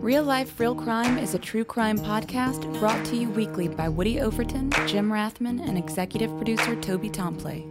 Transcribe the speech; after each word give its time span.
Real 0.00 0.24
Life, 0.24 0.58
Real 0.58 0.74
Crime 0.74 1.18
is 1.18 1.34
a 1.34 1.38
true 1.38 1.62
crime 1.62 1.98
podcast 1.98 2.62
brought 2.80 3.04
to 3.04 3.16
you 3.16 3.28
weekly 3.28 3.68
by 3.68 3.86
Woody 3.90 4.18
Overton, 4.18 4.70
Jim 4.86 5.10
Rathman, 5.10 5.60
and 5.60 5.76
executive 5.76 6.34
producer 6.38 6.74
Toby 6.76 7.10
Tomplay. 7.10 7.66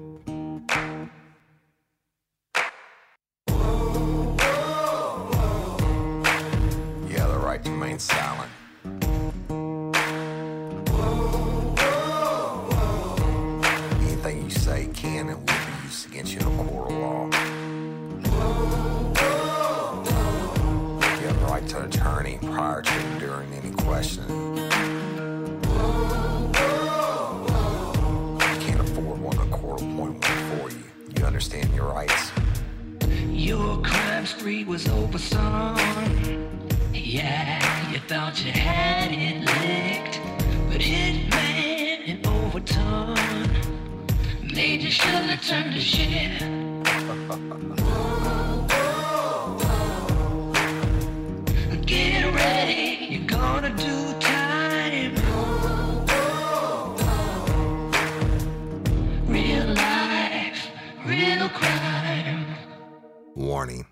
Warning 63.60 63.88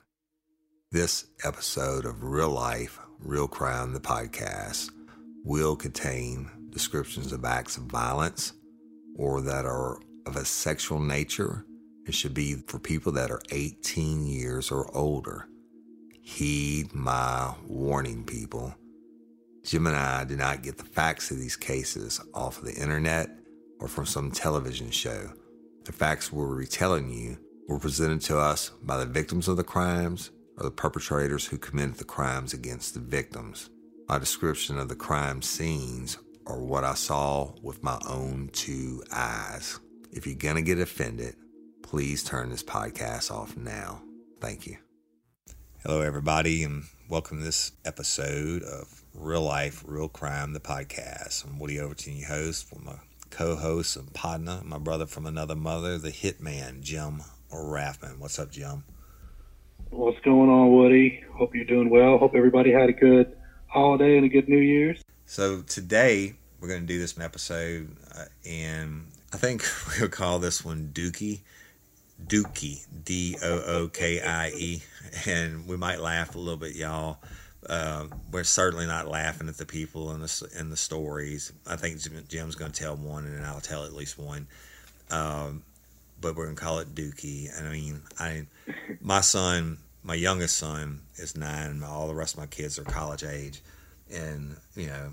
this 0.93 1.25
episode 1.43 2.05
of 2.05 2.23
Real 2.23 2.51
Life, 2.51 2.99
Real 3.19 3.49
Crime, 3.49 3.91
the 3.91 3.99
podcast, 3.99 4.91
will 5.43 5.75
contain 5.75 6.49
descriptions 6.69 7.33
of 7.33 7.43
acts 7.43 7.75
of 7.75 7.83
violence 7.83 8.53
or 9.17 9.41
that 9.41 9.65
are 9.65 9.99
of 10.25 10.37
a 10.37 10.45
sexual 10.45 11.01
nature. 11.01 11.65
It 12.05 12.13
should 12.13 12.33
be 12.33 12.53
for 12.67 12.79
people 12.79 13.11
that 13.11 13.29
are 13.29 13.41
18 13.51 14.25
years 14.25 14.71
or 14.71 14.89
older. 14.95 15.49
Heed 16.21 16.95
my 16.95 17.53
warning, 17.67 18.23
people. 18.23 18.73
Jim 19.65 19.85
and 19.85 19.97
I 19.97 20.23
did 20.23 20.37
not 20.37 20.63
get 20.63 20.77
the 20.77 20.85
facts 20.85 21.29
of 21.29 21.39
these 21.39 21.57
cases 21.57 22.21
off 22.33 22.59
of 22.59 22.63
the 22.63 22.81
internet 22.81 23.31
or 23.81 23.89
from 23.89 24.05
some 24.05 24.31
television 24.31 24.91
show. 24.91 25.33
The 25.83 25.91
facts 25.91 26.31
we're 26.31 26.55
retelling 26.55 27.09
you 27.09 27.37
were 27.67 27.79
presented 27.79 28.21
to 28.21 28.37
us 28.37 28.69
by 28.81 28.97
the 28.97 29.05
victims 29.05 29.47
of 29.49 29.57
the 29.57 29.63
crimes 29.63 30.31
or 30.57 30.63
the 30.63 30.71
perpetrators 30.71 31.45
who 31.45 31.57
committed 31.57 31.95
the 31.95 32.05
crimes 32.05 32.53
against 32.53 32.93
the 32.93 32.99
victims. 32.99 33.69
My 34.07 34.17
description 34.17 34.79
of 34.79 34.87
the 34.87 34.95
crime 34.95 35.41
scenes 35.41 36.17
are 36.45 36.59
what 36.59 36.85
I 36.85 36.93
saw 36.93 37.51
with 37.61 37.83
my 37.83 37.99
own 38.07 38.49
two 38.53 39.03
eyes. 39.11 39.79
If 40.13 40.25
you're 40.25 40.35
going 40.35 40.55
to 40.55 40.61
get 40.61 40.79
offended, 40.79 41.35
please 41.83 42.23
turn 42.23 42.49
this 42.49 42.63
podcast 42.63 43.31
off 43.31 43.57
now. 43.57 44.01
Thank 44.39 44.65
you. 44.65 44.77
Hello, 45.83 46.01
everybody, 46.01 46.63
and 46.63 46.83
welcome 47.09 47.39
to 47.39 47.43
this 47.43 47.73
episode 47.83 48.63
of 48.63 49.03
Real 49.13 49.41
Life, 49.41 49.83
Real 49.85 50.07
Crime, 50.07 50.53
the 50.53 50.61
podcast. 50.61 51.45
I'm 51.45 51.59
Woody 51.59 51.79
Overton, 51.81 52.15
your 52.15 52.29
host, 52.29 52.71
with 52.71 52.85
my 52.85 52.95
co 53.29 53.57
host 53.57 53.97
and 53.97 54.13
partner, 54.13 54.61
my 54.63 54.77
brother 54.77 55.05
from 55.05 55.25
another 55.25 55.55
mother, 55.55 55.97
the 55.97 56.11
hitman, 56.11 56.79
Jim 56.79 57.21
Rathman. 57.51 58.19
What's 58.19 58.39
up, 58.39 58.51
Jim? 58.51 58.83
What's 59.89 60.19
going 60.21 60.49
on, 60.49 60.73
Woody? 60.73 61.23
Hope 61.33 61.55
you're 61.55 61.65
doing 61.65 61.89
well. 61.89 62.17
Hope 62.17 62.35
everybody 62.35 62.71
had 62.71 62.89
a 62.89 62.93
good 62.93 63.35
holiday 63.67 64.17
and 64.17 64.25
a 64.25 64.29
good 64.29 64.49
New 64.49 64.57
Year's. 64.57 65.01
So, 65.25 65.61
today 65.61 66.35
we're 66.59 66.67
going 66.67 66.81
to 66.81 66.87
do 66.87 66.99
this 66.99 67.17
episode, 67.19 67.95
uh, 68.15 68.25
and 68.45 69.07
I 69.33 69.37
think 69.37 69.63
we'll 69.99 70.09
call 70.09 70.39
this 70.39 70.63
one 70.63 70.91
Dookie. 70.93 71.41
Dookie, 72.25 72.85
D 73.05 73.37
O 73.43 73.61
O 73.65 73.87
K 73.89 74.19
I 74.21 74.49
E, 74.49 74.83
and 75.27 75.67
we 75.67 75.77
might 75.77 75.99
laugh 75.99 76.35
a 76.35 76.39
little 76.39 76.57
bit, 76.57 76.75
y'all. 76.75 77.19
Uh, 77.67 78.07
we're 78.31 78.43
certainly 78.43 78.85
not 78.85 79.07
laughing 79.07 79.47
at 79.47 79.57
the 79.57 79.65
people 79.65 80.11
in 80.13 80.21
the 80.21 80.51
in 80.57 80.69
the 80.69 80.77
stories. 80.77 81.51
I 81.67 81.75
think 81.75 81.99
Jim's 82.27 82.55
going 82.55 82.71
to 82.71 82.79
tell 82.79 82.95
one, 82.95 83.25
and 83.25 83.45
I'll 83.45 83.61
tell 83.61 83.85
at 83.85 83.93
least 83.93 84.17
one. 84.17 84.47
Um, 85.11 85.63
but 86.19 86.35
we're 86.35 86.49
to 86.49 86.55
call 86.55 86.79
it 86.79 86.93
Dookie. 86.95 87.49
And 87.57 87.67
I 87.67 87.71
mean, 87.71 88.01
I 88.19 88.47
my 89.01 89.21
son, 89.21 89.77
my 90.03 90.15
youngest 90.15 90.57
son, 90.57 91.01
is 91.15 91.35
nine, 91.35 91.83
all 91.83 92.07
the 92.07 92.15
rest 92.15 92.35
of 92.35 92.39
my 92.39 92.47
kids 92.47 92.79
are 92.79 92.83
college 92.83 93.23
age, 93.23 93.61
and 94.11 94.55
you 94.75 94.87
know, 94.87 95.09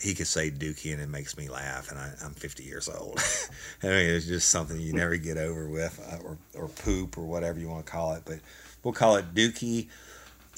he 0.00 0.14
could 0.14 0.26
say 0.26 0.50
Dookie 0.50 0.92
and 0.92 1.00
it 1.00 1.08
makes 1.08 1.36
me 1.36 1.48
laugh, 1.48 1.90
and 1.90 1.98
I, 1.98 2.12
am 2.22 2.32
50 2.32 2.64
years 2.64 2.88
old. 2.88 3.18
I 3.82 3.86
mean, 3.86 4.10
it's 4.10 4.26
just 4.26 4.50
something 4.50 4.78
you 4.78 4.92
never 4.92 5.16
get 5.16 5.38
over 5.38 5.68
with, 5.68 5.98
uh, 6.12 6.24
or, 6.24 6.38
or 6.54 6.68
poop, 6.68 7.16
or 7.16 7.24
whatever 7.24 7.58
you 7.58 7.68
want 7.68 7.86
to 7.86 7.92
call 7.92 8.14
it. 8.14 8.22
But 8.24 8.40
we'll 8.82 8.94
call 8.94 9.16
it 9.16 9.34
Dookie. 9.34 9.88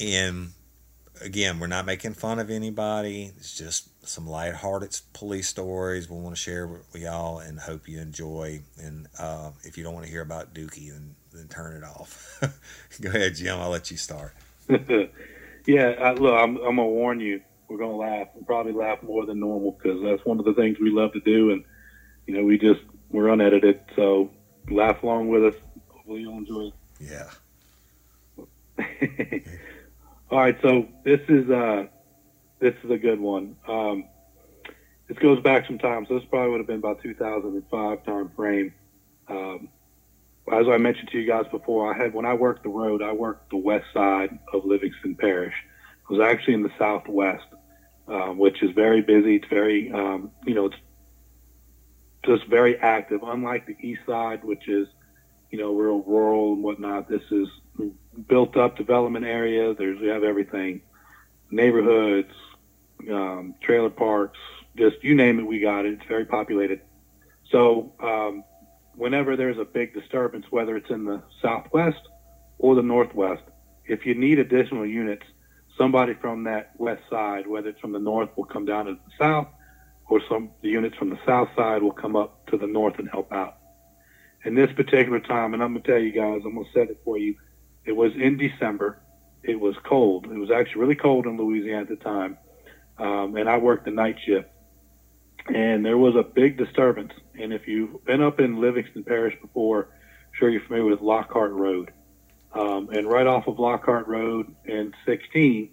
And 0.01 0.53
again, 1.21 1.59
we're 1.59 1.67
not 1.67 1.87
making 1.87 2.15
fun 2.15 2.39
of 2.39 2.51
anybody. 2.51 3.33
It's 3.37 3.57
just 3.57 4.07
some 4.07 4.27
lighthearted 4.27 4.99
police 5.13 5.49
stories 5.49 6.09
we 6.09 6.17
want 6.17 6.35
to 6.35 6.41
share 6.41 6.67
with 6.67 6.95
y'all 6.95 7.39
and 7.39 7.59
hope 7.59 7.89
you 7.89 8.01
enjoy. 8.01 8.63
And 8.81 9.09
uh, 9.19 9.51
if 9.65 9.77
you 9.77 9.85
don't 9.85 9.95
want 9.95 10.07
to 10.07 10.11
hear 10.11 10.23
about 10.23 10.55
Dookie, 10.55 10.91
then, 10.91 11.15
then 11.33 11.49
turn 11.49 11.77
it 11.77 11.85
off. 11.85 12.41
Go 13.01 13.11
ahead, 13.11 13.35
Jim. 13.35 13.59
I'll 13.59 13.71
let 13.71 13.91
you 13.91 13.97
start. 13.97 14.35
yeah, 15.67 15.95
I, 16.01 16.13
look, 16.13 16.35
I'm, 16.35 16.57
I'm 16.57 16.77
going 16.77 16.77
to 16.77 16.83
warn 16.85 17.21
you 17.21 17.41
we're 17.69 17.79
going 17.79 17.91
to 17.91 17.97
laugh 17.97 18.29
and 18.35 18.47
probably 18.47 18.73
laugh 18.73 19.03
more 19.03 19.27
than 19.27 19.41
normal 19.41 19.73
because 19.73 20.03
that's 20.03 20.25
one 20.25 20.39
of 20.39 20.45
the 20.45 20.55
things 20.55 20.79
we 20.81 20.91
love 20.91 21.13
to 21.13 21.21
do. 21.21 21.51
And, 21.51 21.65
you 22.27 22.35
know, 22.35 22.43
we 22.43 22.59
just, 22.59 22.81
we're 23.11 23.29
unedited. 23.29 23.81
So 23.95 24.31
laugh 24.71 25.03
along 25.03 25.29
with 25.29 25.45
us. 25.45 25.55
Hopefully 25.89 26.23
you'll 26.23 26.39
enjoy 26.39 26.71
it. 26.71 26.75
Yeah. 27.01 27.31
All 30.31 30.39
right. 30.39 30.57
So 30.63 30.89
this 31.05 31.21
is, 31.29 31.49
uh, 31.51 31.87
this 32.61 32.75
is 32.85 32.91
a 32.91 32.99
good 32.99 33.21
one. 33.21 33.57
Um, 33.67 34.05
this 35.09 35.19
goes 35.19 35.41
back 35.41 35.67
some 35.67 35.79
time. 35.79 36.07
So 36.09 36.19
this 36.19 36.29
probably 36.29 36.51
would 36.51 36.61
have 36.61 36.67
been 36.67 36.79
about 36.79 37.03
2005 37.03 38.05
time 38.05 38.31
frame. 38.37 38.75
Um, 39.29 39.69
as 40.53 40.67
I 40.69 40.79
mentioned 40.79 41.11
to 41.11 41.19
you 41.19 41.27
guys 41.27 41.45
before, 41.51 41.93
I 41.93 41.97
had, 41.97 42.15
when 42.15 42.25
I 42.25 42.35
worked 42.35 42.63
the 42.63 42.71
road, 42.71 43.03
I 43.03 43.13
worked 43.13 43.51
the 43.51 43.57
west 43.57 43.87
side 43.93 44.39
of 44.53 44.65
Livingston 44.65 45.15
Parish. 45.15 45.55
I 46.09 46.13
was 46.13 46.21
actually 46.21 46.55
in 46.55 46.63
the 46.63 46.73
southwest 46.79 47.45
um, 48.09 48.39
which 48.39 48.63
is 48.63 48.71
very 48.73 49.03
busy. 49.03 49.37
It's 49.37 49.49
very, 49.49 49.93
um, 49.93 50.31
you 50.47 50.55
know, 50.55 50.67
it's 50.67 50.77
just 52.25 52.47
very 52.49 52.79
active. 52.79 53.21
Unlike 53.23 53.67
the 53.67 53.77
east 53.87 54.01
side, 54.07 54.43
which 54.45 54.69
is, 54.69 54.89
you 55.51 55.59
know, 55.59 55.75
real 55.75 56.03
rural 56.03 56.55
and 56.55 56.63
whatnot. 56.63 57.09
This 57.09 57.23
is 57.31 57.49
built 58.29 58.57
up 58.57 58.77
development 58.77 59.25
area. 59.25 59.75
There's 59.75 60.01
we 60.01 60.09
have 60.09 60.25
everything, 60.25 60.83
neighborhoods, 61.51 62.33
um, 63.11 63.55
trailer 63.63 63.91
parks, 63.91 64.39
just 64.77 64.97
you 65.03 65.15
name 65.15 65.39
it, 65.39 65.43
we 65.47 65.61
got 65.61 65.85
it. 65.87 65.95
It's 65.95 66.09
very 66.09 66.25
populated. 66.25 66.81
So 67.51 67.93
um, 68.01 68.45
whenever 68.95 69.37
there's 69.37 69.59
a 69.59 69.65
big 69.65 69.95
disturbance, 69.95 70.47
whether 70.51 70.77
it's 70.77 70.91
in 70.91 71.05
the 71.05 71.23
southwest 71.43 72.01
or 72.59 72.75
the 72.75 72.83
northwest, 72.83 73.43
if 73.87 74.05
you 74.05 74.15
need 74.15 74.39
additional 74.39 74.87
units, 74.87 75.25
somebody 75.79 76.15
from 76.15 76.45
that 76.45 76.73
west 76.79 77.03
side, 77.09 77.47
whether 77.47 77.71
it's 77.71 77.81
from 77.81 77.93
the 77.93 77.99
north, 77.99 78.29
will 78.37 78.45
come 78.45 78.65
down 78.65 78.87
to 78.87 78.95
the 78.95 79.13
south, 79.19 79.49
or 80.09 80.21
some 80.29 80.51
the 80.63 80.69
units 80.69 80.97
from 80.97 81.11
the 81.11 81.19
south 81.27 81.49
side 81.57 81.83
will 81.83 81.93
come 81.93 82.17
up 82.17 82.47
to 82.49 82.57
the 82.57 82.67
north 82.67 82.99
and 82.99 83.09
help 83.11 83.33
out. 83.33 83.57
In 84.45 84.55
this 84.55 84.71
particular 84.73 85.21
time, 85.21 85.55
and 85.55 85.63
I'm 85.63 85.73
gonna 85.75 85.85
tell 85.85 85.99
you 85.99 86.13
guys, 86.13 86.43
I'm 86.45 86.55
gonna 86.55 86.69
set 86.75 86.91
it 86.91 87.01
for 87.05 87.19
you. 87.19 87.35
It 87.89 87.97
was 87.97 88.13
in 88.15 88.37
December. 88.37 89.01
It 89.43 89.59
was 89.59 89.75
cold. 89.83 90.27
It 90.27 90.37
was 90.37 90.51
actually 90.51 90.83
really 90.83 90.95
cold 90.95 91.27
in 91.27 91.39
Louisiana 91.39 91.81
at 91.81 91.89
the 91.89 91.97
time, 91.97 92.37
um, 92.99 93.35
and 93.35 93.49
I 93.49 93.57
worked 93.57 93.87
the 93.87 93.91
night 93.91 94.19
shift. 94.27 94.47
And 95.47 95.87
there 95.87 95.97
was 95.97 96.15
a 96.15 96.23
big 96.23 96.59
disturbance. 96.59 97.13
And 97.41 97.55
if 97.55 97.67
you've 97.67 98.05
been 98.05 98.21
up 98.21 98.41
in 98.41 98.61
Livingston 98.61 99.05
Parish 99.05 99.41
before, 99.41 99.85
I'm 99.85 100.39
sure 100.39 100.51
you're 100.51 100.61
familiar 100.61 100.85
with 100.85 101.01
Lockhart 101.01 101.53
Road. 101.53 101.91
Um, 102.53 102.91
and 102.91 103.09
right 103.09 103.27
off 103.27 103.47
of 103.47 103.59
Lockhart 103.59 104.07
Road 104.07 104.55
and 104.67 104.95
16 105.07 105.71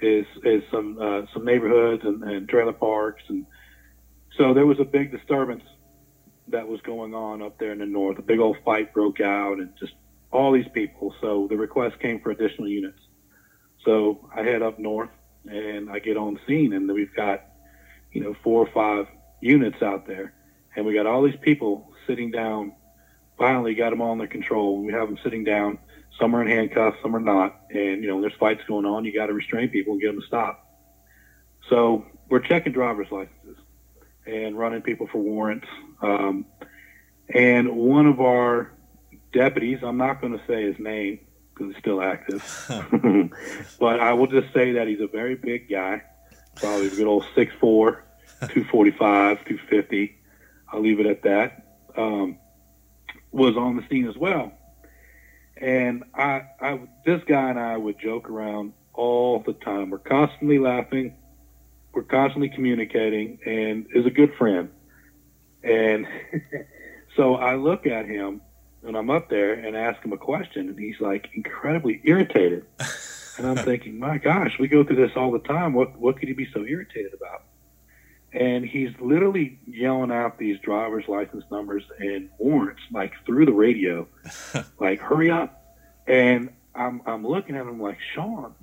is 0.00 0.26
is 0.44 0.62
some 0.70 0.96
uh, 1.00 1.22
some 1.34 1.44
neighborhoods 1.44 2.04
and, 2.04 2.22
and 2.22 2.48
trailer 2.48 2.72
parks, 2.72 3.24
and 3.28 3.46
so 4.36 4.54
there 4.54 4.66
was 4.66 4.78
a 4.78 4.84
big 4.84 5.10
disturbance 5.10 5.64
that 6.46 6.68
was 6.68 6.80
going 6.82 7.14
on 7.14 7.42
up 7.42 7.58
there 7.58 7.72
in 7.72 7.80
the 7.80 7.86
north. 7.86 8.16
A 8.20 8.22
big 8.22 8.38
old 8.38 8.58
fight 8.64 8.94
broke 8.94 9.20
out, 9.20 9.58
and 9.58 9.70
just 9.80 9.94
all 10.30 10.52
these 10.52 10.68
people. 10.72 11.14
So 11.20 11.46
the 11.48 11.56
request 11.56 11.98
came 12.00 12.20
for 12.20 12.30
additional 12.30 12.68
units. 12.68 12.98
So 13.84 14.28
I 14.34 14.42
head 14.42 14.62
up 14.62 14.78
north 14.78 15.10
and 15.50 15.90
I 15.90 15.98
get 15.98 16.16
on 16.16 16.38
scene, 16.46 16.72
and 16.72 16.90
we've 16.92 17.14
got, 17.14 17.44
you 18.12 18.20
know, 18.22 18.36
four 18.42 18.66
or 18.66 18.70
five 18.72 19.06
units 19.40 19.82
out 19.82 20.06
there, 20.06 20.34
and 20.76 20.84
we 20.84 20.94
got 20.94 21.06
all 21.06 21.22
these 21.22 21.38
people 21.40 21.90
sitting 22.06 22.30
down. 22.30 22.72
Finally, 23.38 23.74
got 23.74 23.90
them 23.90 24.00
all 24.00 24.12
under 24.12 24.26
control. 24.26 24.82
We 24.82 24.92
have 24.92 25.08
them 25.08 25.18
sitting 25.22 25.44
down. 25.44 25.78
Some 26.20 26.34
are 26.34 26.42
in 26.42 26.48
handcuffs, 26.48 26.98
some 27.02 27.14
are 27.14 27.20
not, 27.20 27.60
and 27.70 28.02
you 28.02 28.08
know, 28.08 28.20
there's 28.20 28.34
fights 28.34 28.62
going 28.66 28.84
on. 28.84 29.04
You 29.04 29.14
got 29.14 29.26
to 29.26 29.32
restrain 29.32 29.68
people 29.68 29.92
and 29.92 30.02
get 30.02 30.08
them 30.08 30.20
to 30.20 30.26
stop. 30.26 30.66
So 31.70 32.04
we're 32.28 32.40
checking 32.40 32.72
driver's 32.72 33.08
licenses 33.10 33.56
and 34.26 34.58
running 34.58 34.82
people 34.82 35.06
for 35.06 35.18
warrants. 35.18 35.66
Um, 36.02 36.46
and 37.28 37.70
one 37.76 38.06
of 38.06 38.20
our 38.20 38.72
deputies, 39.32 39.80
I'm 39.82 39.96
not 39.96 40.20
going 40.20 40.38
to 40.38 40.44
say 40.46 40.64
his 40.64 40.78
name 40.78 41.20
because 41.54 41.72
he's 41.72 41.80
still 41.80 42.02
active, 42.02 42.42
but 43.80 44.00
I 44.00 44.12
will 44.12 44.26
just 44.26 44.52
say 44.54 44.72
that 44.72 44.86
he's 44.86 45.00
a 45.00 45.06
very 45.06 45.34
big 45.34 45.68
guy, 45.68 46.02
probably 46.56 46.86
a 46.86 46.90
good 46.90 47.06
old 47.06 47.24
6'4", 47.36 47.58
245, 47.60 49.44
250. 49.44 50.16
I'll 50.72 50.80
leave 50.80 51.00
it 51.00 51.06
at 51.06 51.22
that. 51.22 51.64
Um, 51.96 52.38
was 53.32 53.56
on 53.56 53.76
the 53.76 53.84
scene 53.90 54.08
as 54.08 54.16
well. 54.16 54.52
And 55.56 56.04
I, 56.14 56.42
I, 56.60 56.80
this 57.04 57.22
guy 57.26 57.50
and 57.50 57.58
I 57.58 57.76
would 57.76 57.98
joke 57.98 58.30
around 58.30 58.72
all 58.94 59.40
the 59.40 59.54
time. 59.54 59.90
We're 59.90 59.98
constantly 59.98 60.58
laughing 60.58 61.16
we're 61.98 62.04
constantly 62.04 62.48
communicating 62.48 63.40
and 63.44 63.86
is 63.92 64.06
a 64.06 64.10
good 64.10 64.32
friend. 64.36 64.70
And 65.64 66.06
so 67.16 67.34
I 67.34 67.56
look 67.56 67.86
at 67.86 68.06
him 68.06 68.40
and 68.84 68.96
I'm 68.96 69.10
up 69.10 69.28
there 69.28 69.54
and 69.54 69.76
ask 69.76 70.02
him 70.02 70.12
a 70.12 70.18
question 70.18 70.68
and 70.68 70.78
he's 70.78 71.00
like 71.00 71.28
incredibly 71.34 72.00
irritated. 72.04 72.64
and 73.36 73.46
I'm 73.46 73.56
thinking, 73.56 73.98
my 73.98 74.18
gosh, 74.18 74.58
we 74.58 74.68
go 74.68 74.84
through 74.84 74.96
this 74.96 75.16
all 75.16 75.30
the 75.30 75.40
time. 75.40 75.74
What 75.74 75.98
what 75.98 76.18
could 76.18 76.28
he 76.28 76.34
be 76.34 76.48
so 76.52 76.64
irritated 76.64 77.14
about? 77.14 77.44
And 78.32 78.64
he's 78.64 78.90
literally 79.00 79.58
yelling 79.66 80.12
out 80.12 80.38
these 80.38 80.58
driver's 80.60 81.08
license 81.08 81.44
numbers 81.50 81.82
and 81.98 82.28
warrants 82.38 82.82
like 82.92 83.12
through 83.24 83.46
the 83.46 83.52
radio, 83.52 84.06
like 84.78 85.00
hurry 85.00 85.30
up. 85.30 85.76
And 86.06 86.50
I'm 86.74 87.02
I'm 87.06 87.26
looking 87.26 87.56
at 87.56 87.62
him 87.66 87.80
like 87.80 87.98
Sean. 88.14 88.54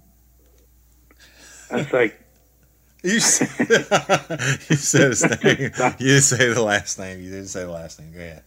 It's 1.71 1.91
like 1.91 2.21
you 3.03 3.19
said, 3.19 3.49
you 4.69 4.75
said 4.77 5.09
his 5.09 5.23
name. 5.43 5.71
You 5.99 6.07
didn't 6.07 6.21
say 6.21 6.49
the 6.53 6.63
last 6.63 6.97
name. 6.97 7.21
You 7.21 7.29
didn't 7.29 7.47
say 7.47 7.61
the 7.61 7.71
last 7.71 7.99
name. 7.99 8.11
Go 8.13 8.19
ahead. 8.19 8.43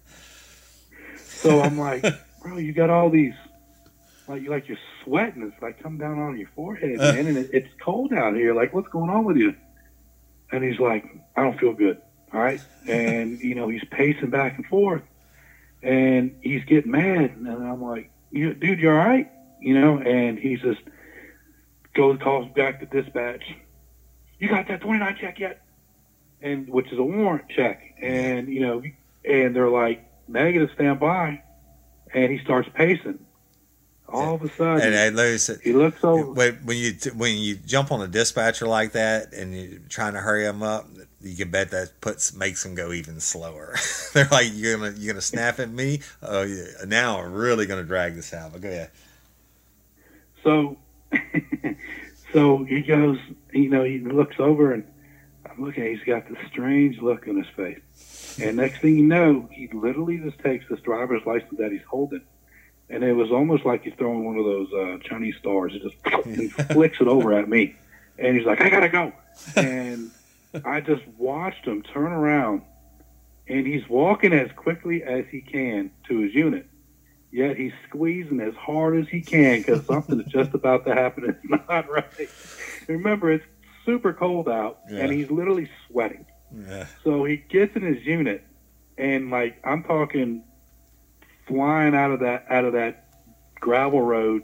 So 1.40 1.60
I'm 1.60 1.78
like, 1.78 2.04
bro, 2.42 2.58
you 2.58 2.72
got 2.72 2.90
all 2.90 3.10
these, 3.10 3.34
like 4.26 4.42
you 4.42 4.50
like 4.50 4.68
you're 4.68 4.78
sweating. 5.04 5.42
It's 5.42 5.62
like 5.62 5.82
come 5.82 5.98
down 5.98 6.18
on 6.18 6.38
your 6.38 6.48
forehead, 6.54 6.98
uh. 6.98 7.12
man, 7.12 7.26
and 7.26 7.38
it, 7.38 7.50
it's 7.52 7.68
cold 7.82 8.12
out 8.12 8.34
here. 8.34 8.54
Like, 8.54 8.74
what's 8.74 8.88
going 8.88 9.10
on 9.10 9.24
with 9.24 9.36
you? 9.36 9.54
And 10.50 10.64
he's 10.64 10.78
like, 10.80 11.04
I 11.36 11.42
don't 11.42 11.58
feel 11.58 11.72
good. 11.72 12.00
All 12.32 12.40
right, 12.40 12.60
and 12.88 13.40
you 13.40 13.54
know 13.54 13.68
he's 13.68 13.84
pacing 13.90 14.30
back 14.30 14.56
and 14.56 14.66
forth, 14.66 15.02
and 15.82 16.36
he's 16.42 16.64
getting 16.64 16.90
mad, 16.90 17.36
and 17.36 17.48
I'm 17.48 17.82
like, 17.82 18.10
you, 18.30 18.54
dude, 18.54 18.80
you're 18.80 18.98
all 18.98 19.06
right? 19.06 19.30
You 19.60 19.80
know, 19.80 19.98
and 19.98 20.38
he's 20.38 20.60
just 20.60 20.80
goes 21.94 22.18
calls 22.22 22.48
back 22.54 22.80
to 22.80 22.86
dispatch 22.86 23.42
you 24.38 24.48
got 24.48 24.68
that 24.68 24.80
29 24.80 25.16
check 25.20 25.38
yet? 25.38 25.62
And 26.40 26.68
which 26.68 26.92
is 26.92 26.98
a 26.98 27.02
warrant 27.02 27.48
check. 27.48 27.82
And, 28.00 28.48
you 28.48 28.60
know, 28.60 28.82
and 29.28 29.54
they're 29.54 29.68
like, 29.68 30.07
negative, 30.28 30.70
stand 30.74 31.00
by. 31.00 31.42
And 32.14 32.32
he 32.32 32.38
starts 32.38 32.68
pacing. 32.74 33.18
All 34.10 34.36
of 34.36 34.42
a 34.42 34.48
sudden, 34.48 34.80
and, 34.80 34.94
and 34.94 35.16
Lewis, 35.16 35.50
he 35.62 35.74
looks 35.74 36.02
over. 36.02 36.32
When, 36.32 36.54
when 36.64 36.78
you 36.78 36.92
when 37.14 37.36
you 37.36 37.56
jump 37.56 37.92
on 37.92 38.00
a 38.00 38.08
dispatcher 38.08 38.66
like 38.66 38.92
that 38.92 39.34
and 39.34 39.54
you're 39.54 39.80
trying 39.90 40.14
to 40.14 40.20
hurry 40.20 40.44
them 40.44 40.62
up, 40.62 40.86
you 41.20 41.36
can 41.36 41.50
bet 41.50 41.72
that 41.72 42.00
puts 42.00 42.32
makes 42.32 42.62
them 42.62 42.74
go 42.74 42.92
even 42.92 43.20
slower. 43.20 43.76
They're 44.14 44.26
like, 44.30 44.48
"You're 44.54 44.78
gonna 44.78 44.94
you're 44.96 45.12
gonna 45.12 45.20
snap 45.20 45.58
at 45.60 45.68
me? 45.68 46.00
Oh, 46.22 46.42
yeah. 46.42 46.64
now 46.86 47.20
I'm 47.20 47.34
really 47.34 47.66
gonna 47.66 47.84
drag 47.84 48.14
this 48.14 48.32
out." 48.32 48.52
But 48.52 48.62
go 48.62 48.68
ahead. 48.70 48.90
So, 50.42 50.78
so 52.32 52.64
he 52.64 52.80
goes, 52.80 53.18
you 53.52 53.68
know, 53.68 53.84
he 53.84 53.98
looks 53.98 54.36
over 54.38 54.72
and 54.72 54.84
I'm 55.58 55.64
looking, 55.64 55.84
he's 55.84 56.04
got 56.04 56.28
this 56.28 56.38
strange 56.50 57.00
look 57.00 57.26
on 57.26 57.36
his 57.36 57.46
face. 57.56 58.38
And 58.40 58.56
next 58.56 58.80
thing 58.80 58.96
you 58.96 59.04
know, 59.04 59.48
he 59.50 59.68
literally 59.72 60.18
just 60.18 60.38
takes 60.38 60.64
this 60.70 60.80
driver's 60.80 61.22
license 61.26 61.58
that 61.58 61.72
he's 61.72 61.82
holding. 61.88 62.22
And 62.88 63.02
it 63.02 63.12
was 63.12 63.30
almost 63.30 63.64
like 63.64 63.82
he's 63.82 63.94
throwing 63.98 64.24
one 64.24 64.38
of 64.38 64.44
those 64.44 64.72
uh, 64.72 64.98
Chinese 65.02 65.34
stars. 65.40 65.72
He 65.72 65.80
just 65.80 66.66
flicks 66.72 67.00
it 67.00 67.08
over 67.08 67.34
at 67.34 67.48
me. 67.48 67.74
And 68.18 68.36
he's 68.36 68.46
like, 68.46 68.60
I 68.60 68.70
got 68.70 68.80
to 68.80 68.88
go. 68.88 69.12
And 69.56 70.10
I 70.64 70.80
just 70.80 71.02
watched 71.16 71.64
him 71.64 71.82
turn 71.82 72.12
around. 72.12 72.62
And 73.48 73.66
he's 73.66 73.88
walking 73.88 74.32
as 74.32 74.50
quickly 74.52 75.02
as 75.02 75.24
he 75.30 75.40
can 75.40 75.90
to 76.06 76.20
his 76.20 76.34
unit 76.34 76.66
yet 77.30 77.56
he's 77.56 77.72
squeezing 77.86 78.40
as 78.40 78.54
hard 78.54 78.98
as 78.98 79.08
he 79.08 79.20
can 79.20 79.58
because 79.58 79.84
something 79.84 80.18
is 80.18 80.26
just 80.32 80.54
about 80.54 80.86
to 80.86 80.94
happen. 80.94 81.24
It's 81.28 81.44
not 81.68 81.90
right. 81.90 82.28
Remember, 82.86 83.30
it's 83.30 83.44
super 83.88 84.12
cold 84.12 84.48
out, 84.48 84.80
yeah. 84.90 85.00
and 85.00 85.12
he's 85.12 85.30
literally 85.30 85.68
sweating. 85.86 86.26
Yeah. 86.54 86.86
So 87.04 87.24
he 87.24 87.36
gets 87.36 87.74
in 87.74 87.82
his 87.82 88.04
unit, 88.04 88.44
and 88.96 89.30
like 89.30 89.60
I'm 89.64 89.82
talking, 89.82 90.44
flying 91.46 91.94
out 91.94 92.10
of 92.10 92.20
that 92.20 92.46
out 92.50 92.64
of 92.64 92.74
that 92.74 93.08
gravel 93.60 94.02
road 94.02 94.42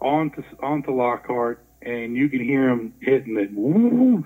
onto 0.00 0.42
onto 0.62 0.92
Lockhart, 0.92 1.64
and 1.82 2.14
you 2.16 2.28
can 2.28 2.40
hear 2.40 2.68
him 2.68 2.94
hitting 3.00 3.38
it. 3.38 3.52
Woo, 3.54 4.24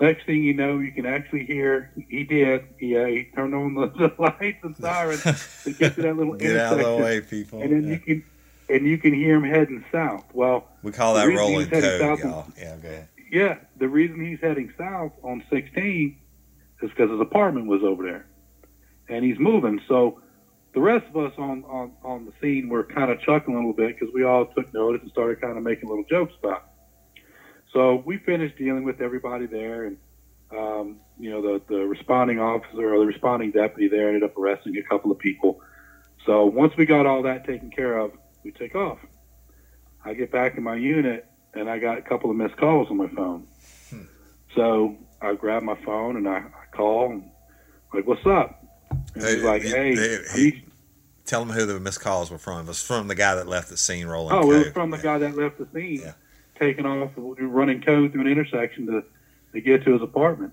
Next 0.00 0.26
thing 0.26 0.42
you 0.42 0.54
know, 0.54 0.78
you 0.78 0.90
can 0.90 1.06
actually 1.06 1.44
hear 1.44 1.92
he 2.08 2.24
did. 2.24 2.64
He, 2.78 2.96
uh, 2.96 3.06
he 3.06 3.30
turned 3.34 3.54
on 3.54 3.74
the, 3.74 3.86
the 3.88 4.12
lights 4.18 4.58
and 4.62 4.76
sirens 4.76 5.22
to 5.64 5.72
get 5.72 5.94
to 5.94 6.02
that 6.02 6.16
little 6.16 6.34
get 6.34 6.56
out 6.56 6.80
of 6.80 6.84
the 6.84 6.96
way, 6.96 7.20
people. 7.20 7.62
And 7.62 7.72
then 7.72 7.84
yeah. 7.84 7.90
you 7.90 7.98
can 8.00 8.24
and 8.68 8.86
you 8.86 8.98
can 8.98 9.14
hear 9.14 9.36
him 9.36 9.44
heading 9.44 9.84
south. 9.92 10.24
Well, 10.32 10.68
we 10.82 10.90
call 10.90 11.14
that 11.14 11.26
rolling 11.26 11.68
code, 11.70 12.00
y'all. 12.20 12.46
Yeah, 12.58 12.76
go 12.76 12.88
ahead. 12.88 13.08
Yeah, 13.34 13.56
the 13.80 13.88
reason 13.88 14.24
he's 14.24 14.38
heading 14.40 14.72
south 14.78 15.10
on 15.24 15.42
16 15.50 16.20
is 16.82 16.90
because 16.90 17.10
his 17.10 17.20
apartment 17.20 17.66
was 17.66 17.82
over 17.82 18.04
there, 18.04 18.26
and 19.08 19.24
he's 19.24 19.40
moving. 19.40 19.80
So 19.88 20.20
the 20.72 20.80
rest 20.80 21.04
of 21.12 21.16
us 21.16 21.32
on 21.36 21.64
on 21.64 21.90
on 22.04 22.26
the 22.26 22.32
scene 22.40 22.68
were 22.68 22.84
kind 22.84 23.10
of 23.10 23.20
chuckling 23.22 23.56
a 23.56 23.58
little 23.58 23.72
bit 23.72 23.98
because 23.98 24.14
we 24.14 24.22
all 24.22 24.46
took 24.46 24.72
notice 24.72 25.02
and 25.02 25.10
started 25.10 25.40
kind 25.40 25.58
of 25.58 25.64
making 25.64 25.88
little 25.88 26.04
jokes 26.08 26.32
about. 26.38 26.58
It. 27.16 27.22
So 27.72 28.04
we 28.06 28.18
finished 28.18 28.56
dealing 28.56 28.84
with 28.84 29.00
everybody 29.00 29.46
there, 29.46 29.86
and 29.86 29.96
um, 30.56 31.00
you 31.18 31.30
know 31.30 31.42
the 31.42 31.60
the 31.68 31.80
responding 31.80 32.38
officer 32.38 32.94
or 32.94 33.00
the 33.00 33.06
responding 33.06 33.50
deputy 33.50 33.88
there 33.88 34.10
ended 34.10 34.22
up 34.22 34.38
arresting 34.38 34.76
a 34.76 34.82
couple 34.88 35.10
of 35.10 35.18
people. 35.18 35.60
So 36.24 36.46
once 36.46 36.72
we 36.76 36.86
got 36.86 37.04
all 37.04 37.24
that 37.24 37.44
taken 37.48 37.72
care 37.72 37.98
of, 37.98 38.12
we 38.44 38.52
take 38.52 38.76
off. 38.76 39.00
I 40.04 40.14
get 40.14 40.30
back 40.30 40.56
in 40.56 40.62
my 40.62 40.76
unit, 40.76 41.26
and 41.54 41.68
I 41.68 41.78
got 41.78 41.98
a 41.98 42.02
couple 42.02 42.30
of 42.30 42.36
missed 42.36 42.56
calls 42.56 42.88
on 42.90 42.96
my 42.96 43.08
phone. 43.08 43.46
Hmm. 43.90 44.02
So 44.54 44.96
I 45.20 45.34
grab 45.34 45.62
my 45.62 45.76
phone 45.84 46.16
and 46.16 46.28
I, 46.28 46.38
I 46.38 46.76
call, 46.76 47.10
and 47.10 47.30
like, 47.92 48.06
"What's 48.06 48.26
up?" 48.26 48.64
And 49.14 49.24
he's 49.24 49.42
like, 49.42 49.62
"Hey." 49.62 49.94
He, 50.34 50.64
tell 51.24 51.44
them 51.44 51.54
who 51.54 51.66
the 51.66 51.80
missed 51.80 52.00
calls 52.00 52.30
were 52.30 52.38
from. 52.38 52.60
It 52.60 52.68
was 52.68 52.82
from 52.82 53.08
the 53.08 53.14
guy 53.14 53.34
that 53.34 53.46
left 53.46 53.68
the 53.68 53.76
scene 53.76 54.06
rolling. 54.06 54.36
Oh, 54.36 54.50
it 54.50 54.58
was 54.58 54.72
from 54.72 54.90
the 54.90 54.98
guy 54.98 55.18
that 55.18 55.36
left 55.36 55.58
the 55.58 55.68
scene. 55.72 56.00
Yeah 56.02 56.12
taking 56.58 56.86
off 56.86 57.10
running 57.16 57.82
code 57.82 58.12
through 58.12 58.22
an 58.22 58.28
intersection 58.28 58.86
to 58.86 59.04
to 59.52 59.60
get 59.60 59.84
to 59.84 59.92
his 59.92 60.02
apartment. 60.02 60.52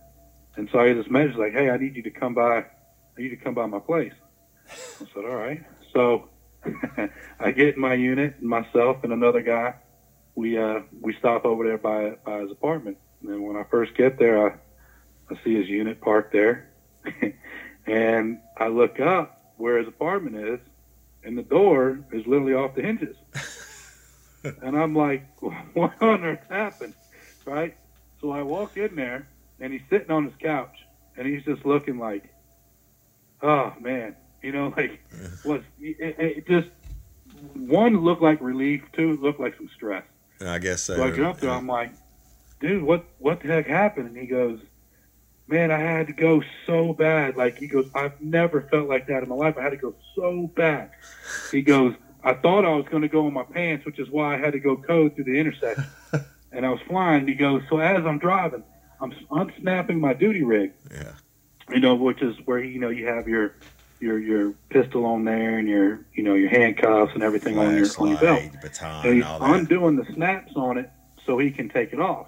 And 0.55 0.69
so 0.71 0.79
I 0.79 0.89
had 0.89 0.97
this 0.97 1.09
message 1.09 1.35
like, 1.35 1.53
"Hey, 1.53 1.69
I 1.69 1.77
need 1.77 1.95
you 1.95 2.03
to 2.03 2.11
come 2.11 2.33
by. 2.33 2.59
I 2.59 2.65
need 3.17 3.31
you 3.31 3.37
to 3.37 3.43
come 3.43 3.53
by 3.53 3.65
my 3.65 3.79
place." 3.79 4.13
I 4.69 5.05
said, 5.13 5.25
"All 5.25 5.35
right." 5.35 5.63
So 5.93 6.29
I 7.39 7.51
get 7.51 7.75
in 7.75 7.81
my 7.81 7.93
unit, 7.93 8.41
myself 8.41 9.03
and 9.03 9.13
another 9.13 9.41
guy. 9.41 9.75
We 10.35 10.57
uh, 10.57 10.81
we 10.99 11.15
stop 11.19 11.45
over 11.45 11.65
there 11.65 11.77
by 11.77 12.11
by 12.25 12.39
his 12.39 12.51
apartment. 12.51 12.97
And 13.21 13.29
then 13.31 13.43
when 13.43 13.55
I 13.55 13.63
first 13.63 13.95
get 13.95 14.17
there, 14.17 14.47
I 14.47 14.55
I 15.29 15.43
see 15.43 15.55
his 15.55 15.67
unit 15.67 16.01
parked 16.01 16.33
there, 16.33 16.69
and 17.85 18.39
I 18.57 18.67
look 18.67 18.99
up 18.99 19.53
where 19.57 19.77
his 19.77 19.87
apartment 19.87 20.35
is, 20.35 20.59
and 21.23 21.37
the 21.37 21.43
door 21.43 21.99
is 22.11 22.25
literally 22.25 22.53
off 22.53 22.75
the 22.75 22.81
hinges. 22.81 23.15
and 24.43 24.77
I'm 24.77 24.95
like, 24.95 25.25
what 25.73 26.01
on 26.01 26.23
earth 26.23 26.43
happened? 26.49 26.95
Right? 27.45 27.77
So 28.19 28.31
I 28.31 28.41
walk 28.41 28.77
in 28.77 28.95
there, 28.95 29.27
and 29.59 29.73
he's 29.73 29.81
sitting 29.89 30.11
on 30.11 30.25
his 30.25 30.33
couch, 30.39 30.75
and 31.17 31.27
he's 31.27 31.43
just 31.43 31.65
looking 31.65 31.97
like, 31.97 32.33
oh 33.41 33.73
man, 33.79 34.15
you 34.41 34.51
know, 34.51 34.73
like 34.75 35.03
was 35.43 35.61
it, 35.79 36.15
it 36.19 36.47
just 36.47 36.69
one 37.53 38.03
looked 38.03 38.21
like 38.21 38.41
relief, 38.41 38.83
two 38.93 39.17
looked 39.17 39.39
like 39.39 39.55
some 39.57 39.69
stress. 39.75 40.03
I 40.45 40.59
guess 40.59 40.81
so. 40.81 40.95
So 40.95 41.03
I 41.03 41.11
jumped 41.11 41.41
there. 41.41 41.51
I'm 41.51 41.67
like, 41.67 41.91
dude, 42.59 42.83
what 42.83 43.05
what 43.19 43.41
the 43.41 43.47
heck 43.47 43.67
happened? 43.67 44.07
And 44.09 44.17
he 44.17 44.25
goes, 44.27 44.59
man, 45.47 45.71
I 45.71 45.77
had 45.79 46.07
to 46.07 46.13
go 46.13 46.41
so 46.65 46.93
bad. 46.93 47.37
Like 47.37 47.57
he 47.57 47.67
goes, 47.67 47.89
I've 47.93 48.19
never 48.21 48.61
felt 48.71 48.87
like 48.89 49.07
that 49.07 49.23
in 49.23 49.29
my 49.29 49.35
life. 49.35 49.55
I 49.57 49.61
had 49.63 49.71
to 49.71 49.77
go 49.77 49.95
so 50.15 50.49
bad. 50.55 50.91
He 51.51 51.61
goes, 51.61 51.93
I 52.23 52.33
thought 52.33 52.65
I 52.65 52.69
was 52.75 52.85
going 52.89 53.01
to 53.01 53.07
go 53.09 53.27
in 53.27 53.33
my 53.33 53.43
pants, 53.43 53.85
which 53.85 53.99
is 53.99 54.09
why 54.09 54.35
I 54.35 54.37
had 54.37 54.53
to 54.53 54.59
go 54.59 54.77
code 54.77 55.15
through 55.15 55.25
the 55.25 55.39
intersection. 55.39 55.85
and 56.51 56.65
I 56.65 56.69
was 56.69 56.79
flying. 56.87 57.27
He 57.27 57.33
goes, 57.35 57.63
so 57.69 57.79
as 57.79 58.05
I'm 58.05 58.19
driving, 58.19 58.63
I'm 59.01 59.13
unsnapping 59.31 59.99
my 59.99 60.13
duty 60.13 60.43
rig, 60.43 60.71
Yeah. 60.91 61.13
you 61.69 61.79
know, 61.79 61.95
which 61.95 62.21
is 62.21 62.35
where 62.45 62.59
you 62.59 62.79
know 62.79 62.89
you 62.89 63.07
have 63.07 63.27
your 63.27 63.55
your 64.01 64.19
your 64.19 64.51
pistol 64.69 65.05
on 65.05 65.23
there 65.23 65.57
and 65.59 65.67
your 65.67 66.05
you 66.13 66.23
know 66.23 66.33
your 66.33 66.49
handcuffs 66.49 67.13
and 67.13 67.23
everything 67.23 67.57
on 67.57 67.75
your 67.75 67.87
on 67.99 68.09
your 68.09 68.17
belt. 68.17 68.41
Baton, 68.61 69.05
And 69.05 69.15
he's 69.15 69.23
all 69.23 69.39
that. 69.39 69.59
undoing 69.59 69.95
the 69.95 70.05
snaps 70.13 70.51
on 70.55 70.77
it 70.77 70.89
so 71.25 71.37
he 71.37 71.51
can 71.51 71.69
take 71.69 71.93
it 71.93 71.99
off. 71.99 72.27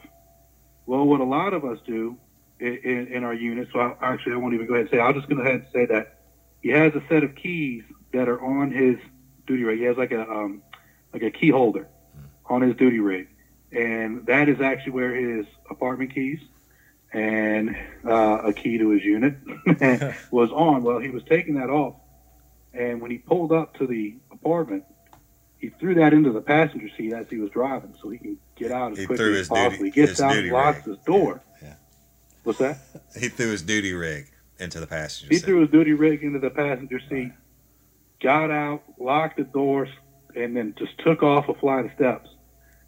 Well, 0.86 1.06
what 1.06 1.20
a 1.20 1.26
lot 1.26 1.54
of 1.54 1.66
us 1.66 1.80
do 1.86 2.18
in, 2.60 2.76
in, 2.84 3.08
in 3.08 3.24
our 3.24 3.34
unit, 3.34 3.70
so 3.74 3.80
I, 3.80 3.96
actually 4.02 4.34
I 4.34 4.36
won't 4.38 4.54
even 4.54 4.68
go 4.68 4.74
ahead 4.76 4.88
and 4.88 4.92
say, 4.92 5.00
I'll 5.00 5.14
just 5.14 5.28
go 5.30 5.38
ahead 5.40 5.56
and 5.56 5.66
say 5.74 5.86
that 5.88 6.20
he 6.62 6.70
has 6.70 6.94
a 6.94 7.02
set 7.10 7.24
of 7.24 7.36
keys 7.36 7.84
that 8.14 8.30
are 8.30 8.42
on 8.42 8.72
his 8.72 8.98
duty 9.48 9.64
rig. 9.64 9.80
He 9.80 9.86
has 9.86 9.98
like 9.98 10.12
a 10.12 10.30
um, 10.30 10.62
like 11.12 11.24
a 11.24 11.32
key 11.32 11.50
holder 11.50 11.88
on 12.46 12.62
his 12.62 12.76
duty 12.76 13.00
rig, 13.00 13.28
and 13.72 14.26
that 14.28 14.48
is 14.48 14.62
actually 14.62 14.92
where 14.92 15.16
his 15.16 15.46
apartment 15.70 16.14
keys 16.14 16.40
and 17.14 17.76
uh, 18.06 18.40
a 18.46 18.54
key 18.54 18.78
to 18.80 18.90
his 18.90 19.04
unit 19.04 19.36
was 20.32 20.50
on. 20.52 20.84
Well, 20.84 21.00
he 21.00 21.10
was 21.10 21.24
taking 21.30 21.56
that 21.56 21.70
off, 21.70 21.96
and 22.74 23.02
when 23.02 23.12
he 23.12 23.18
pulled 23.20 23.52
up 23.52 23.76
to 23.78 23.88
the 23.88 24.16
apartment, 24.32 24.84
he 25.60 25.70
threw 25.70 25.96
that 25.96 26.14
into 26.14 26.32
the 26.32 26.42
passenger 26.42 26.90
seat 26.98 27.14
as 27.14 27.28
he 27.30 27.38
was 27.38 27.50
driving, 27.52 27.96
so 28.02 28.10
he 28.10 28.18
can 28.18 28.38
get 28.58 28.72
out 28.72 28.94
as 28.94 28.98
He 28.98 29.06
quickly 29.06 29.32
as 29.32 29.38
his 29.38 29.50
duty- 29.50 29.62
possible. 29.64 29.86
he 29.86 29.92
gets 29.92 30.22
out, 30.22 30.36
and 30.36 30.52
locks 30.52 30.86
rig. 30.88 30.98
his 30.98 31.06
door. 31.06 31.42
Yeah. 31.62 31.76
What's 32.44 32.60
that? 32.60 32.80
He 33.20 33.30
threw 33.30 33.52
his 33.52 33.62
duty 33.62 33.94
rig 33.94 34.32
into 34.60 34.80
the 34.80 34.88
passenger 34.88 35.28
seat. 35.28 35.34
He 35.34 35.40
seat. 35.40 35.46
threw 35.46 35.62
his 35.62 35.70
duty 35.70 35.94
rig 35.94 36.24
into 36.24 36.40
the 36.40 36.50
passenger 36.50 37.00
seat, 37.10 37.32
got 38.22 38.50
out, 38.52 38.82
locked 39.00 39.38
the 39.38 39.44
doors, 39.44 39.90
and 40.36 40.56
then 40.58 40.74
just 40.78 40.98
took 41.00 41.22
off 41.24 41.48
a 41.48 41.54
flight 41.54 41.86
of 41.86 41.92
steps. 41.96 42.30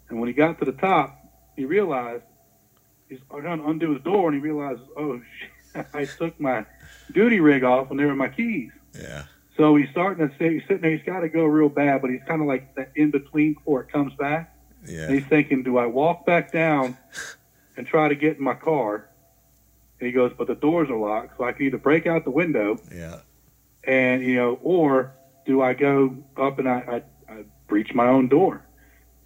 And 0.09 0.19
when 0.19 0.27
he 0.27 0.33
got 0.33 0.59
to 0.59 0.65
the 0.65 0.71
top, 0.73 1.17
he 1.55 1.65
realized 1.65 2.23
he's 3.09 3.19
going 3.29 3.43
to 3.43 3.65
undo 3.67 3.91
his 3.93 4.01
door, 4.03 4.27
and 4.29 4.35
he 4.35 4.39
realizes, 4.41 4.85
oh, 4.97 5.19
shit, 5.39 5.85
I 5.93 6.05
took 6.05 6.39
my 6.39 6.65
duty 7.11 7.39
rig 7.39 7.63
off, 7.63 7.89
and 7.91 7.99
there 7.99 8.07
were 8.07 8.15
my 8.15 8.27
keys. 8.29 8.71
yeah. 8.99 9.23
So 9.57 9.75
he's 9.77 9.87
starting 9.89 10.27
to 10.27 10.33
say, 10.37 10.53
he's 10.55 10.63
sitting 10.63 10.81
there, 10.81 10.91
he's 10.91 11.05
got 11.05 11.21
to 11.21 11.29
go 11.29 11.45
real 11.45 11.69
bad, 11.69 12.01
but 12.01 12.09
he's 12.09 12.19
kind 12.27 12.41
of 12.41 12.47
like 12.47 12.65
that 12.75 12.89
in 12.93 13.09
between 13.09 13.53
before 13.53 13.81
it 13.81 13.87
comes 13.89 14.13
back. 14.15 14.49
And 14.81 14.89
Yeah. 14.91 15.07
he's 15.13 15.23
thinking, 15.29 15.63
do 15.63 15.77
I 15.77 15.85
walk 15.85 16.25
back 16.25 16.51
down 16.51 16.97
and 17.77 17.87
try 17.87 18.09
to 18.09 18.15
get 18.15 18.35
in 18.37 18.43
my 18.43 18.53
car? 18.53 19.07
And 19.99 20.07
he 20.07 20.11
goes, 20.11 20.33
but 20.37 20.47
the 20.47 20.55
doors 20.55 20.89
are 20.89 20.97
locked, 20.97 21.37
so 21.37 21.45
I 21.45 21.53
can 21.53 21.65
either 21.67 21.77
break 21.77 22.05
out 22.05 22.25
the 22.25 22.31
window 22.31 22.77
Yeah. 22.93 23.19
and 23.85 24.21
you 24.23 24.35
know, 24.35 24.59
or 24.61 25.13
do 25.45 25.61
I 25.61 25.73
go 25.73 26.17
up 26.35 26.59
and 26.59 26.67
I, 26.67 27.01
I, 27.29 27.33
I 27.33 27.43
breach 27.67 27.93
my 27.93 28.07
own 28.07 28.27
door? 28.27 28.67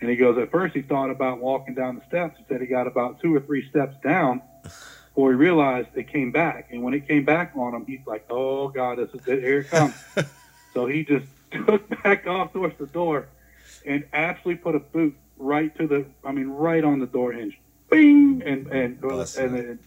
And 0.01 0.09
he 0.09 0.15
goes, 0.15 0.37
at 0.37 0.51
first 0.51 0.75
he 0.75 0.81
thought 0.81 1.09
about 1.09 1.39
walking 1.39 1.75
down 1.75 1.95
the 1.95 2.05
steps. 2.07 2.37
He 2.37 2.45
said 2.47 2.61
he 2.61 2.67
got 2.67 2.87
about 2.87 3.19
two 3.19 3.35
or 3.35 3.41
three 3.41 3.67
steps 3.69 3.95
down 4.03 4.41
before 4.63 5.31
he 5.31 5.35
realized 5.35 5.89
it 5.95 6.07
came 6.07 6.31
back. 6.31 6.69
And 6.71 6.83
when 6.83 6.93
it 6.93 7.07
came 7.07 7.25
back 7.25 7.51
on 7.55 7.73
him, 7.73 7.85
he's 7.85 8.05
like, 8.05 8.25
oh 8.29 8.69
God, 8.69 8.97
this 8.97 9.09
is 9.13 9.27
it. 9.27 9.43
Here 9.43 9.59
it 9.59 9.69
comes. 9.69 9.93
so 10.73 10.85
he 10.85 11.03
just 11.03 11.25
took 11.51 11.89
back 12.03 12.27
off 12.27 12.53
towards 12.53 12.77
the 12.77 12.85
door 12.87 13.27
and 13.85 14.05
actually 14.13 14.55
put 14.55 14.75
a 14.75 14.79
boot 14.79 15.15
right 15.37 15.75
to 15.77 15.87
the, 15.87 16.05
I 16.23 16.31
mean, 16.31 16.47
right 16.47 16.83
on 16.83 16.99
the 16.99 17.07
door 17.07 17.33
hinge. 17.33 17.59
Bing! 17.89 18.41
And, 18.45 18.67
and, 18.67 19.01
Busted. 19.01 19.51
and 19.51 19.57
the 19.57 19.77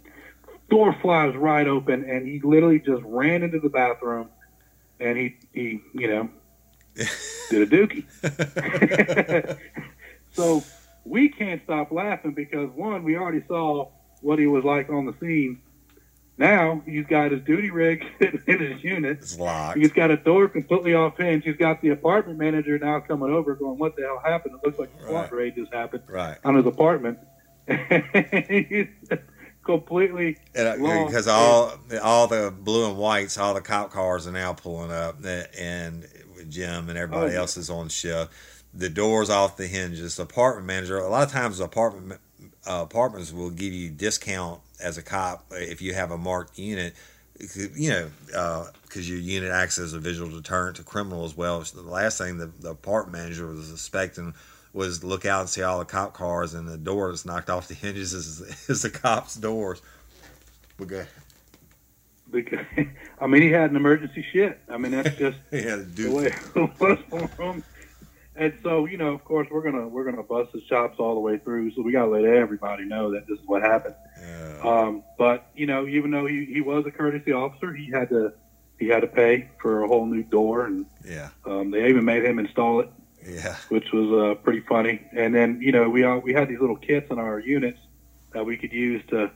door 0.68 0.94
flies 1.00 1.34
right 1.36 1.66
open 1.66 2.04
and 2.04 2.26
he 2.26 2.40
literally 2.40 2.80
just 2.80 3.02
ran 3.04 3.42
into 3.42 3.60
the 3.60 3.68
bathroom 3.70 4.28
and 5.00 5.16
he, 5.16 5.36
he 5.52 5.80
you 5.94 6.08
know, 6.08 6.28
did 7.50 7.62
a 7.62 7.66
dookie. 7.66 9.58
So 10.36 10.64
we 11.04 11.28
can't 11.28 11.62
stop 11.64 11.90
laughing 11.92 12.32
because 12.32 12.70
one, 12.70 13.02
we 13.04 13.16
already 13.16 13.42
saw 13.48 13.88
what 14.20 14.38
he 14.38 14.46
was 14.46 14.64
like 14.64 14.88
on 14.90 15.06
the 15.06 15.14
scene. 15.20 15.60
Now 16.38 16.82
he's 16.86 17.06
got 17.06 17.30
his 17.32 17.42
duty 17.42 17.70
rig 17.70 18.04
in 18.20 18.58
his 18.58 18.82
unit. 18.82 19.18
It's 19.18 19.38
locked. 19.38 19.78
He's 19.78 19.92
got 19.92 20.10
a 20.10 20.16
door 20.16 20.48
completely 20.48 20.94
off 20.94 21.16
hinge. 21.18 21.44
He's 21.44 21.56
got 21.56 21.82
the 21.82 21.90
apartment 21.90 22.38
manager 22.38 22.78
now 22.78 23.00
coming 23.00 23.30
over, 23.30 23.54
going, 23.54 23.78
"What 23.78 23.96
the 23.96 24.02
hell 24.02 24.20
happened? 24.24 24.54
It 24.56 24.66
looks 24.66 24.78
like 24.78 24.90
a 24.98 25.06
SWAT 25.06 25.30
Right. 25.30 25.32
raid 25.32 25.54
just 25.56 25.72
happened 25.72 26.02
Right. 26.08 26.38
on 26.44 26.54
his 26.56 26.66
apartment." 26.66 27.18
he's 27.68 28.88
completely 29.64 30.36
And, 30.54 30.68
uh, 30.68 30.76
Long. 30.78 31.06
because 31.06 31.28
all 31.28 31.74
all 32.02 32.26
the 32.26 32.52
blue 32.56 32.88
and 32.88 32.96
whites, 32.98 33.38
all 33.38 33.54
the 33.54 33.60
cop 33.60 33.92
cars 33.92 34.26
are 34.26 34.32
now 34.32 34.52
pulling 34.52 34.90
up, 34.90 35.16
and 35.58 36.06
Jim 36.48 36.88
and 36.88 36.98
everybody 36.98 37.34
Oh, 37.36 37.40
else 37.40 37.56
is 37.56 37.70
on 37.70 37.88
shift. 37.88 38.32
The 38.74 38.88
doors 38.88 39.28
off 39.30 39.56
the 39.56 39.66
hinges. 39.66 40.16
The 40.16 40.22
apartment 40.24 40.66
manager. 40.66 40.98
A 40.98 41.08
lot 41.08 41.24
of 41.26 41.32
times, 41.32 41.60
apartment 41.60 42.20
uh, 42.66 42.80
apartments 42.82 43.32
will 43.32 43.50
give 43.50 43.72
you 43.72 43.90
discount 43.90 44.60
as 44.80 44.96
a 44.98 45.02
cop 45.02 45.44
if 45.52 45.82
you 45.82 45.94
have 45.94 46.10
a 46.10 46.18
marked 46.18 46.58
unit. 46.58 46.94
You 47.74 47.90
know, 47.90 48.66
because 48.82 49.08
your 49.10 49.18
unit 49.18 49.50
acts 49.50 49.78
as 49.78 49.94
a 49.94 49.98
visual 49.98 50.30
deterrent 50.30 50.76
to 50.76 50.84
criminals. 50.84 51.32
as 51.32 51.36
well. 51.36 51.64
So 51.64 51.82
the 51.82 51.88
last 51.90 52.18
thing 52.18 52.38
the, 52.38 52.46
the 52.60 52.70
apartment 52.70 53.12
manager 53.24 53.46
was 53.48 53.72
expecting 53.72 54.34
was 54.72 55.02
look 55.04 55.26
out 55.26 55.40
and 55.40 55.48
see 55.50 55.62
all 55.62 55.78
the 55.80 55.84
cop 55.84 56.14
cars 56.14 56.54
and 56.54 56.66
the 56.68 56.78
doors 56.78 57.26
knocked 57.26 57.50
off 57.50 57.68
the 57.68 57.74
hinges 57.74 58.12
is, 58.14 58.40
is 58.70 58.82
the 58.82 58.90
cops' 58.90 59.34
doors. 59.34 59.82
Okay. 60.80 61.04
because 62.30 62.64
I 63.20 63.26
mean 63.26 63.42
he 63.42 63.50
had 63.50 63.70
an 63.70 63.76
emergency 63.76 64.24
shit. 64.32 64.60
I 64.70 64.76
mean 64.78 64.92
that's 64.92 65.16
just 65.16 65.38
Yeah, 65.52 65.76
the 65.76 65.84
dude. 65.84 66.12
way 66.14 66.26
it 66.26 66.80
was 66.80 66.98
for 67.10 67.26
him. 67.42 67.64
And 68.34 68.54
so, 68.62 68.86
you 68.86 68.96
know, 68.96 69.12
of 69.12 69.24
course, 69.24 69.48
we're 69.50 69.62
gonna 69.62 69.86
we're 69.86 70.04
gonna 70.04 70.22
bust 70.22 70.52
his 70.52 70.62
chops 70.64 70.98
all 70.98 71.14
the 71.14 71.20
way 71.20 71.38
through. 71.38 71.72
So 71.72 71.82
we 71.82 71.92
gotta 71.92 72.10
let 72.10 72.24
everybody 72.24 72.84
know 72.84 73.10
that 73.12 73.26
this 73.26 73.38
is 73.38 73.46
what 73.46 73.62
happened. 73.62 73.94
Yeah. 74.20 74.58
Um, 74.62 75.04
but 75.18 75.48
you 75.54 75.66
know, 75.66 75.86
even 75.86 76.10
though 76.10 76.26
he, 76.26 76.46
he 76.46 76.62
was 76.62 76.86
a 76.86 76.90
courtesy 76.90 77.32
officer, 77.32 77.74
he 77.74 77.90
had 77.90 78.08
to 78.08 78.32
he 78.78 78.88
had 78.88 79.00
to 79.00 79.06
pay 79.06 79.50
for 79.60 79.82
a 79.82 79.88
whole 79.88 80.06
new 80.06 80.22
door, 80.22 80.64
and 80.64 80.86
yeah, 81.04 81.28
um, 81.44 81.70
they 81.70 81.88
even 81.88 82.04
made 82.04 82.24
him 82.24 82.38
install 82.38 82.80
it, 82.80 82.90
yeah, 83.24 83.56
which 83.68 83.92
was 83.92 84.10
uh, 84.10 84.34
pretty 84.42 84.60
funny. 84.60 85.06
And 85.12 85.34
then 85.34 85.60
you 85.60 85.72
know, 85.72 85.88
we 85.90 86.04
all, 86.04 86.18
we 86.20 86.32
had 86.32 86.48
these 86.48 86.60
little 86.60 86.76
kits 86.76 87.10
in 87.10 87.18
our 87.18 87.38
units 87.38 87.78
that 88.32 88.46
we 88.46 88.56
could 88.56 88.72
use 88.72 89.02
to 89.10 89.30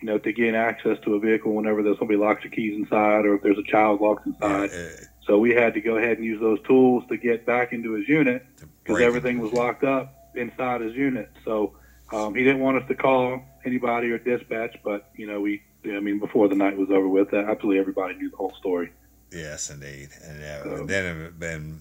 you 0.00 0.06
know 0.06 0.18
to 0.18 0.32
gain 0.32 0.56
access 0.56 0.98
to 1.04 1.14
a 1.14 1.20
vehicle 1.20 1.54
whenever 1.54 1.82
there's 1.82 1.98
somebody 1.98 2.18
locks 2.18 2.42
the 2.42 2.48
keys 2.48 2.74
inside, 2.76 3.26
or 3.26 3.36
if 3.36 3.42
there's 3.42 3.58
a 3.58 3.70
child 3.70 4.00
locked 4.00 4.26
inside. 4.26 4.70
Uh, 4.70 4.88
So 5.30 5.38
we 5.38 5.50
had 5.50 5.74
to 5.74 5.80
go 5.80 5.96
ahead 5.96 6.16
and 6.16 6.26
use 6.26 6.40
those 6.40 6.60
tools 6.66 7.04
to 7.08 7.16
get 7.16 7.46
back 7.46 7.72
into 7.72 7.92
his 7.92 8.08
unit 8.08 8.44
because 8.82 9.00
everything 9.00 9.38
was 9.38 9.52
locked 9.52 9.84
up 9.84 10.32
inside 10.34 10.80
his 10.80 10.92
unit. 10.96 11.30
So 11.44 11.76
um, 12.12 12.34
he 12.34 12.42
didn't 12.42 12.58
want 12.58 12.82
us 12.82 12.88
to 12.88 12.96
call 12.96 13.40
anybody 13.64 14.10
or 14.10 14.18
dispatch, 14.18 14.76
but 14.82 15.08
you 15.14 15.28
know 15.28 15.40
we. 15.40 15.62
I 15.84 16.00
mean, 16.00 16.18
before 16.18 16.48
the 16.48 16.56
night 16.56 16.76
was 16.76 16.90
over 16.90 17.08
with, 17.08 17.32
absolutely 17.32 17.78
everybody 17.78 18.14
knew 18.14 18.28
the 18.28 18.36
whole 18.36 18.52
story. 18.58 18.92
Yes, 19.32 19.70
indeed. 19.70 20.10
And, 20.24 20.42
uh, 20.42 20.62
So- 20.64 20.74
and 20.74 20.88
then 20.88 21.16
it 21.20 21.38
been 21.38 21.80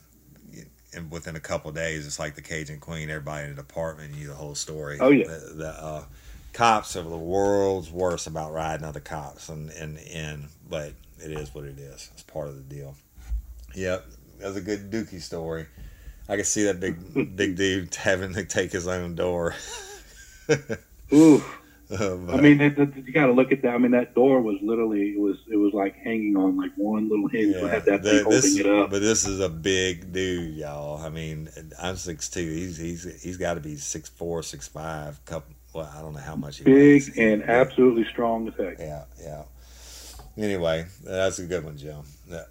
and 0.93 1.11
within 1.11 1.35
a 1.35 1.39
couple 1.39 1.69
of 1.69 1.75
days, 1.75 2.05
it's 2.05 2.19
like 2.19 2.35
the 2.35 2.41
Cajun 2.41 2.79
Queen. 2.79 3.09
Everybody 3.09 3.45
in 3.49 3.55
the 3.55 3.61
department 3.61 4.15
knew 4.15 4.27
the 4.27 4.35
whole 4.35 4.55
story. 4.55 4.99
Oh, 5.01 5.09
yeah. 5.09 5.27
the, 5.27 5.53
the 5.55 5.69
uh, 5.69 6.05
cops 6.53 6.95
are 6.95 7.01
the 7.01 7.17
world's 7.17 7.91
worst 7.91 8.27
about 8.27 8.53
riding 8.53 8.85
other 8.85 8.99
cops, 8.99 9.49
and 9.49 9.71
and 9.71 9.97
and 10.13 10.49
but 10.69 10.93
it 11.17 11.31
is 11.31 11.53
what 11.53 11.65
it 11.65 11.79
is. 11.79 12.11
It's 12.13 12.23
part 12.23 12.47
of 12.47 12.55
the 12.55 12.75
deal. 12.75 12.95
Yep, 13.75 14.05
that's 14.39 14.55
a 14.55 14.61
good 14.61 14.91
Dookie 14.91 15.21
story. 15.21 15.65
I 16.27 16.35
can 16.35 16.45
see 16.45 16.63
that 16.65 16.79
big 16.79 17.35
big 17.35 17.55
dude 17.55 17.93
having 17.95 18.33
to 18.33 18.43
take 18.45 18.71
his 18.71 18.87
own 18.87 19.15
door. 19.15 19.55
Ooh, 21.13 21.43
Uh, 21.91 22.17
I 22.31 22.39
mean, 22.39 22.61
it, 22.61 22.77
it, 22.77 22.95
you 22.97 23.11
got 23.11 23.25
to 23.25 23.31
look 23.31 23.51
at 23.51 23.63
that. 23.63 23.73
I 23.73 23.77
mean, 23.79 23.91
that 23.91 24.13
door 24.13 24.41
was 24.41 24.57
literally 24.61 25.09
it 25.13 25.19
was 25.19 25.37
it 25.51 25.55
was 25.55 25.73
like 25.73 25.95
hanging 25.95 26.35
on 26.37 26.55
like 26.55 26.71
one 26.75 27.09
little 27.09 27.27
hinge. 27.27 27.55
Yeah, 27.55 27.67
had 27.67 27.85
that 27.85 28.03
the- 28.03 28.25
this- 28.29 28.57
it 28.59 28.65
up. 28.67 28.91
But 28.91 29.01
this 29.01 29.27
is 29.27 29.39
a 29.39 29.49
big 29.49 30.13
dude, 30.13 30.55
y'all. 30.55 31.01
I 31.03 31.09
mean, 31.09 31.49
I'm 31.81 31.95
six 31.95 32.29
two. 32.29 32.45
He's 32.45 32.77
he's 32.77 33.21
he's 33.23 33.37
got 33.37 33.55
to 33.55 33.59
be 33.59 33.75
six 33.75 34.07
four, 34.07 34.43
six 34.43 34.67
five. 34.67 35.23
Couple. 35.25 35.55
Well, 35.73 35.91
I 35.95 36.01
don't 36.01 36.13
know 36.13 36.19
how 36.19 36.35
much 36.35 36.57
he 36.59 36.63
Big 36.63 36.75
weighs. 36.75 37.17
and 37.17 37.43
absolutely 37.43 38.03
strong 38.05 38.47
as 38.47 38.53
heck. 38.55 38.77
Yeah, 38.79 39.05
yeah. 39.21 39.43
Anyway, 40.37 40.85
that's 41.03 41.39
a 41.39 41.45
good 41.45 41.63
one, 41.63 41.77
Jim. 41.77 41.97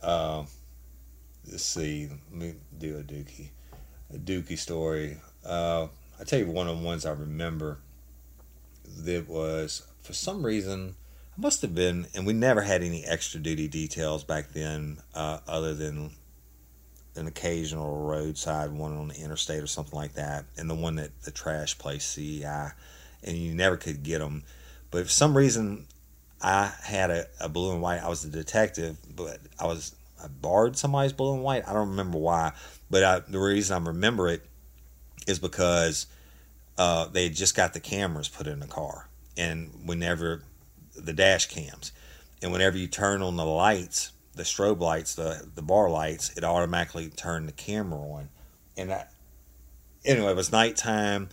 Uh, 0.02 0.44
let's 1.50 1.64
see. 1.64 2.09
Let 2.31 2.40
me 2.40 2.55
do 2.78 2.99
a 2.99 3.02
Dookie, 3.02 3.50
a 4.12 4.19
Dookie 4.19 4.59
story. 4.59 5.19
Uh, 5.45 5.88
I 6.21 6.25
tell 6.25 6.38
you, 6.38 6.47
one 6.47 6.69
of 6.69 6.78
the 6.78 6.85
ones 6.85 7.07
I 7.07 7.12
remember 7.12 7.78
that 8.99 9.28
was 9.28 9.87
for 10.02 10.12
some 10.12 10.45
reason 10.45 10.95
I 11.37 11.40
must 11.40 11.62
have 11.62 11.75
been, 11.75 12.07
and 12.14 12.26
we 12.26 12.33
never 12.33 12.62
had 12.62 12.83
any 12.83 13.05
extra 13.05 13.40
duty 13.40 13.69
details 13.69 14.25
back 14.25 14.52
then, 14.52 14.99
uh, 15.14 15.38
other 15.47 15.75
than 15.75 16.11
an 17.14 17.26
occasional 17.26 18.07
roadside 18.07 18.71
one 18.71 18.97
on 18.97 19.09
the 19.09 19.17
interstate 19.17 19.62
or 19.62 19.67
something 19.67 19.97
like 19.97 20.14
that, 20.14 20.47
and 20.57 20.69
the 20.69 20.75
one 20.75 20.97
that 20.97 21.23
the 21.23 21.31
trash 21.31 21.78
place 21.78 22.05
CEI, 22.05 22.71
and 23.23 23.37
you 23.37 23.55
never 23.55 23.76
could 23.76 24.02
get 24.02 24.21
them. 24.21 24.45
But 24.90 25.05
for 25.05 25.12
some 25.12 25.37
reason, 25.37 25.87
I 26.40 26.73
had 26.83 27.11
a, 27.11 27.26
a 27.40 27.49
blue 27.49 27.73
and 27.73 27.83
white. 27.83 28.02
I 28.02 28.09
was 28.09 28.25
a 28.25 28.28
detective, 28.28 28.97
but 29.14 29.38
I 29.59 29.67
was 29.67 29.95
I 30.22 30.28
barred 30.28 30.76
somebody's 30.76 31.12
blue 31.12 31.34
and 31.34 31.42
white. 31.42 31.68
I 31.68 31.72
don't 31.72 31.90
remember 31.90 32.18
why, 32.18 32.52
but 32.90 33.04
I, 33.04 33.20
the 33.20 33.38
reason 33.38 33.82
I 33.82 33.87
remember 33.87 34.28
it 34.28 34.44
is 35.26 35.38
because 35.38 36.06
uh, 36.76 37.06
they 37.06 37.28
just 37.28 37.54
got 37.54 37.75
the 37.75 37.80
cameras 37.80 38.28
put 38.28 38.46
in 38.46 38.60
the 38.60 38.66
car, 38.66 39.08
and 39.37 39.70
whenever 39.84 40.42
the 40.96 41.12
dash 41.12 41.46
cams, 41.46 41.92
and 42.42 42.52
whenever 42.52 42.76
you 42.76 42.87
turn 42.87 43.22
on 43.22 43.37
the 43.37 43.44
lights, 43.44 44.12
the 44.34 44.42
strobe 44.42 44.80
lights, 44.80 45.14
the 45.14 45.48
the 45.54 45.62
bar 45.62 45.90
lights, 45.90 46.37
it 46.37 46.44
automatically 46.44 47.08
turned 47.08 47.48
the 47.48 47.52
camera 47.52 48.00
on, 48.00 48.28
and 48.76 48.92
I, 48.92 49.06
anyway, 50.04 50.30
it 50.30 50.37
was 50.37 50.52
nighttime. 50.52 51.28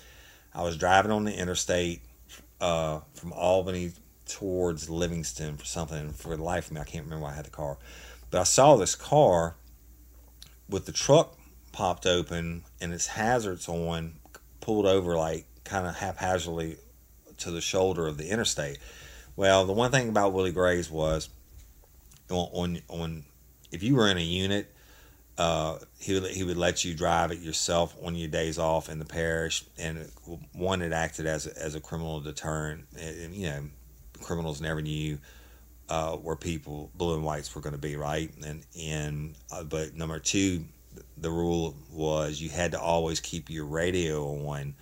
I 0.54 0.64
was 0.64 0.78
driving 0.78 1.12
on 1.12 1.26
the 1.26 1.38
interstate 1.38 2.02
uh, 2.62 3.02
from 3.14 3.34
Albany 3.34 3.92
towards 4.26 4.90
Livingston 4.90 5.58
for 5.58 5.66
something. 5.66 6.12
For 6.12 6.36
the 6.36 6.44
life 6.44 6.68
of 6.68 6.74
me, 6.74 6.82
I 6.82 6.86
can't 6.86 7.06
remember 7.06 7.24
why 7.24 7.32
I 7.32 7.36
had 7.36 7.46
the 7.46 7.52
car, 7.52 7.78
but 8.32 8.42
I 8.42 8.44
saw 8.44 8.76
this 8.76 8.96
car 8.96 9.56
with 10.70 10.86
the 10.86 10.92
truck 10.92 11.38
popped 11.72 12.06
open 12.06 12.64
and 12.80 12.94
its 12.94 13.08
hazards 13.08 13.68
on, 13.68 14.14
pulled 14.62 14.86
over 14.86 15.16
like 15.16 15.46
kind 15.64 15.86
of 15.88 15.98
haphazardly 15.98 16.78
to 17.38 17.52
the 17.52 17.62
shoulder 17.62 18.08
of 18.08 18.18
the 18.18 18.30
interstate. 18.30 18.78
Well, 19.36 19.66
the 19.66 19.74
one 19.74 19.92
thing 19.92 20.10
about 20.10 20.34
Willie 20.34 20.52
Graves 20.52 20.90
was 20.90 21.30
on 22.30 22.50
on, 22.54 22.82
on 22.88 23.26
if 23.72 23.84
you 23.84 23.96
were 23.96 24.08
in 24.08 24.18
a 24.18 24.22
unit, 24.22 24.74
uh, 25.38 25.80
he 26.00 26.14
would 26.14 26.32
he 26.32 26.44
would 26.44 26.58
let 26.58 26.86
you 26.86 26.94
drive 26.94 27.32
it 27.32 27.40
yourself 27.40 27.96
on 28.02 28.16
your 28.16 28.30
days 28.30 28.58
off 28.58 28.90
in 28.90 29.00
the 29.00 29.06
parish, 29.06 29.66
and 29.78 30.10
one 30.54 30.82
it 30.82 30.94
acted 30.94 31.26
as 31.26 31.46
a, 31.46 31.58
as 31.62 31.76
a 31.76 31.82
criminal 31.82 32.22
deterrent. 32.22 32.86
And, 32.98 33.36
you 33.36 33.50
know, 33.50 33.64
criminals 34.22 34.62
never 34.62 34.82
knew 34.82 35.20
uh, 35.90 36.14
where 36.14 36.36
people 36.36 36.92
blue 36.96 37.16
and 37.16 37.24
whites 37.24 37.54
were 37.54 37.62
going 37.62 37.74
to 37.74 37.80
be, 37.80 37.96
right? 37.96 38.32
And 38.46 38.66
and 38.80 39.36
uh, 39.52 39.64
but 39.64 39.96
number 39.96 40.20
two, 40.20 40.66
the 41.18 41.30
rule 41.30 41.76
was 41.92 42.42
you 42.42 42.50
had 42.50 42.72
to 42.72 42.80
always 42.80 43.20
keep 43.20 43.50
your 43.50 43.66
radio 43.66 44.26
on. 44.48 44.76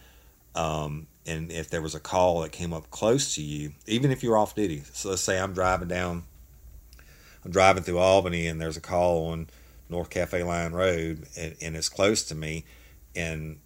Um, 0.56 1.08
and 1.26 1.52
if 1.52 1.70
there 1.70 1.82
was 1.82 1.96
a 1.96 2.00
call 2.00 2.42
that 2.42 2.52
came 2.52 2.74
up 2.74 2.92
close 2.92 3.36
to 3.36 3.42
you, 3.42 3.72
even 3.88 4.12
if 4.12 4.22
you're 4.22 4.38
off 4.38 4.56
duty, 4.56 4.84
so 4.94 5.10
let's 5.10 5.22
say 5.22 5.40
I'm 5.40 5.54
driving 5.54 5.88
down, 5.88 6.24
I'm 7.44 7.52
driving 7.52 7.84
through 7.84 8.00
Albany, 8.00 8.48
and 8.48 8.62
there's 8.62 8.78
a 8.78 8.82
call 8.82 9.32
on 9.32 9.48
North 9.90 10.10
Cafe 10.10 10.44
Line 10.44 10.74
Road, 10.74 11.26
and, 11.38 11.56
and 11.62 11.76
it's 11.76 11.90
close 11.90 12.24
to 12.24 12.36
me, 12.36 12.66
and 13.16 13.60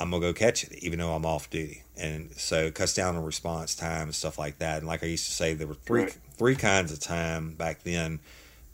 I'm 0.00 0.10
gonna 0.10 0.20
go 0.20 0.32
catch 0.32 0.64
it, 0.64 0.72
even 0.82 0.98
though 1.00 1.12
I'm 1.14 1.26
off 1.26 1.50
duty, 1.50 1.82
and 1.96 2.30
so 2.36 2.66
it 2.66 2.74
cuts 2.74 2.94
down 2.94 3.16
on 3.16 3.24
response 3.24 3.74
time 3.74 4.02
and 4.02 4.14
stuff 4.14 4.38
like 4.38 4.58
that. 4.58 4.78
And 4.78 4.86
like 4.86 5.02
I 5.02 5.06
used 5.06 5.26
to 5.26 5.32
say, 5.32 5.54
there 5.54 5.66
were 5.66 5.74
three 5.74 6.02
Right. 6.02 6.18
three 6.36 6.54
kinds 6.56 6.92
of 6.92 7.00
time 7.00 7.54
back 7.54 7.82
then. 7.82 8.20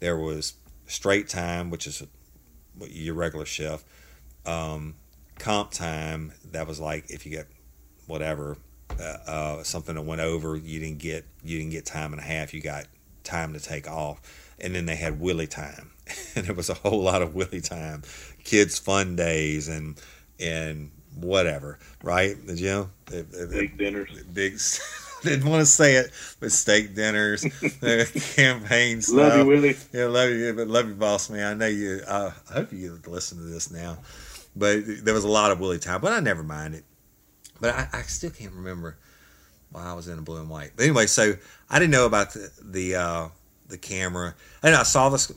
There 0.00 0.16
was 0.18 0.54
straight 0.86 1.28
time, 1.28 1.70
which 1.70 1.86
is 1.86 2.02
your 2.80 3.14
regular 3.14 3.46
shift. 3.46 3.86
Um, 4.44 4.96
comp 5.38 5.70
time, 5.70 6.32
that 6.52 6.66
was 6.66 6.78
like 6.80 7.10
if 7.10 7.24
you 7.24 7.32
get 7.32 7.46
whatever 8.06 8.58
uh, 9.00 9.02
uh, 9.26 9.62
something 9.62 9.94
that 9.94 10.02
went 10.02 10.20
over, 10.20 10.56
you 10.56 10.78
didn't 10.80 10.98
get 10.98 11.24
you 11.42 11.58
didn't 11.58 11.72
get 11.72 11.86
time 11.86 12.12
and 12.12 12.20
a 12.20 12.24
half. 12.24 12.52
You 12.52 12.60
got 12.60 12.84
time 13.22 13.54
to 13.54 13.60
take 13.60 13.88
off, 13.90 14.20
and 14.60 14.74
then 14.74 14.84
they 14.84 14.96
had 14.96 15.20
Willie 15.20 15.46
time, 15.46 15.92
and 16.36 16.46
it 16.48 16.54
was 16.54 16.68
a 16.68 16.74
whole 16.74 17.02
lot 17.02 17.22
of 17.22 17.34
Willie 17.34 17.62
time, 17.62 18.02
kids 18.44 18.78
fun 18.78 19.16
days 19.16 19.68
and 19.68 19.98
and 20.38 20.90
whatever, 21.16 21.78
right? 22.02 22.34
Did 22.46 22.60
you? 22.60 22.90
It- 23.10 23.26
it- 23.32 23.50
Big 23.50 23.78
dinners. 23.78 24.10
big. 24.32 24.58
Didn't 25.22 25.48
want 25.48 25.60
to 25.62 25.66
say 25.66 25.94
it, 25.94 26.10
but 26.38 26.52
steak 26.52 26.94
dinners, 26.94 27.42
campaign 28.36 29.00
stuff. 29.00 29.16
Love 29.16 29.38
you, 29.38 29.46
Willie. 29.46 29.76
Yeah, 29.90 30.04
love 30.06 30.28
you, 30.30 30.52
but 30.52 30.68
love 30.68 30.86
you, 30.86 30.94
boss 30.94 31.30
man. 31.30 31.44
I 31.52 31.54
know 31.54 31.66
you. 31.66 32.00
I 32.06 32.30
hope 32.52 32.72
you 32.74 33.00
listen 33.06 33.38
to 33.38 33.44
this 33.44 33.70
now. 33.70 33.96
But 34.54 34.80
there 35.02 35.14
was 35.14 35.24
a 35.24 35.28
lot 35.28 35.50
of 35.50 35.58
Willie 35.60 35.78
time, 35.78 36.02
but 36.02 36.12
I 36.12 36.20
never 36.20 36.42
minded. 36.42 36.84
But 37.58 37.74
I, 37.74 37.88
I 37.92 38.02
still 38.02 38.30
can't 38.30 38.52
remember 38.52 38.98
why 39.72 39.84
I 39.86 39.94
was 39.94 40.08
in 40.08 40.18
a 40.18 40.22
blue 40.22 40.40
and 40.40 40.50
white. 40.50 40.72
But 40.76 40.84
anyway, 40.84 41.06
so 41.06 41.32
I 41.70 41.78
didn't 41.78 41.92
know 41.92 42.04
about 42.04 42.34
the 42.34 42.50
the 42.62 42.94
uh, 42.96 43.28
the 43.68 43.78
camera, 43.78 44.34
and 44.62 44.74
I 44.74 44.82
saw 44.82 45.08
this 45.08 45.32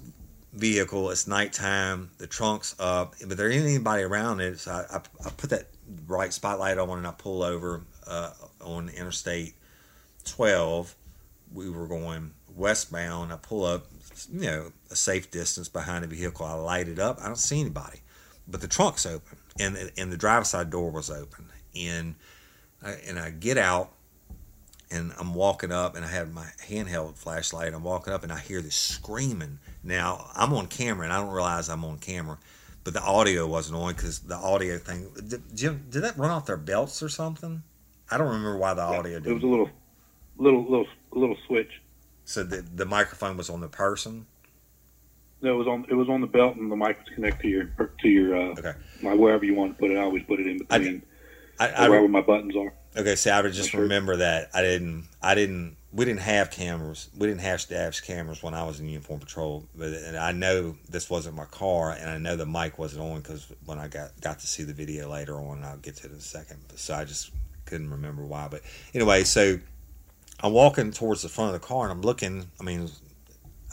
vehicle. 0.58 1.10
It's 1.12 1.28
nighttime. 1.28 2.10
The 2.18 2.28
trunk's 2.28 2.76
up, 2.80 3.16
but 3.26 3.38
there 3.38 3.52
ain't 3.52 3.64
anybody 3.66 4.04
around 4.04 4.42
it. 4.42 4.60
So 4.60 4.72
I, 4.72 4.98
I, 4.98 5.02
I 5.26 5.30
put 5.32 5.52
that 5.52 5.68
bright 5.88 6.34
spotlight 6.34 6.78
on, 6.78 6.90
and 6.98 7.08
I 7.08 7.12
pull 7.12 7.44
over 7.44 7.84
uh, 8.06 8.32
on 8.62 8.90
Interstate 8.90 9.56
12. 10.26 10.94
We 11.54 11.70
were 11.70 11.88
going 11.88 12.32
westbound. 12.56 13.32
I 13.32 13.38
pull 13.38 13.64
up, 13.64 13.88
you 14.32 14.42
know, 14.42 14.72
a 14.92 14.96
safe 14.96 15.32
distance 15.32 15.70
behind 15.70 16.04
the 16.04 16.08
vehicle. 16.08 16.46
I 16.46 16.54
light 16.54 16.88
it 16.88 17.00
up. 17.00 17.20
I 17.22 17.28
don't 17.28 17.38
see 17.38 17.62
anybody, 17.62 18.02
but 18.48 18.62
the 18.62 18.68
trunk's 18.68 19.06
open, 19.06 19.38
and 19.60 19.92
and 19.98 20.12
the 20.12 20.18
driver's 20.18 20.50
side 20.50 20.70
door 20.70 20.92
was 20.92 21.10
open, 21.10 21.46
and 21.76 22.16
I, 22.84 22.92
and 23.08 23.20
I 23.20 23.30
get 23.30 23.58
out. 23.58 23.92
And 24.90 25.12
I'm 25.20 25.34
walking 25.34 25.74
up, 25.74 25.98
and 25.98 26.06
I 26.06 26.08
have 26.08 26.34
my 26.34 26.48
handheld 26.66 27.18
flashlight. 27.18 27.74
I'm 27.74 27.84
walking 27.84 28.14
up, 28.14 28.24
and 28.24 28.32
I 28.32 28.40
hear 28.40 28.62
this 28.62 28.78
screaming. 28.78 29.60
Now 29.88 30.30
I'm 30.36 30.52
on 30.54 30.68
camera, 30.68 31.06
and 31.06 31.14
I 31.14 31.22
don't 31.22 31.34
realize 31.34 31.70
I'm 31.70 31.86
on 31.86 31.98
camera, 31.98 32.38
but 32.84 32.94
the 32.94 33.02
audio 33.02 33.48
wasn't 33.48 33.78
on 33.78 33.94
because 33.94 34.20
the 34.20 34.36
audio 34.36 34.78
thing. 34.78 35.10
Did, 35.28 35.42
Jim, 35.56 35.86
did 35.90 36.04
that 36.04 36.18
run 36.18 36.30
off 36.30 36.46
their 36.46 36.58
belts 36.58 37.02
or 37.02 37.08
something? 37.08 37.64
I 38.12 38.18
don't 38.18 38.28
remember 38.28 38.58
why 38.58 38.74
the 38.74 38.82
audio 38.82 39.20
did 39.20 39.28
It 39.28 39.34
was 39.34 39.44
a 39.44 39.48
little, 39.48 39.70
little, 40.38 40.64
little, 40.64 40.88
little 41.12 41.38
switch. 41.48 41.70
So 42.26 42.44
the 42.44 42.58
the 42.62 42.86
microphone 42.86 43.38
was 43.38 43.50
on 43.50 43.62
the 43.62 43.70
person. 43.70 44.26
No, 45.42 45.54
it 45.54 45.58
was 45.58 45.68
on. 45.68 45.86
It 45.90 45.94
was 45.94 46.10
on 46.10 46.20
the 46.20 46.28
belt, 46.28 46.58
and 46.58 46.70
the 46.70 46.76
mic 46.76 46.98
was 46.98 47.08
connected 47.16 47.44
to 47.44 47.48
your 47.48 47.66
to 48.02 48.10
your 48.10 48.36
uh, 48.36 48.56
Okay. 48.60 48.74
like 49.04 49.18
wherever 49.18 49.46
you 49.46 49.56
want 49.56 49.72
to 49.74 49.80
put 49.80 49.92
it. 49.92 49.98
I 49.98 50.02
always 50.02 50.24
put 50.24 50.42
it 50.42 50.48
in 50.48 50.60
I 50.70 50.80
between 50.80 51.02
I, 51.62 51.68
or 51.70 51.72
I 51.76 51.90
wherever 51.90 52.08
my 52.10 52.22
buttons 52.22 52.58
are. 52.58 52.74
okay. 52.98 53.16
See, 53.16 53.30
I 53.30 53.42
would 53.42 53.54
just 53.54 53.70
Sure. 53.70 53.82
remember 53.84 54.18
that 54.18 54.50
I 54.54 54.62
didn't. 54.62 55.08
I 55.22 55.34
didn't. 55.36 55.77
We 55.92 56.06
didn't 56.06 56.22
have 56.22 56.52
cameras. 56.52 57.10
We 57.18 57.28
didn't 57.28 57.42
have 57.42 57.66
dash 57.68 58.02
cameras 58.02 58.44
when 58.44 58.54
I 58.54 58.64
was 58.64 58.80
in 58.80 58.90
uniform 58.90 59.20
patrol. 59.20 59.68
But 59.74 59.94
and 59.94 60.18
I 60.18 60.32
know 60.34 60.76
this 60.90 61.10
wasn't 61.10 61.36
my 61.36 61.46
car, 61.46 61.92
and 61.92 62.10
I 62.10 62.18
know 62.18 62.36
the 62.36 62.46
mic 62.46 62.78
wasn't 62.78 63.04
on 63.04 63.22
because 63.22 63.48
when 63.66 63.80
I 63.80 63.88
got 63.88 64.20
got 64.20 64.40
to 64.40 64.48
see 64.48 64.64
the 64.64 64.74
video 64.74 65.10
later 65.10 65.36
on, 65.36 65.64
I'll 65.64 65.78
get 65.78 65.96
to 65.98 66.08
it 66.08 66.12
in 66.12 66.18
a 66.18 66.22
second. 66.22 66.60
So 66.76 66.94
I 66.94 67.06
just 67.06 67.32
couldn't 67.66 67.90
remember 67.90 68.26
why. 68.26 68.48
But 68.50 68.62
anyway, 68.94 69.24
so 69.24 69.60
I'm 70.42 70.54
walking 70.54 70.92
towards 70.92 71.22
the 71.22 71.30
front 71.30 71.56
of 71.56 71.62
the 71.62 71.66
car, 71.66 71.84
and 71.84 71.92
I'm 71.92 72.02
looking. 72.02 72.48
I 72.60 72.64
mean, 72.64 72.90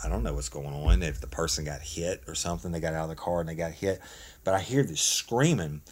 I 0.04 0.08
don't 0.08 0.22
know 0.22 0.34
what's 0.34 0.48
going 0.48 0.72
on. 0.72 1.02
If 1.02 1.20
the 1.20 1.26
person 1.26 1.64
got 1.64 1.80
hit 1.80 2.22
or 2.28 2.34
something, 2.34 2.70
they 2.70 2.80
got 2.80 2.94
out 2.94 3.04
of 3.04 3.08
the 3.08 3.16
car 3.16 3.40
and 3.40 3.48
they 3.48 3.54
got 3.54 3.72
hit. 3.72 4.00
But 4.44 4.54
I 4.54 4.60
hear 4.60 4.82
this 4.82 5.00
screaming, 5.00 5.82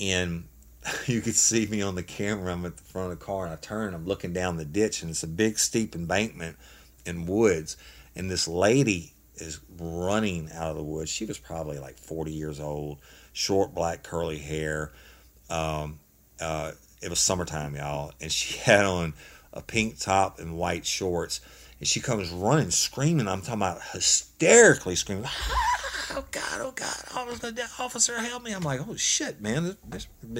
and 0.00 0.48
you 1.06 1.20
could 1.20 1.34
see 1.34 1.66
me 1.66 1.82
on 1.82 1.94
the 1.94 2.02
camera. 2.02 2.52
I'm 2.52 2.64
at 2.64 2.76
the 2.76 2.82
front 2.82 3.12
of 3.12 3.18
the 3.18 3.24
car, 3.24 3.44
and 3.44 3.52
I 3.52 3.56
turn. 3.56 3.94
I'm 3.94 4.06
looking 4.06 4.32
down 4.32 4.56
the 4.56 4.64
ditch, 4.64 5.02
and 5.02 5.10
it's 5.10 5.22
a 5.22 5.28
big 5.28 5.58
steep 5.58 5.94
embankment 5.94 6.56
in 7.06 7.26
woods. 7.26 7.76
And 8.16 8.30
this 8.30 8.46
lady 8.46 9.12
is 9.36 9.60
running 9.78 10.50
out 10.52 10.70
of 10.70 10.76
the 10.76 10.82
woods. 10.82 11.10
She 11.10 11.24
was 11.24 11.38
probably 11.38 11.78
like 11.78 11.98
40 11.98 12.32
years 12.32 12.60
old, 12.60 12.98
short 13.32 13.74
black 13.74 14.02
curly 14.02 14.38
hair. 14.38 14.92
Um, 15.50 15.98
uh, 16.40 16.72
it 17.02 17.10
was 17.10 17.18
summertime, 17.18 17.76
y'all, 17.76 18.12
and 18.20 18.30
she 18.30 18.58
had 18.64 18.84
on 18.84 19.14
a 19.52 19.62
pink 19.62 19.98
top 19.98 20.38
and 20.38 20.56
white 20.56 20.86
shorts. 20.86 21.40
And 21.84 21.88
she 21.90 22.00
comes 22.00 22.30
running, 22.30 22.70
screaming. 22.70 23.28
I'm 23.28 23.42
talking 23.42 23.56
about 23.56 23.82
hysterically 23.92 24.96
screaming. 24.96 25.26
Oh 26.16 26.24
God! 26.30 26.60
Oh 26.60 26.70
God! 26.70 27.64
Officer, 27.80 28.16
help 28.20 28.44
me! 28.44 28.52
I'm 28.52 28.62
like, 28.62 28.78
oh 28.86 28.94
shit, 28.94 29.40
man! 29.40 29.76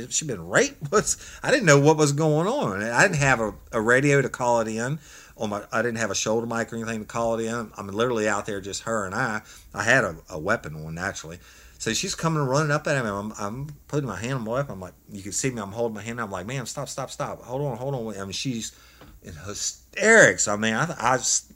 She 0.08 0.24
been 0.24 0.46
raped? 0.46 0.76
What's? 0.90 1.16
I 1.42 1.50
didn't 1.50 1.64
know 1.64 1.80
what 1.80 1.96
was 1.96 2.12
going 2.12 2.46
on. 2.46 2.80
I 2.82 3.02
didn't 3.02 3.16
have 3.16 3.40
a, 3.40 3.54
a 3.72 3.80
radio 3.80 4.22
to 4.22 4.28
call 4.28 4.60
it 4.60 4.68
in. 4.68 5.00
On 5.36 5.50
my, 5.50 5.64
I 5.72 5.82
didn't 5.82 5.98
have 5.98 6.12
a 6.12 6.14
shoulder 6.14 6.46
mic 6.46 6.72
or 6.72 6.76
anything 6.76 7.00
to 7.00 7.06
call 7.06 7.38
it 7.38 7.46
in. 7.46 7.72
I'm 7.76 7.88
literally 7.88 8.28
out 8.28 8.46
there, 8.46 8.60
just 8.60 8.82
her 8.82 9.04
and 9.04 9.14
I. 9.14 9.40
I 9.72 9.82
had 9.82 10.04
a, 10.04 10.16
a 10.30 10.38
weapon 10.38 10.76
on 10.76 10.94
naturally. 10.94 11.40
So 11.78 11.92
she's 11.92 12.14
coming 12.14 12.42
running 12.42 12.70
up 12.70 12.86
at 12.86 13.02
me. 13.02 13.10
I'm, 13.10 13.32
I'm 13.38 13.66
putting 13.88 14.08
my 14.08 14.20
hand 14.20 14.34
on 14.34 14.44
my 14.44 14.52
weapon. 14.52 14.74
I'm 14.74 14.80
like, 14.80 14.94
you 15.10 15.22
can 15.22 15.32
see 15.32 15.50
me. 15.50 15.60
I'm 15.60 15.72
holding 15.72 15.94
my 15.94 16.02
hand. 16.02 16.20
I'm 16.20 16.30
like, 16.30 16.46
man, 16.46 16.66
stop, 16.66 16.88
stop, 16.88 17.10
stop. 17.10 17.42
Hold 17.42 17.62
on, 17.62 17.76
hold 17.78 17.94
on. 17.94 18.16
I 18.16 18.22
mean, 18.22 18.32
she's 18.32 18.72
in 19.24 19.34
hysterics. 19.94 20.48
I 20.48 20.56
mean, 20.56 20.74
I, 20.74 20.94
I 20.98 21.12
was 21.12 21.52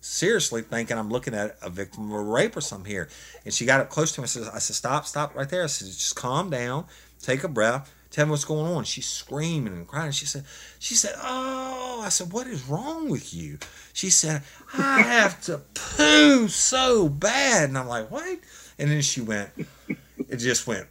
seriously 0.00 0.62
thinking 0.62 0.96
I'm 0.98 1.10
looking 1.10 1.34
at 1.34 1.56
a 1.62 1.70
victim 1.70 2.10
of 2.10 2.18
a 2.18 2.22
rape 2.22 2.56
or 2.56 2.60
something 2.60 2.90
here. 2.90 3.08
And 3.44 3.52
she 3.52 3.66
got 3.66 3.80
up 3.80 3.90
close 3.90 4.12
to 4.12 4.20
me. 4.20 4.24
I 4.24 4.26
said, 4.26 4.48
I 4.54 4.58
said, 4.58 4.76
stop, 4.76 5.06
stop 5.06 5.34
right 5.34 5.48
there. 5.48 5.64
I 5.64 5.66
said, 5.66 5.88
just 5.88 6.16
calm 6.16 6.50
down, 6.50 6.86
take 7.20 7.44
a 7.44 7.48
breath, 7.48 7.92
tell 8.10 8.26
me 8.26 8.30
what's 8.30 8.44
going 8.44 8.72
on. 8.72 8.84
She's 8.84 9.08
screaming 9.08 9.72
and 9.72 9.86
crying. 9.86 10.12
She 10.12 10.26
said, 10.26 10.44
she 10.78 10.94
said, 10.94 11.14
oh, 11.22 12.02
I 12.04 12.08
said, 12.08 12.32
what 12.32 12.46
is 12.46 12.66
wrong 12.66 13.08
with 13.08 13.34
you? 13.34 13.58
She 13.92 14.10
said, 14.10 14.42
I 14.76 15.02
have 15.02 15.40
to 15.42 15.58
poo 15.74 16.48
so 16.48 17.08
bad. 17.08 17.68
And 17.68 17.78
I'm 17.78 17.88
like, 17.88 18.10
what? 18.10 18.38
And 18.78 18.90
then 18.90 19.02
she 19.02 19.20
went, 19.20 19.50
it 20.28 20.36
just 20.36 20.66
went. 20.66 20.86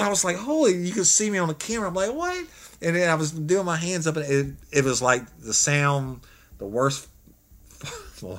I 0.00 0.08
was 0.08 0.24
like, 0.24 0.36
holy, 0.36 0.74
you 0.74 0.92
can 0.92 1.04
see 1.04 1.28
me 1.30 1.38
on 1.38 1.48
the 1.48 1.54
camera. 1.54 1.88
I'm 1.88 1.94
like, 1.94 2.14
what? 2.14 2.46
And 2.82 2.96
then 2.96 3.08
I 3.08 3.14
was 3.14 3.30
doing 3.30 3.64
my 3.64 3.76
hands 3.76 4.06
up, 4.06 4.16
and 4.16 4.26
it, 4.26 4.54
it 4.72 4.84
was 4.84 5.00
like 5.00 5.22
the 5.38 5.54
sound, 5.54 6.20
the 6.58 6.66
worst. 6.66 7.08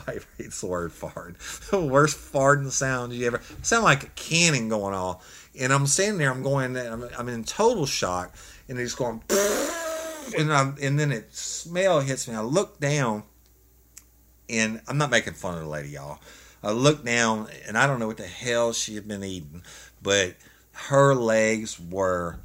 I 0.08 0.20
hate 0.38 0.52
the 0.52 0.68
word 0.68 0.92
fart. 0.92 1.38
The 1.72 1.82
worst 1.82 2.18
farting 2.18 2.70
sound 2.70 3.14
you 3.14 3.26
ever. 3.26 3.42
sound 3.62 3.84
like 3.84 4.04
a 4.04 4.10
cannon 4.10 4.70
going 4.70 4.94
off. 4.94 5.50
And 5.60 5.72
I'm 5.72 5.88
standing 5.88 6.18
there, 6.18 6.32
I'm 6.32 6.44
going, 6.44 6.78
I'm, 6.78 7.08
I'm 7.18 7.30
in 7.30 7.44
total 7.44 7.86
shock, 7.86 8.36
and 8.68 8.78
it's 8.80 8.96
going, 8.96 9.22
and 10.38 10.52
I'm, 10.52 10.76
and 10.82 11.00
then 11.00 11.12
it 11.12 11.34
smell 11.34 12.02
hits 12.02 12.28
me. 12.28 12.36
I 12.36 12.42
look 12.42 12.80
down, 12.80 13.24
and 14.50 14.82
I'm 14.88 14.98
not 14.98 15.10
making 15.10 15.34
fun 15.34 15.56
of 15.56 15.62
the 15.62 15.70
lady, 15.70 15.90
y'all. 15.90 16.20
I 16.62 16.72
look 16.72 17.06
down, 17.06 17.48
and 17.68 17.78
I 17.78 17.88
don't 17.88 18.00
know 18.00 18.08
what 18.08 18.18
the 18.18 18.28
hell 18.28 18.74
she 18.74 18.96
had 18.96 19.08
been 19.08 19.24
eating, 19.24 19.64
but 20.02 20.36
her 20.72 21.14
legs 21.14 21.80
were 21.80 22.40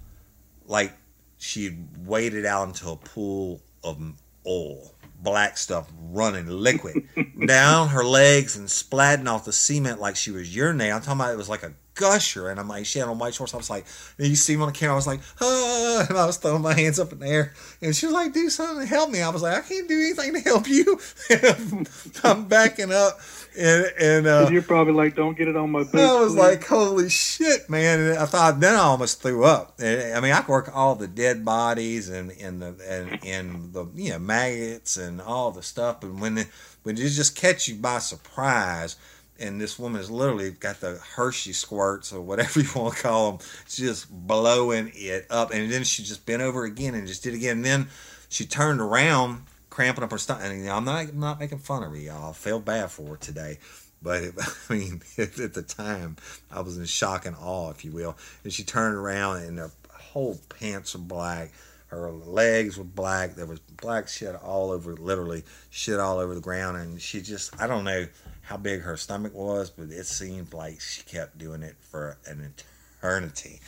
like 0.67 0.93
she 1.39 1.79
waded 2.05 2.45
out 2.45 2.69
into 2.69 2.91
a 2.91 2.97
pool 2.97 3.63
of 3.83 3.99
oil, 4.47 4.95
black 5.21 5.57
stuff 5.57 5.91
running 6.11 6.49
liquid 6.49 7.09
down 7.47 7.89
her 7.89 8.05
legs 8.05 8.57
and 8.57 8.69
splatting 8.69 9.29
off 9.29 9.45
the 9.45 9.53
cement 9.53 10.01
like 10.01 10.17
she 10.17 10.31
was 10.31 10.55
urinating. 10.55 10.95
I'm 10.95 11.01
talking 11.01 11.21
about 11.21 11.33
it 11.33 11.39
was 11.39 11.49
like 11.49 11.63
a 11.63 11.73
gusher, 11.99 12.49
and 12.49 12.59
I'm 12.59 12.69
like, 12.69 12.87
she 12.87 13.01
had 13.01 13.09
on 13.09 13.19
white 13.19 13.35
shorts. 13.35 13.53
I 13.53 13.57
was 13.57 13.69
like, 13.69 13.85
and 14.19 14.29
you 14.29 14.37
see 14.37 14.57
me 14.57 14.63
on 14.63 14.69
the 14.69 14.73
camera, 14.73 14.95
I 14.95 14.97
was 14.97 15.07
like, 15.07 15.21
ah, 15.41 16.07
and 16.09 16.17
I 16.17 16.27
was 16.27 16.37
throwing 16.37 16.63
my 16.63 16.75
hands 16.75 16.99
up 16.99 17.13
in 17.13 17.19
the 17.19 17.27
air, 17.27 17.53
and 17.83 17.95
she 17.95 18.07
was 18.07 18.15
like, 18.15 18.33
do 18.33 18.49
something 18.49 18.81
to 18.81 18.87
help 18.87 19.11
me. 19.11 19.21
I 19.21 19.29
was 19.29 19.43
like, 19.43 19.59
I 19.59 19.67
can't 19.67 19.89
do 19.89 19.99
anything 19.99 20.35
to 20.35 20.41
help 20.41 20.69
you. 20.69 20.99
I'm 22.25 22.47
backing 22.47 22.93
up, 22.93 23.21
and 23.59 23.93
and 24.01 24.27
uh, 24.27 24.49
You're 24.51 24.63
probably 24.63 24.93
like, 24.93 25.17
don't 25.17 25.37
get 25.37 25.49
it 25.49 25.57
on 25.57 25.71
my 25.71 25.83
boots. 25.83 25.95
I 25.97 26.21
was 26.21 26.33
please." 26.33 26.39
like, 26.39 26.65
holy 26.65 27.09
shit, 27.09 27.69
man! 27.69 28.01
And 28.01 28.19
I 28.19 28.27
thought 28.27 28.61
then 28.61 28.75
I 28.75 28.79
almost 28.79 29.21
threw 29.21 29.45
up. 29.45 29.75
And, 29.81 30.15
I 30.15 30.21
mean, 30.21 30.33
I 30.33 30.41
could 30.41 30.49
work 30.49 30.71
all 30.75 30.95
the 30.95 31.09
dead 31.09 31.45
bodies 31.45 32.09
and 32.09 32.31
and 32.41 32.63
the 32.63 32.77
and, 32.89 33.25
and 33.25 33.73
the 33.73 33.87
you 33.95 34.11
know 34.11 34.19
maggots 34.19 34.97
and 34.97 35.21
all 35.21 35.51
the 35.51 35.63
stuff, 35.63 36.03
And 36.05 36.21
when 36.21 36.39
it, 36.39 36.47
when 36.85 36.97
it 36.97 37.09
just 37.09 37.37
catch 37.37 37.69
you 37.69 37.77
by 37.77 37.99
surprise. 37.99 38.97
And 39.41 39.61
this 39.61 39.79
woman's 39.79 40.11
literally 40.11 40.51
got 40.51 40.81
the 40.81 40.99
Hershey 41.15 41.53
squirts 41.53 42.13
or 42.13 42.21
whatever 42.21 42.59
you 42.61 42.69
want 42.75 42.97
to 42.97 43.03
call 43.05 43.31
them, 43.31 43.47
just 43.69 44.11
blowing 44.11 44.91
it 44.97 45.29
up. 45.31 45.53
And 45.53 45.71
then 45.71 45.85
she 45.85 46.03
just 46.03 46.27
bent 46.27 46.43
over 46.43 46.65
again 46.65 46.97
and 46.97 47.07
just 47.07 47.23
did 47.23 47.35
it 47.35 47.37
again. 47.37 47.59
And 47.59 47.65
then 47.65 47.89
she 48.29 48.47
turned 48.47 48.81
around, 48.81 49.43
cramping 49.79 50.03
up 50.03 50.11
her 50.11 50.19
stomach. 50.19 50.43
And 50.43 50.69
I'm 50.69 50.85
not 50.85 51.09
I'm 51.09 51.21
not 51.21 51.39
making 51.39 51.59
fun 51.59 51.85
of 51.85 51.93
her, 51.93 51.97
y'all. 51.97 52.31
I 52.31 52.33
feel 52.33 52.59
bad 52.59 52.91
for 52.91 53.11
her 53.11 53.17
today. 53.17 53.59
But 54.03 54.25
I 54.69 54.73
mean, 54.73 55.03
at 55.19 55.55
the 55.55 55.63
time, 55.63 56.17
I 56.51 56.63
was 56.63 56.77
in 56.77 56.85
shock 56.85 57.27
and 57.27 57.37
awe, 57.41 57.71
if 57.71 57.85
you 57.85 57.93
will. 57.93 58.17
And 58.43 58.53
she 58.53 58.65
turned 58.65 58.97
around, 58.97 59.45
and 59.45 59.57
her 59.59 59.71
whole 59.93 60.41
pants 60.49 60.95
were 60.95 61.01
black. 61.01 61.53
Her 61.87 62.11
legs 62.11 62.77
were 62.77 62.83
black. 62.83 63.37
There 63.37 63.47
was 63.47 63.61
black 63.61 64.09
shit 64.09 64.35
all 64.35 64.73
over, 64.73 64.97
literally 64.97 65.45
shit 65.71 66.01
all 66.01 66.19
over 66.19 66.35
the 66.35 66.41
ground. 66.41 66.77
And 66.77 67.01
she 67.01 67.23
just, 67.23 67.59
I 67.61 67.69
don't 67.69 67.85
know 67.85 68.09
how 68.43 68.57
big 68.57 68.81
her 68.81 68.97
stomach 68.97 69.33
was, 69.33 69.71
but 69.71 69.91
it 69.91 70.07
seemed 70.07 70.53
like 70.53 70.81
she 70.81 71.05
kept 71.05 71.39
doing 71.39 71.63
it 71.63 71.77
for 71.79 72.19
an 72.27 72.53
eternity. 73.01 73.61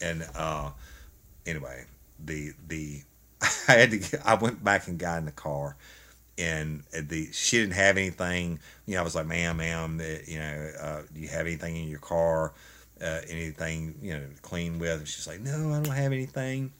And 0.00 0.24
uh, 0.36 0.70
anyway, 1.44 1.86
the 2.24 2.52
the 2.68 3.02
I 3.68 3.72
had 3.72 3.90
to. 3.90 3.98
Get, 3.98 4.26
I 4.26 4.34
went 4.34 4.62
back 4.62 4.88
and 4.88 4.98
got 4.98 5.18
in 5.18 5.24
the 5.26 5.32
car 5.32 5.76
and 6.38 6.82
the 6.92 7.30
she 7.32 7.58
didn't 7.58 7.74
have 7.74 7.96
anything. 7.96 8.58
You 8.86 8.94
know, 8.94 9.00
I 9.00 9.04
was 9.04 9.14
like, 9.14 9.26
"Ma'am, 9.26 9.56
ma'am, 9.56 10.00
uh, 10.00 10.04
you 10.26 10.38
know, 10.38 10.70
uh, 10.80 11.02
do 11.12 11.20
you 11.20 11.28
have 11.28 11.46
anything 11.46 11.76
in 11.76 11.88
your 11.88 11.98
car? 11.98 12.52
Uh, 13.00 13.20
anything 13.28 13.94
you 14.02 14.12
know 14.14 14.20
to 14.20 14.42
clean 14.42 14.78
with?" 14.78 14.98
And 14.98 15.08
she's 15.08 15.26
like, 15.26 15.40
"No, 15.40 15.72
I 15.72 15.82
don't 15.82 15.94
have 15.94 16.12
anything." 16.12 16.72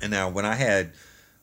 And 0.00 0.10
now, 0.10 0.28
when 0.28 0.44
I 0.44 0.54
had 0.54 0.92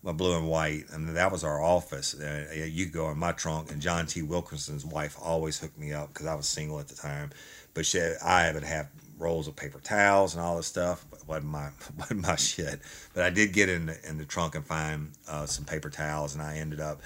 my 0.04 0.12
blue 0.12 0.38
and 0.38 0.48
white, 0.48 0.86
and 0.92 1.10
that 1.16 1.32
was 1.32 1.44
our 1.44 1.62
office, 1.62 2.20
uh, 2.20 2.54
you 2.54 2.88
go 2.88 3.12
in 3.12 3.20
my 3.20 3.34
trunk, 3.34 3.72
and 3.72 3.82
John 3.82 4.06
T. 4.08 4.22
Wilkinson's 4.22 4.86
wife 4.86 5.18
always 5.22 5.60
hooked 5.60 5.78
me 5.78 5.94
up 5.94 6.14
because 6.14 6.26
I 6.26 6.36
was 6.36 6.48
single 6.48 6.80
at 6.80 6.88
the 6.88 6.96
time. 6.96 7.32
But 7.74 7.86
she, 7.86 8.02
I 8.24 8.52
would 8.52 8.64
have 8.64 8.90
rolls 9.22 9.48
of 9.48 9.56
paper 9.56 9.80
towels 9.80 10.36
and 10.36 10.44
all 10.44 10.58
this 10.58 10.68
stuff. 10.68 11.06
Wasn't 11.28 11.46
my 11.46 11.70
wasn't 11.98 12.22
my 12.22 12.36
shit. 12.36 12.82
But 13.14 13.24
I 13.24 13.30
did 13.30 13.54
get 13.54 13.70
in 13.70 13.86
the, 13.86 14.10
in 14.10 14.18
the 14.18 14.26
trunk 14.26 14.56
and 14.56 14.66
find 14.66 15.12
uh, 15.30 15.46
some 15.46 15.66
paper 15.66 15.90
towels, 15.90 16.34
and 16.34 16.44
I 16.44 16.58
ended 16.58 16.82
up 16.82 17.02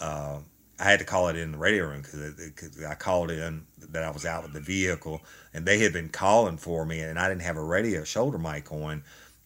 uh, 0.00 0.38
I 0.80 0.84
had 0.84 1.00
to 1.00 1.04
call 1.04 1.28
it 1.28 1.36
in 1.36 1.52
the 1.52 1.58
radio 1.58 1.88
room 1.88 2.00
because 2.00 2.82
I 2.84 2.94
called 2.94 3.30
in 3.30 3.66
that 3.90 4.02
I 4.02 4.10
was 4.10 4.24
out 4.24 4.44
with 4.44 4.54
the 4.54 4.60
vehicle, 4.60 5.20
and 5.52 5.66
they 5.66 5.78
had 5.78 5.92
been 5.92 6.08
calling 6.08 6.56
for 6.56 6.86
me, 6.86 7.00
and 7.00 7.18
I 7.18 7.28
didn't 7.28 7.42
have 7.42 7.58
a 7.58 7.62
radio 7.62 8.02
shoulder 8.02 8.38
mic 8.38 8.72
on, 8.72 9.02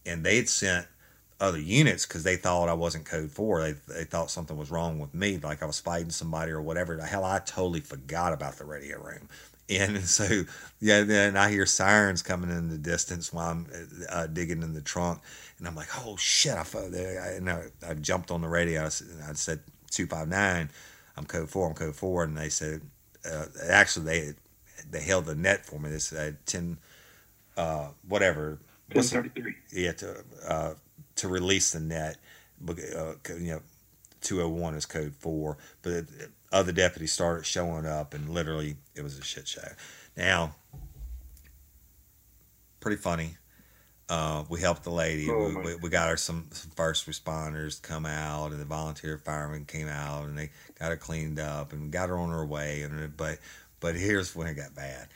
and 0.07 0.25
they 0.25 0.37
had 0.37 0.49
sent 0.49 0.87
other 1.41 1.59
units 1.59 2.07
because 2.07 2.23
they 2.23 2.37
thought 2.37 2.69
I 2.69 2.75
wasn't 2.75 3.07
code 3.07 3.33
four. 3.33 3.61
They 3.61 3.73
they 3.89 4.05
thought 4.05 4.31
something 4.31 4.57
was 4.57 4.71
wrong 4.71 5.01
with 5.01 5.13
me, 5.13 5.39
like 5.39 5.61
I 5.61 5.67
was 5.67 5.81
fighting 5.81 6.11
somebody 6.11 6.53
or 6.53 6.63
whatever. 6.63 6.97
The 6.97 7.05
hell, 7.05 7.25
I 7.25 7.41
totally 7.41 7.81
forgot 7.81 8.33
about 8.33 8.57
the 8.57 8.65
radio 8.65 9.03
room. 9.03 9.29
And 9.69 10.01
so, 10.05 10.45
yeah, 10.81 11.03
then 11.03 11.37
I 11.37 11.51
hear 11.51 11.67
sirens 11.67 12.23
coming 12.23 12.51
in 12.51 12.69
the 12.69 12.79
distance 12.79 13.33
while 13.33 13.51
I'm 13.51 13.67
uh, 14.11 14.27
digging 14.27 14.63
in 14.63 14.75
the 14.75 14.83
trunk, 14.83 15.21
and 15.59 15.67
I'm 15.67 15.75
like, 15.75 15.89
"Oh 16.05 16.17
shit!" 16.17 16.55
I 16.55 16.65
felt 16.65 16.93
there, 16.93 17.37
and 17.37 17.49
I, 17.49 17.65
I 17.87 17.95
jumped 17.95 18.31
on 18.31 18.43
the 18.43 18.49
radio. 18.49 18.85
I 18.85 18.89
said, 18.89 19.09
I 19.29 19.33
said 19.33 19.61
two 19.91 20.07
five 20.07 20.29
nine. 20.29 20.71
I'm 21.17 21.25
code 21.25 21.49
four. 21.49 21.69
I'm 21.69 21.75
code 21.75 21.97
four, 21.97 22.25
and 22.25 22.37
they 22.37 22.49
said 22.49 22.83
uh, 23.31 23.47
actually 23.69 24.05
they 24.05 24.35
they 24.91 25.03
held 25.03 25.27
the 25.27 25.35
net 25.35 25.65
for 25.65 25.79
me. 25.79 25.91
They 25.91 25.99
said 25.99 26.45
ten, 26.47 26.79
uh, 27.57 27.89
whatever. 28.07 28.59
Ten 28.91 29.03
thirty 29.03 29.29
three. 29.31 29.55
Yeah, 29.73 29.93
to 29.93 30.25
uh, 30.47 30.75
to 31.17 31.29
release 31.29 31.73
the 31.73 31.81
net, 31.81 32.19
uh, 32.69 32.75
you 33.29 33.53
know, 33.53 33.63
two 34.21 34.43
oh 34.43 34.49
one 34.49 34.75
is 34.75 34.87
code 34.87 35.15
four. 35.15 35.59
But 35.83 36.05
other 36.55 36.73
deputies 36.73 37.13
started 37.13 37.45
showing 37.45 37.85
up, 37.85 38.15
and 38.15 38.31
literally 38.31 38.77
it 38.95 39.03
was 39.03 39.19
a 39.19 39.23
shit 39.23 39.49
show. 39.49 39.69
Now, 40.17 40.55
pretty 42.81 42.97
funny. 42.97 43.37
Uh, 44.09 44.45
we 44.49 44.61
helped 44.61 44.85
the 44.85 44.91
lady. 44.91 45.29
Oh, 45.29 45.49
we, 45.49 45.57
we, 45.57 45.77
we 45.77 45.89
got 45.89 46.09
her 46.09 46.17
some, 46.17 46.47
some 46.53 46.71
first 46.77 47.09
responders 47.09 47.83
come 47.83 48.07
out, 48.07 48.53
and 48.53 48.61
the 48.61 48.65
volunteer 48.65 49.19
firemen 49.19 49.65
came 49.65 49.89
out, 49.89 50.25
and 50.25 50.39
they 50.39 50.51
got 50.79 50.91
her 50.91 50.97
cleaned 50.97 51.41
up 51.41 51.73
and 51.73 51.91
got 51.91 52.09
her 52.09 52.19
on 52.19 52.31
her 52.31 52.47
way. 52.47 52.83
And 52.83 53.17
but 53.17 53.39
but 53.81 53.97
here's 53.97 54.37
when 54.37 54.47
it 54.47 54.55
got 54.55 54.75
bad. 54.75 55.09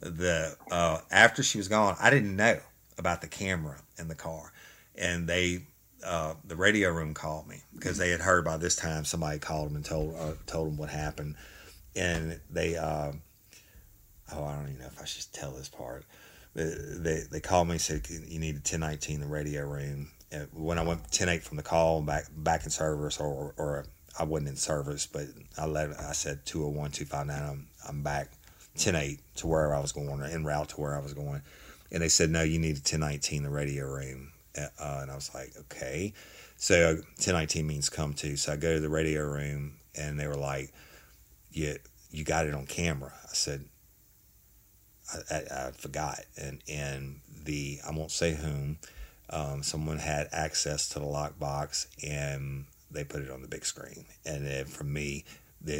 The 0.00 0.56
uh, 0.70 0.98
after 1.10 1.42
she 1.42 1.58
was 1.58 1.68
gone, 1.68 1.96
I 2.00 2.10
didn't 2.10 2.34
know 2.34 2.58
about 2.98 3.20
the 3.20 3.28
camera 3.28 3.76
in 3.98 4.08
the 4.08 4.14
car, 4.14 4.52
and 4.96 5.28
they 5.28 5.66
uh, 6.04 6.34
the 6.44 6.56
radio 6.56 6.90
room 6.90 7.14
called 7.14 7.46
me 7.46 7.62
because 7.74 7.98
they 7.98 8.10
had 8.10 8.20
heard 8.20 8.44
by 8.44 8.56
this 8.56 8.76
time 8.76 9.04
somebody 9.04 9.38
called 9.38 9.68
them 9.68 9.76
and 9.76 9.84
told 9.84 10.14
uh, 10.18 10.32
told 10.46 10.68
them 10.68 10.76
what 10.76 10.90
happened, 10.90 11.36
and 11.94 12.40
they 12.50 12.76
uh, 12.76 13.12
oh 14.32 14.44
I 14.44 14.56
don't 14.56 14.68
even 14.68 14.78
know 14.78 14.86
if 14.86 15.00
I 15.00 15.04
should 15.04 15.32
tell 15.32 15.52
this 15.52 15.68
part. 15.68 16.04
They 16.54 16.74
they, 16.96 17.22
they 17.30 17.40
called 17.40 17.68
me 17.68 17.72
and 17.72 17.80
said 17.80 18.06
you 18.08 18.38
need 18.38 18.54
a 18.54 18.58
1019 18.58 19.20
the 19.20 19.26
radio 19.26 19.66
room. 19.66 20.10
And 20.32 20.48
when 20.52 20.78
I 20.78 20.82
went 20.82 21.00
108 21.00 21.42
from 21.42 21.56
the 21.56 21.62
call 21.62 22.02
back 22.02 22.26
back 22.36 22.64
in 22.64 22.70
service 22.70 23.18
or 23.18 23.54
or 23.56 23.86
I 24.18 24.24
wasn't 24.24 24.50
in 24.50 24.56
service, 24.56 25.06
but 25.06 25.26
I 25.58 25.66
let 25.66 25.90
I 26.00 26.12
said 26.12 26.46
201 26.46 26.92
259 26.92 27.50
I'm 27.50 27.66
I'm 27.88 28.02
back 28.02 28.30
108 28.74 29.20
to 29.36 29.46
where 29.46 29.74
I 29.74 29.80
was 29.80 29.92
going 29.92 30.08
or 30.08 30.24
en 30.24 30.44
route 30.44 30.70
to 30.70 30.80
where 30.80 30.96
I 30.96 31.00
was 31.00 31.14
going, 31.14 31.42
and 31.90 32.02
they 32.02 32.08
said 32.08 32.30
no 32.30 32.42
you 32.42 32.58
need 32.58 32.76
a 32.76 32.80
1019 32.80 33.42
the 33.42 33.50
radio 33.50 33.86
room. 33.86 34.32
Uh, 34.56 34.98
and 35.02 35.10
I 35.10 35.14
was 35.14 35.30
like, 35.34 35.52
okay. 35.58 36.12
So 36.56 36.94
1019 36.94 37.66
means 37.66 37.88
come 37.88 38.14
to. 38.14 38.36
So 38.36 38.52
I 38.52 38.56
go 38.56 38.74
to 38.74 38.80
the 38.80 38.88
radio 38.88 39.22
room 39.22 39.76
and 39.94 40.18
they 40.18 40.26
were 40.26 40.36
like, 40.36 40.72
yeah, 41.52 41.74
you 42.10 42.24
got 42.24 42.46
it 42.46 42.54
on 42.54 42.66
camera. 42.66 43.12
I 43.24 43.34
said, 43.34 43.64
I, 45.12 45.34
I, 45.34 45.66
I 45.68 45.70
forgot. 45.72 46.20
And, 46.36 46.62
and 46.68 47.20
the, 47.44 47.80
I 47.86 47.92
won't 47.92 48.10
say 48.10 48.34
whom, 48.34 48.78
um, 49.30 49.62
someone 49.62 49.98
had 49.98 50.28
access 50.32 50.88
to 50.90 50.98
the 50.98 51.06
lockbox 51.06 51.86
and 52.02 52.66
they 52.90 53.04
put 53.04 53.22
it 53.22 53.30
on 53.30 53.42
the 53.42 53.48
big 53.48 53.64
screen. 53.64 54.06
And 54.26 54.46
then 54.46 54.64
for 54.64 54.84
me, 54.84 55.24
I 55.66 55.70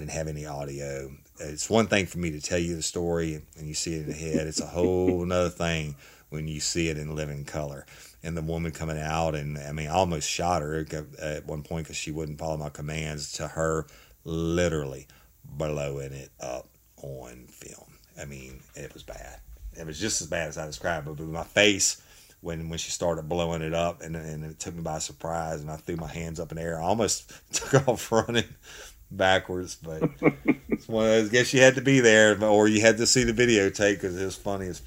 didn't 0.00 0.10
have 0.10 0.28
any 0.28 0.46
audio. 0.46 1.10
It's 1.38 1.70
one 1.70 1.86
thing 1.86 2.06
for 2.06 2.18
me 2.18 2.30
to 2.32 2.40
tell 2.40 2.58
you 2.58 2.76
the 2.76 2.82
story 2.82 3.42
and 3.56 3.66
you 3.68 3.74
see 3.74 3.94
it 3.94 4.02
in 4.02 4.06
the 4.08 4.12
head. 4.12 4.46
It's 4.46 4.60
a 4.60 4.66
whole 4.66 5.22
another 5.22 5.48
thing 5.48 5.96
when 6.28 6.48
you 6.48 6.60
see 6.60 6.88
it 6.88 6.98
in 6.98 7.14
living 7.14 7.44
color 7.44 7.86
and 8.22 8.36
the 8.36 8.42
woman 8.42 8.72
coming 8.72 8.98
out 8.98 9.34
and 9.34 9.58
I 9.58 9.72
mean 9.72 9.88
I 9.88 9.92
almost 9.92 10.28
shot 10.28 10.62
her 10.62 10.84
at 11.20 11.46
one 11.46 11.62
point 11.62 11.86
because 11.86 11.96
she 11.96 12.10
wouldn't 12.10 12.38
follow 12.38 12.56
my 12.56 12.68
commands 12.68 13.32
to 13.34 13.48
her 13.48 13.86
literally 14.24 15.06
blowing 15.44 16.12
it 16.12 16.30
up 16.40 16.68
on 17.02 17.46
film. 17.48 17.94
I 18.20 18.24
mean 18.24 18.60
it 18.74 18.92
was 18.94 19.02
bad. 19.02 19.40
It 19.78 19.86
was 19.86 20.00
just 20.00 20.20
as 20.20 20.26
bad 20.26 20.48
as 20.48 20.58
I 20.58 20.66
described. 20.66 21.06
But 21.06 21.20
my 21.20 21.44
face 21.44 22.02
when 22.40 22.68
when 22.68 22.78
she 22.78 22.90
started 22.90 23.28
blowing 23.28 23.62
it 23.62 23.74
up 23.74 24.02
and 24.02 24.16
and 24.16 24.44
it 24.44 24.58
took 24.58 24.74
me 24.74 24.82
by 24.82 24.98
surprise 24.98 25.60
and 25.60 25.70
I 25.70 25.76
threw 25.76 25.96
my 25.96 26.08
hands 26.08 26.40
up 26.40 26.50
in 26.50 26.56
the 26.56 26.62
air. 26.62 26.80
I 26.80 26.84
almost 26.84 27.32
took 27.52 27.88
off 27.88 28.10
running 28.10 28.44
backwards, 29.10 29.76
but 29.76 30.02
it's 30.68 30.88
one 30.88 31.04
of 31.04 31.10
those. 31.10 31.28
I 31.28 31.32
Guess 31.32 31.54
you 31.54 31.60
had 31.60 31.76
to 31.76 31.80
be 31.80 32.00
there, 32.00 32.42
or 32.44 32.68
you 32.68 32.80
had 32.80 32.98
to 32.98 33.06
see 33.06 33.24
the 33.24 33.32
videotape 33.32 33.94
because 33.94 34.20
it 34.20 34.24
was 34.24 34.36
funny 34.36 34.66
as 34.66 34.82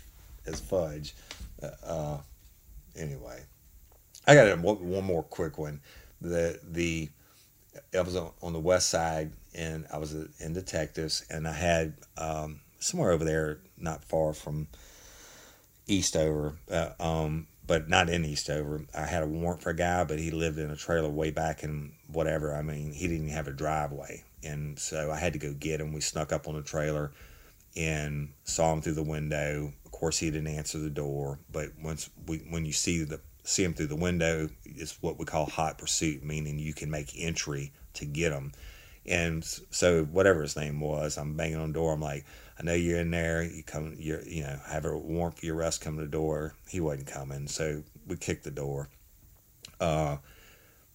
as 0.45 0.59
fudge. 0.59 1.13
Uh, 1.83 2.17
anyway, 2.95 3.43
I 4.27 4.35
got 4.35 4.57
one 4.59 5.03
more 5.03 5.23
quick 5.23 5.57
one. 5.57 5.81
The 6.21 6.59
the 6.63 7.09
I 7.97 8.01
was 8.01 8.15
on 8.15 8.53
the 8.53 8.59
west 8.59 8.89
side 8.89 9.31
and 9.55 9.85
I 9.91 9.97
was 9.97 10.13
in 10.13 10.53
detectives 10.53 11.25
and 11.29 11.47
I 11.47 11.53
had 11.53 11.93
um, 12.17 12.61
somewhere 12.79 13.11
over 13.11 13.23
there, 13.23 13.59
not 13.77 14.03
far 14.03 14.33
from 14.33 14.67
Eastover, 15.87 16.55
uh, 16.69 16.89
um, 16.99 17.47
but 17.65 17.89
not 17.89 18.09
in 18.09 18.25
Eastover. 18.25 18.81
I 18.93 19.05
had 19.05 19.23
a 19.23 19.27
warrant 19.27 19.61
for 19.61 19.69
a 19.69 19.75
guy, 19.75 20.03
but 20.03 20.19
he 20.19 20.31
lived 20.31 20.59
in 20.59 20.69
a 20.69 20.75
trailer 20.75 21.09
way 21.09 21.31
back 21.31 21.63
in 21.63 21.93
whatever. 22.07 22.55
I 22.55 22.61
mean, 22.61 22.91
he 22.91 23.07
didn't 23.07 23.29
have 23.29 23.47
a 23.47 23.53
driveway, 23.53 24.23
and 24.43 24.77
so 24.77 25.11
I 25.11 25.19
had 25.19 25.33
to 25.33 25.39
go 25.39 25.53
get 25.53 25.81
him. 25.81 25.93
We 25.93 26.01
snuck 26.01 26.31
up 26.31 26.47
on 26.47 26.55
the 26.55 26.61
trailer 26.61 27.11
and 27.75 28.29
saw 28.43 28.73
him 28.73 28.81
through 28.81 28.95
the 28.95 29.03
window. 29.03 29.73
Course, 30.01 30.17
he 30.17 30.31
didn't 30.31 30.47
answer 30.47 30.79
the 30.79 30.89
door, 30.89 31.37
but 31.51 31.69
once 31.79 32.09
we 32.25 32.39
when 32.49 32.65
you 32.65 32.73
see 32.73 33.03
the 33.03 33.21
see 33.43 33.63
him 33.63 33.75
through 33.75 33.85
the 33.85 33.95
window, 33.95 34.49
it's 34.65 34.99
what 34.99 35.19
we 35.19 35.25
call 35.25 35.45
hot 35.45 35.77
pursuit, 35.77 36.23
meaning 36.23 36.57
you 36.57 36.73
can 36.73 36.89
make 36.89 37.13
entry 37.15 37.71
to 37.93 38.05
get 38.05 38.31
him. 38.31 38.51
And 39.05 39.43
so 39.43 40.05
whatever 40.05 40.41
his 40.41 40.55
name 40.55 40.79
was, 40.79 41.19
I'm 41.19 41.37
banging 41.37 41.57
on 41.57 41.67
the 41.67 41.73
door. 41.75 41.93
I'm 41.93 42.01
like, 42.01 42.25
I 42.57 42.63
know 42.63 42.73
you're 42.73 42.99
in 42.99 43.11
there. 43.11 43.43
You 43.43 43.61
come, 43.61 43.95
you're, 43.99 44.23
you 44.23 44.41
know, 44.41 44.59
have 44.65 44.85
a 44.85 44.97
warrant 44.97 45.37
for 45.37 45.45
your 45.45 45.57
arrest. 45.57 45.81
Come 45.81 45.97
to 45.97 46.01
the 46.01 46.09
door. 46.09 46.55
He 46.67 46.79
wasn't 46.79 47.05
coming, 47.05 47.47
so 47.47 47.83
we 48.07 48.17
kicked 48.17 48.43
the 48.43 48.49
door. 48.49 48.89
Uh, 49.79 50.17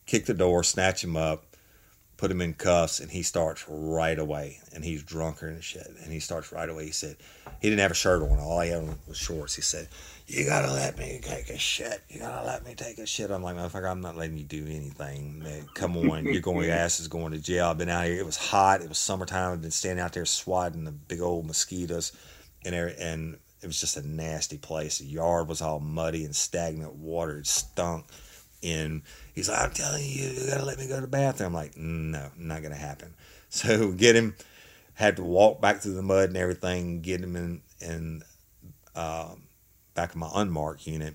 kick 0.07 0.27
the 0.27 0.35
door, 0.35 0.64
snatch 0.64 1.05
him 1.05 1.16
up, 1.16 1.56
put 2.16 2.31
him 2.31 2.40
in 2.40 2.55
cuffs, 2.55 3.00
and 3.00 3.11
he 3.11 3.22
starts 3.22 3.64
right 3.68 4.18
away. 4.18 4.61
And 4.74 4.85
he's 4.85 5.02
drunker 5.02 5.48
and 5.48 5.62
shit. 5.62 5.87
And 6.02 6.12
he 6.12 6.20
starts 6.20 6.52
right 6.52 6.68
away. 6.68 6.87
He 6.87 6.92
said 6.92 7.16
he 7.61 7.68
didn't 7.68 7.81
have 7.81 7.90
a 7.90 7.94
shirt 7.94 8.22
on. 8.22 8.38
All 8.38 8.61
he 8.61 8.70
had 8.70 8.88
was 9.07 9.16
shorts. 9.16 9.55
He 9.55 9.62
said, 9.62 9.88
"You 10.26 10.44
gotta 10.44 10.72
let 10.72 10.98
me 10.98 11.20
take 11.22 11.50
a 11.50 11.59
shit. 11.59 12.02
You 12.09 12.20
gotta 12.20 12.46
let 12.46 12.64
me 12.64 12.74
take 12.74 12.98
a 12.98 13.07
shit." 13.07 13.31
I'm 13.31 13.42
like, 13.42 13.57
motherfucker, 13.57 13.90
I'm 13.90 14.00
not 14.00 14.16
letting 14.16 14.38
you 14.38 14.44
do 14.44 14.64
anything. 14.66 15.40
Man, 15.40 15.68
come 15.74 15.96
on, 15.96 16.24
you're 16.24 16.40
going. 16.40 16.64
Your 16.66 16.74
ass 16.74 17.00
is 17.00 17.09
going 17.09 17.33
to 17.33 17.38
jail. 17.38 17.66
I've 17.66 17.79
been 17.79 17.88
out 17.88 18.07
here. 18.07 18.18
It 18.18 18.26
was 18.26 18.37
hot. 18.37 18.83
It 18.83 18.88
was 18.88 18.98
summertime. 18.98 19.52
I've 19.52 19.62
been 19.62 19.70
standing 19.70 20.02
out 20.02 20.12
there 20.12 20.26
swatting 20.26 20.85
the 20.85 20.92
big 20.92 21.20
old 21.20 21.46
mosquitoes, 21.46 22.12
and 22.64 22.74
and 22.74 23.38
it 23.62 23.66
was 23.66 23.81
just 23.81 23.96
a 23.96 24.07
nasty 24.07 24.59
place. 24.59 24.98
The 24.98 25.07
yard 25.07 25.48
was 25.48 25.62
all 25.62 25.81
muddy 25.81 26.24
and 26.24 26.37
stagnant 26.37 26.94
water. 26.94 27.38
It 27.38 27.46
stunk. 27.46 28.07
And 28.66 29.02
he's 29.35 29.48
like, 29.48 29.61
I'm 29.61 29.70
telling 29.70 30.02
you, 30.02 30.29
you 30.29 30.46
gotta 30.48 30.64
let 30.64 30.79
me 30.79 30.88
go 30.88 30.96
to 30.96 31.02
the 31.02 31.07
bathroom. 31.07 31.48
I'm 31.48 31.55
like, 31.55 31.76
no, 31.76 32.31
not 32.37 32.62
gonna 32.62 32.74
happen. 32.74 33.14
So 33.48 33.92
get 33.92 34.16
him, 34.16 34.35
had 34.94 35.16
to 35.16 35.22
walk 35.22 35.61
back 35.61 35.81
through 35.81 35.94
the 35.94 36.02
mud 36.02 36.31
and 36.31 36.37
everything, 36.37 37.00
get 37.00 37.20
him 37.20 37.37
in 37.37 37.62
in 37.81 38.22
um, 38.96 39.44
back 39.94 40.14
in 40.14 40.20
my 40.20 40.29
unmarked 40.35 40.87
unit. 40.87 41.14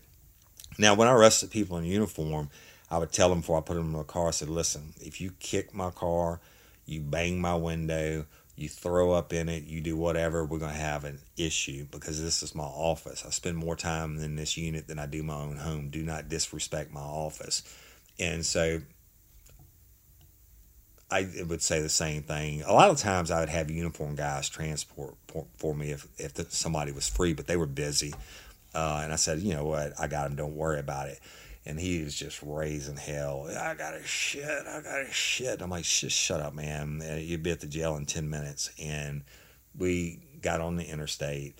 Now, 0.80 0.96
when 0.96 1.10
I 1.10 1.12
arrested 1.14 1.52
people 1.52 1.78
in 1.78 1.84
uniform, 1.84 2.50
I 2.90 2.98
would 2.98 3.12
tell 3.12 3.30
them 3.30 3.42
before 3.42 3.58
I 3.58 3.62
put 3.62 3.76
them 3.76 3.88
in 3.88 3.94
the 3.94 4.04
car, 4.04 4.30
I 4.30 4.32
said, 4.32 4.50
listen, 4.50 4.94
if 5.00 5.20
you 5.22 5.34
kick 5.40 5.74
my 5.74 5.92
car, 5.92 6.40
you 6.86 7.02
bang 7.02 7.40
my 7.40 7.56
window, 7.56 8.26
you 8.62 8.69
throw 8.69 9.12
up 9.12 9.34
in 9.34 9.50
it, 9.50 9.63
you 9.63 9.82
do 9.82 9.97
whatever, 9.97 10.45
we're 10.45 10.60
going 10.60 10.74
to 10.74 10.78
have 10.78 11.04
an 11.04 11.19
issue 11.38 11.86
because 11.91 12.21
this 12.21 12.43
is 12.43 12.54
my 12.54 12.63
office. 12.63 13.24
I 13.26 13.32
spend 13.32 13.58
more 13.58 13.76
time 13.76 14.17
in 14.19 14.36
this 14.36 14.56
unit 14.56 14.88
than 14.88 15.00
I 15.00 15.08
do 15.08 15.24
my 15.24 15.36
own 15.36 15.58
home. 15.58 15.89
Do 15.89 16.04
not 16.04 16.30
disrespect 16.30 16.91
my 16.91 17.02
office. 17.02 17.63
And 18.19 18.45
so 18.45 18.82
I 21.10 21.28
would 21.47 21.62
say 21.62 21.82
the 21.82 21.89
same 21.89 22.24
thing. 22.24 22.62
A 22.62 22.71
lot 22.71 22.89
of 22.89 22.97
times 22.97 23.32
I 23.32 23.41
would 23.41 23.50
have 23.50 23.69
uniform 23.69 24.15
guys 24.15 24.47
transport 24.47 25.15
for 25.58 25.76
me 25.76 25.91
if, 25.91 26.08
if 26.17 26.52
somebody 26.54 26.91
was 26.91 27.10
free, 27.10 27.34
but 27.34 27.47
they 27.47 27.58
were 27.58 27.65
busy. 27.65 28.13
Uh, 28.74 29.02
and 29.04 29.12
I 29.12 29.17
said, 29.17 29.39
you 29.39 29.54
know 29.54 29.65
what, 29.65 30.00
I 30.00 30.08
got 30.08 30.28
him, 30.28 30.38
don't 30.38 30.56
worry 30.56 30.80
about 30.80 31.10
it. 31.10 31.19
And 31.65 31.80
he 31.80 32.04
was 32.04 32.15
just 32.15 32.41
raising 32.41 32.97
hell. 32.97 33.47
I 33.47 33.76
got 33.76 33.93
a 33.93 34.04
shit, 34.04 34.65
I 34.67 34.82
got 34.82 35.02
a 35.02 35.12
shit. 35.12 35.62
I'm 35.62 35.69
like, 35.69 35.84
just 35.84 36.17
shut 36.17 36.41
up, 36.41 36.54
man. 36.56 37.04
You'd 37.19 37.43
be 37.43 37.52
at 37.52 37.60
the 37.60 37.67
jail 37.67 37.95
in 37.97 38.06
10 38.06 38.30
minutes. 38.30 38.71
And 38.80 39.24
we 39.78 40.19
got 40.41 40.60
on 40.60 40.76
the 40.76 40.86
interstate 40.86 41.60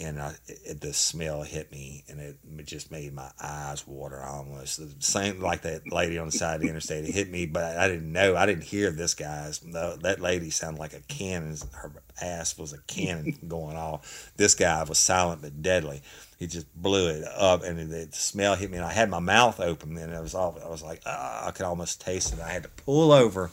and 0.00 0.20
I, 0.20 0.34
it, 0.46 0.80
the 0.80 0.92
smell 0.92 1.42
hit 1.42 1.72
me, 1.72 2.04
and 2.08 2.20
it, 2.20 2.38
just 2.64 2.90
made 2.90 3.14
my 3.14 3.30
eyes 3.42 3.86
water 3.86 4.22
almost. 4.22 4.78
The 4.78 4.92
same 4.98 5.40
like 5.40 5.62
that 5.62 5.90
lady 5.90 6.18
on 6.18 6.26
the 6.26 6.32
side 6.32 6.56
of 6.56 6.60
the 6.60 6.68
interstate. 6.68 7.04
It 7.04 7.14
hit 7.14 7.30
me, 7.30 7.46
but 7.46 7.78
I 7.78 7.88
didn't 7.88 8.12
know. 8.12 8.36
I 8.36 8.44
didn't 8.46 8.64
hear 8.64 8.90
this 8.90 9.14
guy's. 9.14 9.60
that 9.60 10.18
lady 10.20 10.50
sounded 10.50 10.78
like 10.78 10.92
a 10.92 11.00
cannon. 11.00 11.56
Her 11.72 11.92
ass 12.20 12.58
was 12.58 12.72
a 12.72 12.78
cannon 12.82 13.38
going 13.48 13.76
off. 13.76 14.32
This 14.36 14.54
guy 14.54 14.82
was 14.84 14.98
silent 14.98 15.42
but 15.42 15.62
deadly. 15.62 16.02
He 16.38 16.46
just 16.46 16.72
blew 16.80 17.08
it 17.08 17.24
up, 17.36 17.64
and 17.64 17.90
the 17.90 18.08
smell 18.12 18.54
hit 18.54 18.70
me. 18.70 18.76
And 18.76 18.86
I 18.86 18.92
had 18.92 19.10
my 19.10 19.18
mouth 19.18 19.58
open, 19.60 19.96
and 19.96 20.12
it 20.12 20.22
was 20.22 20.34
all. 20.34 20.58
I 20.64 20.68
was 20.68 20.82
like, 20.82 21.02
ah, 21.06 21.48
I 21.48 21.50
could 21.50 21.66
almost 21.66 22.00
taste 22.00 22.34
it. 22.34 22.40
I 22.40 22.50
had 22.50 22.62
to 22.64 22.68
pull 22.68 23.12
over 23.12 23.50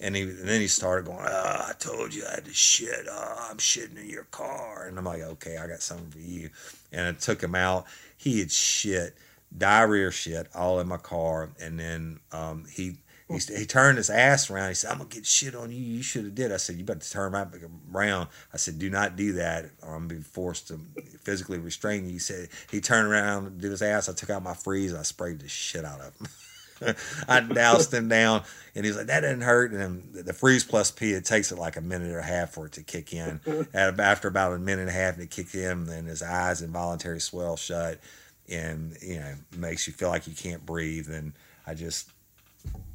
and, 0.00 0.16
he, 0.16 0.22
and 0.22 0.48
then 0.48 0.60
he 0.60 0.68
started 0.68 1.06
going, 1.06 1.24
oh, 1.26 1.64
I 1.68 1.72
told 1.78 2.14
you 2.14 2.24
I 2.26 2.34
had 2.36 2.44
to 2.44 2.52
shit. 2.52 3.06
Oh, 3.10 3.48
I'm 3.50 3.58
shitting 3.58 4.00
in 4.00 4.08
your 4.08 4.24
car. 4.24 4.86
And 4.86 4.98
I'm 4.98 5.04
like, 5.04 5.22
okay, 5.22 5.56
I 5.56 5.66
got 5.66 5.82
something 5.82 6.10
for 6.10 6.18
you. 6.18 6.50
And 6.92 7.06
I 7.06 7.12
took 7.12 7.42
him 7.42 7.54
out. 7.54 7.86
He 8.16 8.40
had 8.40 8.50
shit, 8.50 9.16
diarrhea 9.56 10.10
shit, 10.10 10.48
all 10.54 10.80
in 10.80 10.88
my 10.88 10.96
car. 10.96 11.50
And 11.60 11.78
then 11.78 12.20
um, 12.32 12.64
he, 12.70 12.98
he 13.28 13.38
he 13.38 13.64
turned 13.64 13.96
his 13.96 14.10
ass 14.10 14.50
around. 14.50 14.68
He 14.68 14.74
said, 14.74 14.90
"I'm 14.90 14.98
gonna 14.98 15.08
get 15.08 15.24
shit 15.24 15.54
on 15.54 15.70
you. 15.70 15.78
You 15.78 16.02
should 16.02 16.24
have 16.24 16.34
did." 16.34 16.52
I 16.52 16.58
said, 16.58 16.76
"You 16.76 16.84
better 16.84 17.00
turn 17.00 17.34
around." 17.34 18.28
I 18.52 18.56
said, 18.58 18.78
"Do 18.78 18.90
not 18.90 19.16
do 19.16 19.32
that, 19.34 19.70
or 19.82 19.94
I'm 19.94 20.08
be 20.08 20.16
forced 20.16 20.68
to 20.68 20.78
physically 21.22 21.58
restrain 21.58 22.04
you." 22.04 22.12
He 22.12 22.18
said 22.18 22.50
he 22.70 22.82
turned 22.82 23.08
around, 23.08 23.62
did 23.62 23.70
his 23.70 23.80
ass. 23.80 24.10
I 24.10 24.12
took 24.12 24.28
out 24.28 24.42
my 24.42 24.52
freeze. 24.52 24.92
I 24.92 25.02
sprayed 25.02 25.40
the 25.40 25.48
shit 25.48 25.86
out 25.86 26.00
of 26.00 26.14
him. 26.16 26.28
I 27.28 27.40
doused 27.40 27.92
him 27.92 28.08
down, 28.08 28.42
and 28.74 28.84
he's 28.84 28.96
like, 28.96 29.06
"That 29.06 29.20
didn't 29.20 29.42
hurt." 29.42 29.72
And 29.72 30.12
the 30.12 30.32
freeze 30.32 30.64
plus 30.64 30.90
P, 30.90 31.12
it 31.12 31.24
takes 31.24 31.52
it 31.52 31.58
like 31.58 31.76
a 31.76 31.80
minute 31.80 32.10
or 32.10 32.18
a 32.18 32.24
half 32.24 32.50
for 32.50 32.66
it 32.66 32.72
to 32.72 32.82
kick 32.82 33.12
in. 33.12 33.40
and 33.72 34.00
after 34.00 34.28
about 34.28 34.52
a 34.52 34.58
minute 34.58 34.82
and 34.82 34.90
a 34.90 34.92
half, 34.92 35.18
it 35.18 35.30
kicked 35.30 35.54
in, 35.54 35.84
then 35.84 36.06
his 36.06 36.22
eyes 36.22 36.62
involuntary 36.62 37.20
swell 37.20 37.56
shut, 37.56 38.00
and 38.48 38.96
you 39.00 39.20
know 39.20 39.34
makes 39.56 39.86
you 39.86 39.92
feel 39.92 40.08
like 40.08 40.26
you 40.26 40.34
can't 40.34 40.64
breathe. 40.64 41.08
And 41.10 41.32
I 41.66 41.74
just 41.74 42.10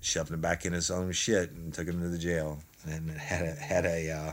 shoved 0.02 0.32
him 0.32 0.42
back 0.42 0.65
in 0.65 0.74
his 0.74 0.92
own 0.92 1.12
shit 1.12 1.52
and 1.52 1.74
took 1.74 1.88
him 1.88 2.02
to 2.02 2.10
the 2.10 2.18
jail, 2.18 2.60
and 2.86 3.10
had 3.12 3.46
a, 3.46 3.52
had 3.54 3.86
a 3.86 4.12
uh, 4.12 4.32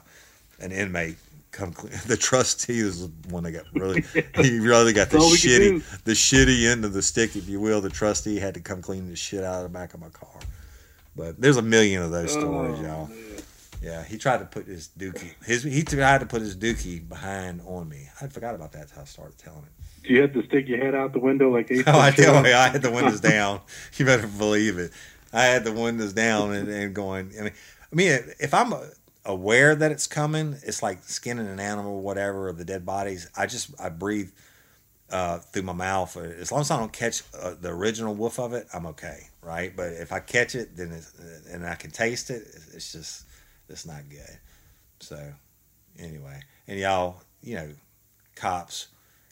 an 0.60 0.72
inmate 0.72 1.16
come 1.52 1.72
clean. 1.72 1.92
The 2.06 2.16
trustee 2.16 2.78
is 2.78 3.08
one 3.28 3.44
that 3.44 3.52
got 3.52 3.64
really 3.74 4.02
he 4.36 4.58
really 4.58 4.92
got 4.92 5.10
the 5.10 5.18
shitty 5.18 6.02
the 6.04 6.12
shitty 6.12 6.70
end 6.70 6.84
of 6.84 6.92
the 6.92 7.02
stick, 7.02 7.36
if 7.36 7.48
you 7.48 7.60
will. 7.60 7.80
The 7.80 7.90
trustee 7.90 8.38
had 8.38 8.54
to 8.54 8.60
come 8.60 8.82
clean 8.82 9.08
the 9.08 9.16
shit 9.16 9.44
out 9.44 9.56
of 9.56 9.62
the 9.64 9.78
back 9.78 9.94
of 9.94 10.00
my 10.00 10.08
car. 10.08 10.40
But 11.16 11.40
there's 11.40 11.56
a 11.56 11.62
million 11.62 12.02
of 12.02 12.10
those 12.10 12.32
stories, 12.32 12.78
oh, 12.78 12.82
y'all. 12.82 13.06
Man. 13.06 13.18
Yeah, 13.82 14.04
he 14.04 14.18
tried 14.18 14.38
to 14.38 14.46
put 14.46 14.66
his 14.66 14.88
dookie. 14.98 15.32
His 15.44 15.62
he 15.62 15.82
tried 15.82 16.20
to 16.20 16.26
put 16.26 16.42
his 16.42 16.56
dookie 16.56 17.06
behind 17.06 17.60
on 17.66 17.88
me. 17.88 18.08
I 18.20 18.26
forgot 18.26 18.54
about 18.54 18.72
that 18.72 18.82
until 18.82 19.02
I 19.02 19.04
started 19.04 19.38
telling 19.38 19.62
it. 19.62 20.06
Do 20.06 20.14
you 20.14 20.22
have 20.22 20.32
to 20.34 20.44
stick 20.46 20.68
your 20.68 20.78
head 20.78 20.94
out 20.94 21.12
the 21.12 21.18
window 21.18 21.50
like 21.50 21.70
Ace? 21.70 21.84
Oh, 21.86 21.98
I 21.98 22.10
tell 22.10 22.46
you, 22.46 22.54
I 22.54 22.68
had 22.68 22.82
the 22.82 22.90
windows 22.90 23.20
down. 23.20 23.60
You 23.96 24.04
better 24.04 24.26
believe 24.26 24.78
it. 24.78 24.92
I 25.32 25.44
had 25.44 25.64
the 25.64 25.72
windows 25.72 26.12
down 26.12 26.54
and, 26.54 26.68
and 26.68 26.94
going. 26.94 27.32
I 27.38 27.42
mean, 27.42 27.52
I 27.92 27.94
mean, 27.94 28.20
if 28.40 28.54
I'm 28.54 28.72
aware 29.26 29.74
that 29.74 29.92
it's 29.92 30.06
coming. 30.06 30.56
It's 30.62 30.82
like 30.82 31.02
skinning 31.04 31.48
an 31.48 31.60
animal, 31.60 31.94
or 31.94 32.00
whatever, 32.00 32.48
of 32.48 32.56
the 32.56 32.64
dead 32.64 32.86
bodies. 32.86 33.28
I 33.36 33.46
just 33.46 33.78
I 33.80 33.90
breathe 33.90 34.30
uh, 35.10 35.38
through 35.38 35.62
my 35.62 35.72
mouth. 35.72 36.16
As 36.16 36.50
long 36.50 36.62
as 36.62 36.70
I 36.70 36.78
don't 36.78 36.92
catch 36.92 37.22
uh, 37.38 37.54
the 37.60 37.70
original 37.70 38.14
woof 38.14 38.38
of 38.38 38.52
it, 38.52 38.66
I'm 38.72 38.86
okay, 38.86 39.28
right? 39.42 39.74
But 39.76 39.92
if 39.92 40.12
I 40.12 40.20
catch 40.20 40.54
it, 40.54 40.76
then 40.76 40.98
and 41.50 41.66
I 41.66 41.74
can 41.74 41.90
taste 41.90 42.30
it, 42.30 42.42
it's 42.72 42.92
just 42.92 43.26
it's 43.68 43.84
not 43.84 44.08
good. 44.08 44.38
So 45.00 45.32
anyway, 45.98 46.40
and 46.66 46.78
y'all, 46.78 47.20
you 47.42 47.56
know, 47.56 47.68
cops 48.36 48.88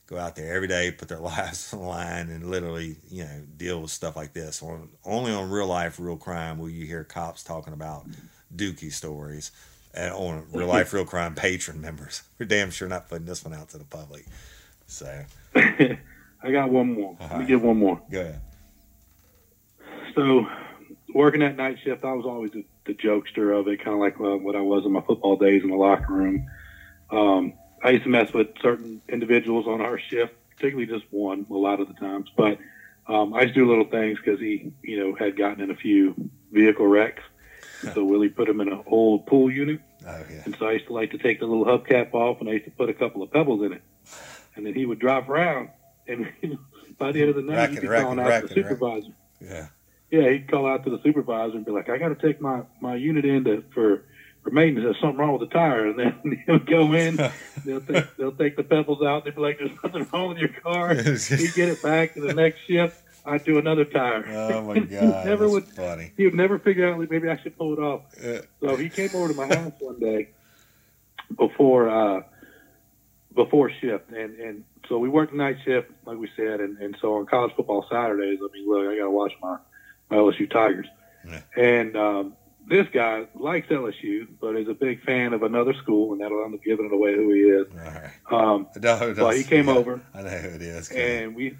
go 0.06 0.18
out 0.18 0.36
there 0.36 0.54
every 0.54 0.68
day, 0.68 0.90
put 0.90 1.08
their 1.08 1.18
lives 1.20 1.72
on 1.72 1.80
the 1.80 1.86
line, 1.86 2.30
and 2.30 2.50
literally, 2.50 2.96
you 3.10 3.24
know, 3.24 3.42
deal 3.56 3.80
with 3.80 3.90
stuff 3.90 4.16
like 4.16 4.32
this. 4.32 4.62
On, 4.62 4.88
only 5.04 5.32
on 5.32 5.50
real 5.50 5.66
life, 5.66 5.98
real 5.98 6.16
crime 6.16 6.58
will 6.58 6.68
you 6.68 6.84
hear 6.84 7.04
cops 7.04 7.42
talking 7.42 7.72
about 7.72 8.06
dookie 8.54 8.92
stories 8.92 9.50
and 9.94 10.12
on 10.12 10.46
real 10.52 10.66
life, 10.66 10.92
real 10.92 11.04
crime 11.04 11.34
Patreon 11.34 11.80
members. 11.80 12.22
We're 12.38 12.46
damn 12.46 12.70
sure 12.70 12.88
not 12.88 13.08
putting 13.08 13.26
this 13.26 13.44
one 13.44 13.54
out 13.54 13.70
to 13.70 13.78
the 13.78 13.84
public. 13.84 14.26
So, 14.86 15.24
I 15.56 16.50
got 16.50 16.70
one 16.70 16.92
more. 16.92 17.16
Let 17.20 17.40
me 17.40 17.46
get 17.46 17.60
one 17.60 17.78
more. 17.78 18.00
Go 18.10 18.20
ahead. 18.20 18.40
So, 20.14 20.46
working 21.14 21.40
that 21.40 21.56
night 21.56 21.78
shift, 21.82 22.04
I 22.04 22.12
was 22.12 22.26
always 22.26 22.52
the, 22.52 22.64
the 22.84 22.94
jokester 22.94 23.58
of 23.58 23.66
it, 23.68 23.82
kind 23.82 23.94
of 23.94 24.00
like 24.00 24.20
uh, 24.20 24.36
what 24.36 24.54
I 24.54 24.60
was 24.60 24.84
in 24.84 24.92
my 24.92 25.00
football 25.00 25.36
days 25.36 25.62
in 25.62 25.70
the 25.70 25.76
locker 25.76 26.12
room. 26.12 26.46
Um, 27.10 27.54
I 27.82 27.90
used 27.90 28.04
to 28.04 28.10
mess 28.10 28.32
with 28.32 28.48
certain 28.60 29.00
individuals 29.08 29.66
on 29.66 29.80
our 29.80 29.98
shift, 29.98 30.34
particularly 30.50 30.86
just 30.86 31.04
one 31.10 31.46
a 31.50 31.54
lot 31.54 31.80
of 31.80 31.88
the 31.88 31.94
times. 31.94 32.30
But 32.36 32.58
um, 33.06 33.34
I 33.34 33.42
used 33.42 33.54
to 33.54 33.60
do 33.60 33.68
little 33.68 33.86
things 33.86 34.18
because 34.18 34.40
he, 34.40 34.72
you 34.82 34.98
know, 34.98 35.14
had 35.14 35.36
gotten 35.36 35.62
in 35.62 35.70
a 35.70 35.76
few 35.76 36.14
vehicle 36.52 36.86
wrecks 36.86 37.22
so 37.94 38.04
Willie 38.04 38.28
put 38.28 38.48
him 38.48 38.60
in 38.60 38.68
an 38.68 38.82
old 38.86 39.26
pool 39.26 39.50
unit. 39.50 39.80
Oh, 40.06 40.22
yeah. 40.30 40.42
And 40.44 40.56
so 40.58 40.66
I 40.66 40.72
used 40.72 40.86
to 40.86 40.92
like 40.92 41.10
to 41.12 41.18
take 41.18 41.40
the 41.40 41.46
little 41.46 41.64
hubcap 41.64 42.14
off 42.14 42.40
and 42.40 42.48
I 42.48 42.52
used 42.52 42.66
to 42.66 42.70
put 42.70 42.88
a 42.88 42.94
couple 42.94 43.22
of 43.22 43.32
pebbles 43.32 43.62
in 43.62 43.72
it. 43.72 43.82
And 44.56 44.66
then 44.66 44.74
he 44.74 44.86
would 44.86 44.98
drive 44.98 45.28
around. 45.28 45.70
And 46.06 46.30
by 46.98 47.12
the 47.12 47.20
end 47.20 47.30
of 47.30 47.36
the 47.36 47.42
night, 47.42 47.70
he'd 47.70 47.80
be 47.80 47.88
calling 47.88 48.20
out 48.20 48.42
to 48.42 48.46
the 48.46 48.54
supervisor. 48.54 49.12
Yeah. 49.40 49.66
Yeah, 50.10 50.30
he'd 50.30 50.48
call 50.48 50.66
out 50.66 50.84
to 50.84 50.90
the 50.90 51.00
supervisor 51.02 51.56
and 51.56 51.64
be 51.64 51.72
like, 51.72 51.88
I 51.88 51.98
got 51.98 52.08
to 52.08 52.26
take 52.26 52.40
my, 52.40 52.62
my 52.80 52.94
unit 52.94 53.24
in 53.24 53.44
to, 53.44 53.64
for 53.74 54.04
for 54.44 54.50
maintenance, 54.50 54.84
there's 54.84 55.00
something 55.00 55.16
wrong 55.16 55.38
with 55.38 55.48
the 55.48 55.54
tire, 55.54 55.86
and 55.86 55.98
then 55.98 56.42
he'll 56.46 56.58
go 56.58 56.92
in, 56.92 57.16
they'll 57.64 57.80
take 57.80 58.16
they'll 58.16 58.36
take 58.36 58.56
the 58.56 58.62
pebbles 58.62 59.02
out. 59.02 59.24
They'd 59.24 59.34
be 59.34 59.40
like, 59.40 59.58
"There's 59.58 59.70
nothing 59.82 60.06
wrong 60.12 60.28
with 60.28 60.38
your 60.38 60.50
car." 60.50 60.94
he'd 60.94 61.54
get 61.54 61.70
it 61.70 61.82
back 61.82 62.14
to 62.14 62.20
the 62.20 62.34
next 62.34 62.60
shift. 62.66 63.02
I 63.26 63.38
do 63.38 63.58
another 63.58 63.84
tire. 63.84 64.24
Oh 64.28 64.62
my 64.62 64.78
god, 64.80 65.26
never 65.26 65.48
would. 65.48 65.64
funny. 65.68 66.12
He 66.16 66.24
would 66.24 66.34
never 66.34 66.58
figure 66.58 66.88
out. 66.92 66.98
Like, 66.98 67.10
maybe 67.10 67.28
I 67.30 67.38
should 67.42 67.56
pull 67.56 67.72
it 67.72 67.78
off. 67.78 68.02
Uh, 68.22 68.42
So 68.60 68.76
he 68.76 68.88
came 68.90 69.10
over 69.14 69.28
to 69.28 69.34
my 69.34 69.46
house 69.54 69.72
one 69.80 69.98
day 69.98 70.28
before 71.36 71.88
uh, 71.88 72.22
before 73.34 73.70
shift, 73.70 74.10
and 74.10 74.38
and 74.38 74.64
so 74.88 74.98
we 74.98 75.08
worked 75.08 75.32
night 75.32 75.56
shift, 75.64 75.90
like 76.04 76.18
we 76.18 76.28
said, 76.36 76.60
and, 76.60 76.76
and 76.78 76.96
so 77.00 77.14
on 77.14 77.26
college 77.26 77.52
football 77.56 77.86
Saturdays, 77.90 78.38
I 78.42 78.48
mean, 78.52 78.68
look, 78.68 78.86
I 78.86 78.98
got 78.98 79.04
to 79.04 79.10
watch 79.10 79.32
my, 79.42 79.56
my 80.10 80.16
LSU 80.18 80.50
Tigers, 80.50 80.86
Yeah. 81.26 81.40
and 81.56 81.96
um, 81.96 82.36
this 82.68 82.86
guy 82.92 83.24
likes 83.34 83.68
LSU, 83.68 84.28
but 84.42 84.56
is 84.56 84.68
a 84.68 84.74
big 84.74 85.02
fan 85.02 85.32
of 85.32 85.42
another 85.42 85.72
school, 85.72 86.12
and 86.12 86.20
that'll 86.20 86.44
end 86.44 86.52
up 86.54 86.62
giving 86.62 86.84
it 86.84 86.92
away 86.92 87.14
who 87.14 87.32
he 87.32 87.40
is. 87.40 87.66
all 87.72 87.78
right. 87.78 88.10
Um, 88.54 88.66
No, 88.76 88.98
well, 88.98 89.14
that's- 89.14 89.36
he 89.38 89.44
came 89.44 89.68
yeah, 89.68 89.74
over, 89.74 90.00
I 90.14 90.20
know 90.22 90.28
who 90.28 90.48
it 90.56 90.62
is. 90.62 90.90
and 90.90 91.34
we 91.34 91.56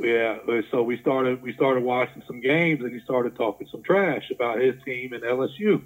yeah 0.00 0.38
so 0.70 0.82
we 0.82 0.98
started 0.98 1.40
we 1.42 1.52
started 1.54 1.82
watching 1.82 2.22
some 2.26 2.40
games 2.40 2.80
and 2.82 2.92
he 2.92 3.00
started 3.00 3.36
talking 3.36 3.66
some 3.70 3.82
trash 3.82 4.30
about 4.30 4.60
his 4.60 4.74
team 4.84 5.12
and 5.12 5.22
lsu 5.22 5.82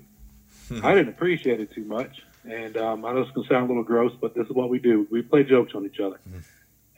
i 0.83 0.95
didn't 0.95 1.09
appreciate 1.11 1.61
it 1.61 1.71
too 1.75 1.85
much. 1.85 2.23
And 2.45 2.77
um, 2.79 3.05
i 3.05 3.13
know 3.13 3.21
it's 3.21 3.31
going 3.33 3.47
to 3.47 3.53
sound 3.53 3.65
a 3.65 3.69
little 3.69 3.83
gross 3.85 4.13
but 4.21 4.35
this 4.35 4.47
is 4.47 4.53
what 4.53 4.71
we 4.71 4.79
do. 4.79 5.07
We 5.11 5.21
play 5.23 5.43
jokes 5.45 5.75
on 5.75 5.85
each 5.85 6.01
other. 6.01 6.19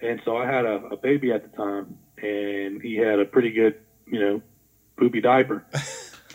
And 0.01 0.21
so 0.25 0.37
i 0.37 0.47
had 0.47 0.65
a, 0.65 0.77
a 0.93 0.97
baby 0.97 1.33
at 1.33 1.43
the 1.51 1.57
time 1.57 1.99
and 2.23 2.81
he 2.81 2.97
had 2.97 3.19
a 3.19 3.25
pretty 3.25 3.51
good 3.51 3.75
you 4.07 4.21
know 4.21 4.43
poopy 4.97 5.21
diaper. 5.21 5.65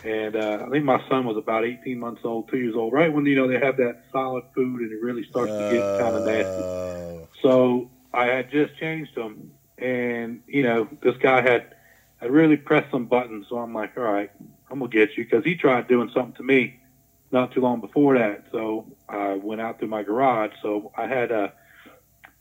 And 0.04 0.36
uh, 0.36 0.64
i 0.66 0.70
think 0.70 0.84
my 0.84 1.00
son 1.08 1.24
was 1.24 1.36
about 1.38 1.64
18 1.64 1.98
months 1.98 2.20
old 2.22 2.48
two 2.50 2.58
years 2.58 2.74
old 2.76 2.92
right 2.92 3.10
when 3.12 3.24
you 3.26 3.34
know 3.34 3.48
they 3.48 3.58
have 3.58 3.78
that 3.78 4.02
solid 4.12 4.44
food 4.54 4.80
and 4.82 4.92
it 4.92 5.02
really 5.02 5.24
starts 5.30 5.50
to 5.50 5.70
get 5.72 5.98
kind 5.98 6.16
of 6.16 6.22
nasty. 6.24 6.62
Oh, 6.62 7.28
so 7.42 7.90
I 8.12 8.26
had 8.26 8.50
just 8.50 8.76
changed 8.78 9.14
them, 9.14 9.52
and 9.78 10.42
you 10.46 10.62
know 10.62 10.88
this 11.02 11.16
guy 11.18 11.42
had 11.42 11.74
had 12.18 12.30
really 12.30 12.56
pressed 12.56 12.90
some 12.90 13.06
buttons. 13.06 13.46
So 13.48 13.58
I'm 13.58 13.74
like, 13.74 13.96
all 13.96 14.04
right, 14.04 14.30
I'm 14.70 14.78
gonna 14.78 14.90
get 14.90 15.16
you 15.16 15.24
because 15.24 15.44
he 15.44 15.54
tried 15.54 15.88
doing 15.88 16.10
something 16.12 16.34
to 16.34 16.42
me 16.42 16.80
not 17.32 17.52
too 17.52 17.60
long 17.60 17.80
before 17.80 18.18
that. 18.18 18.46
So 18.52 18.86
I 19.08 19.34
went 19.34 19.60
out 19.60 19.78
through 19.78 19.88
my 19.88 20.02
garage. 20.02 20.52
So 20.62 20.92
I 20.96 21.06
had 21.06 21.32
uh, 21.32 21.48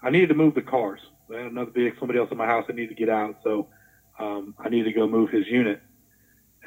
I 0.02 0.10
needed 0.10 0.30
to 0.30 0.36
move 0.36 0.56
the 0.56 0.62
cars. 0.62 1.02
I 1.34 1.38
had 1.38 1.52
another 1.52 1.71
vehicle, 1.71 2.00
somebody 2.00 2.19
else 2.19 2.32
in 2.32 2.38
my 2.38 2.45
house. 2.45 2.65
I 2.69 2.74
needed 2.74 2.89
to 2.89 2.95
get 2.95 3.10
out, 3.10 3.38
so 3.43 3.67
um, 4.19 4.54
I 4.60 4.69
needed 4.69 4.86
to 4.86 4.93
go 4.93 5.08
move 5.08 5.32
his 5.32 5.48
unit. 5.48 5.82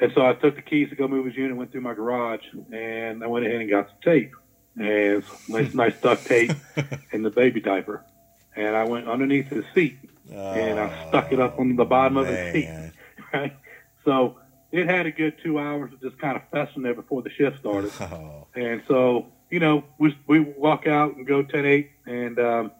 And 0.01 0.11
so 0.13 0.25
I 0.25 0.33
took 0.33 0.55
the 0.55 0.61
keys 0.61 0.89
to 0.89 0.95
go 0.95 1.07
move 1.07 1.25
his 1.25 1.35
unit, 1.35 1.55
went 1.55 1.71
through 1.71 1.81
my 1.81 1.93
garage, 1.93 2.43
and 2.71 3.23
I 3.23 3.27
went 3.27 3.45
ahead 3.45 3.61
and 3.61 3.69
got 3.69 3.87
some 3.87 3.97
tape 4.03 4.33
and 4.77 5.23
nice, 5.47 5.73
nice 5.73 5.99
duct 6.01 6.25
tape 6.25 6.51
and 7.11 7.25
the 7.25 7.29
baby 7.29 7.61
diaper. 7.61 8.05
And 8.55 8.75
I 8.75 8.83
went 8.83 9.07
underneath 9.07 9.47
his 9.49 9.63
seat 9.73 9.97
and 10.55 10.79
I 10.79 11.07
stuck 11.07 11.31
it 11.31 11.39
up 11.39 11.59
on 11.59 11.75
the 11.75 11.85
bottom 11.85 12.17
of 12.17 12.27
his 12.27 12.51
seat. 12.53 12.65
Right? 13.33 13.55
So 14.05 14.37
it 14.71 14.87
had 14.87 15.05
a 15.05 15.11
good 15.11 15.35
two 15.43 15.59
hours 15.59 15.93
of 15.93 16.01
just 16.01 16.17
kind 16.19 16.35
of 16.35 16.41
festering 16.51 16.83
there 16.83 16.95
before 16.95 17.21
the 17.21 17.29
shift 17.29 17.59
started. 17.59 17.91
Oh, 18.01 18.47
And 18.55 18.81
so, 18.87 19.27
you 19.51 19.59
know, 19.59 19.83
we, 19.99 20.17
we 20.27 20.39
walk 20.39 20.87
out 20.87 21.15
and 21.15 21.27
go 21.27 21.43
10 21.43 21.65
8, 21.65 21.91
and, 22.07 22.39
um, 22.39 22.71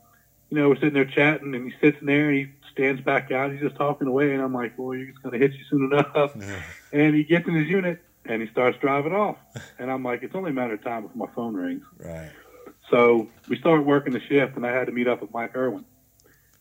you 0.50 0.58
know, 0.58 0.70
we're 0.70 0.76
sitting 0.76 0.94
there 0.96 1.06
chatting, 1.06 1.54
and 1.54 1.72
he 1.72 1.78
sits 1.80 1.98
in 2.02 2.08
there 2.08 2.30
and 2.30 2.38
he 2.38 2.48
stands 2.72 3.02
back 3.02 3.32
out. 3.32 3.52
He's 3.52 3.62
just 3.62 3.76
talking 3.76 4.08
away, 4.08 4.34
and 4.34 4.42
I'm 4.42 4.54
like, 4.54 4.74
well, 4.78 4.92
he's 4.98 5.16
going 5.22 5.34
to 5.34 5.38
hit 5.40 5.52
you 5.54 5.64
soon 5.70 5.92
enough. 5.94 6.32
and 6.92 7.14
he 7.16 7.24
gets 7.24 7.48
in 7.48 7.54
his 7.54 7.68
unit 7.68 8.02
and 8.26 8.42
he 8.42 8.48
starts 8.50 8.78
driving 8.80 9.14
off. 9.14 9.38
And 9.78 9.92
I'm 9.92 10.04
like, 10.04 10.24
it's 10.24 10.34
only 10.36 10.50
a 10.50 10.54
matter 10.54 10.74
of 10.74 10.84
time 10.84 11.04
before 11.04 11.28
my 11.28 11.34
phone 11.36 11.54
rings. 11.56 11.84
right. 12.00 12.32
So 12.90 13.28
we 13.48 13.58
started 13.60 13.86
working 13.86 14.14
the 14.14 14.22
shift, 14.22 14.56
and 14.56 14.66
I 14.66 14.72
had 14.72 14.86
to 14.86 14.92
meet 14.92 15.08
up 15.08 15.22
with 15.22 15.34
Mike 15.34 15.56
Irwin. 15.56 15.86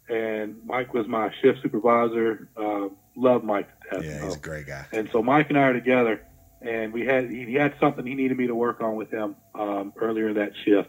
And 0.08 0.60
Mike 0.64 0.94
was 0.94 1.06
my 1.06 1.30
shift 1.42 1.60
supervisor. 1.62 2.48
Uh, 2.56 2.88
love 3.14 3.44
Mike 3.44 3.68
to 3.82 3.96
death. 3.96 4.04
Yeah, 4.04 4.24
he's 4.24 4.36
a 4.36 4.38
great 4.38 4.66
guy. 4.66 4.86
And 4.92 5.08
so 5.12 5.22
Mike 5.22 5.48
and 5.50 5.58
I 5.58 5.62
are 5.62 5.72
together, 5.72 6.22
and 6.62 6.92
we 6.92 7.04
had 7.04 7.30
he, 7.30 7.44
he 7.44 7.54
had 7.54 7.74
something 7.78 8.06
he 8.06 8.14
needed 8.14 8.38
me 8.38 8.46
to 8.46 8.54
work 8.54 8.80
on 8.80 8.96
with 8.96 9.10
him 9.10 9.36
um, 9.54 9.92
earlier 9.96 10.32
that 10.34 10.52
shift. 10.64 10.88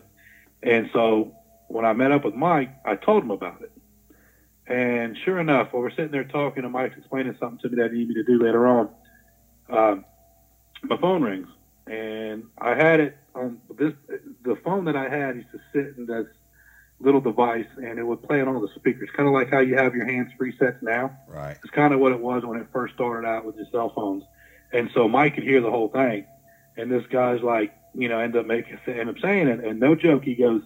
And 0.64 0.90
so 0.94 1.36
when 1.68 1.86
I 1.86 1.94
met 1.94 2.12
up 2.12 2.26
with 2.26 2.36
Mike, 2.36 2.70
I 2.86 2.96
told 2.96 3.24
him 3.24 3.32
about 3.32 3.62
it. 3.62 3.72
And 4.68 5.18
sure 5.26 5.40
enough, 5.40 5.74
while 5.74 5.82
we're 5.82 5.90
sitting 5.90 6.12
there 6.12 6.24
talking, 6.24 6.64
and 6.64 6.72
Mike's 6.72 6.98
explaining 6.98 7.36
something 7.40 7.60
to 7.60 7.70
me 7.70 7.82
that 7.82 7.92
he 7.92 8.00
needed 8.00 8.10
me 8.10 8.14
to 8.16 8.24
do 8.24 8.44
later 8.44 8.68
on, 8.68 8.90
um, 9.70 10.06
my 10.84 10.98
phone 10.98 11.24
rings, 11.24 11.48
and 11.88 12.46
I 12.58 12.76
had 12.76 13.00
it 13.00 13.18
on 13.36 13.60
this. 13.78 13.94
The 14.44 14.56
phone 14.64 14.86
that 14.86 14.96
I 14.96 15.10
had 15.10 15.36
used 15.36 15.52
to 15.52 15.60
sit 15.74 15.98
in 15.98 16.06
this 16.06 16.28
little 17.00 17.22
device, 17.22 17.68
and 17.78 17.98
it 17.98 18.04
would 18.04 18.22
play 18.24 18.42
on 18.42 18.48
all 18.48 18.60
the 18.60 18.70
speakers, 18.76 19.10
kind 19.16 19.28
of 19.28 19.34
like 19.34 19.50
how 19.50 19.60
you 19.60 19.76
have 19.76 19.96
your 19.96 20.06
hands 20.06 20.32
free 20.38 20.56
sets 20.58 20.78
now. 20.82 21.18
Right. 21.28 21.58
It's 21.64 21.72
kind 21.74 21.94
of 21.94 22.00
what 22.00 22.12
it 22.12 22.20
was 22.20 22.44
when 22.46 22.60
it 22.60 22.68
first 22.74 22.94
started 22.96 23.28
out 23.28 23.46
with 23.46 23.56
the 23.56 23.66
cell 23.72 23.92
phones. 23.96 24.24
And 24.72 24.90
so 24.94 25.08
Mike 25.08 25.36
could 25.36 25.44
hear 25.44 25.62
the 25.62 25.72
whole 25.72 25.90
thing. 25.90 26.26
And 26.78 26.92
this 26.92 27.04
guy's 27.10 27.42
like, 27.42 27.74
you 27.94 28.08
know, 28.10 28.20
end 28.20 28.36
up 28.36 28.46
making, 28.46 28.78
end 28.88 29.10
up 29.10 29.20
saying 29.22 29.48
it. 29.48 29.64
And 29.64 29.80
no 29.80 29.96
joke, 29.96 30.24
he 30.24 30.36
goes, 30.36 30.62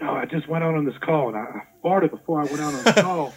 "Oh, 0.00 0.14
I 0.14 0.24
just 0.26 0.48
went 0.48 0.64
out 0.64 0.74
on 0.74 0.84
this 0.84 0.96
call, 0.98 1.28
and 1.28 1.36
I, 1.36 1.40
I 1.40 1.62
farted 1.84 2.10
before 2.10 2.40
I 2.40 2.44
went 2.44 2.60
out 2.60 2.74
on 2.74 2.84
the 2.84 2.92
call, 3.02 3.34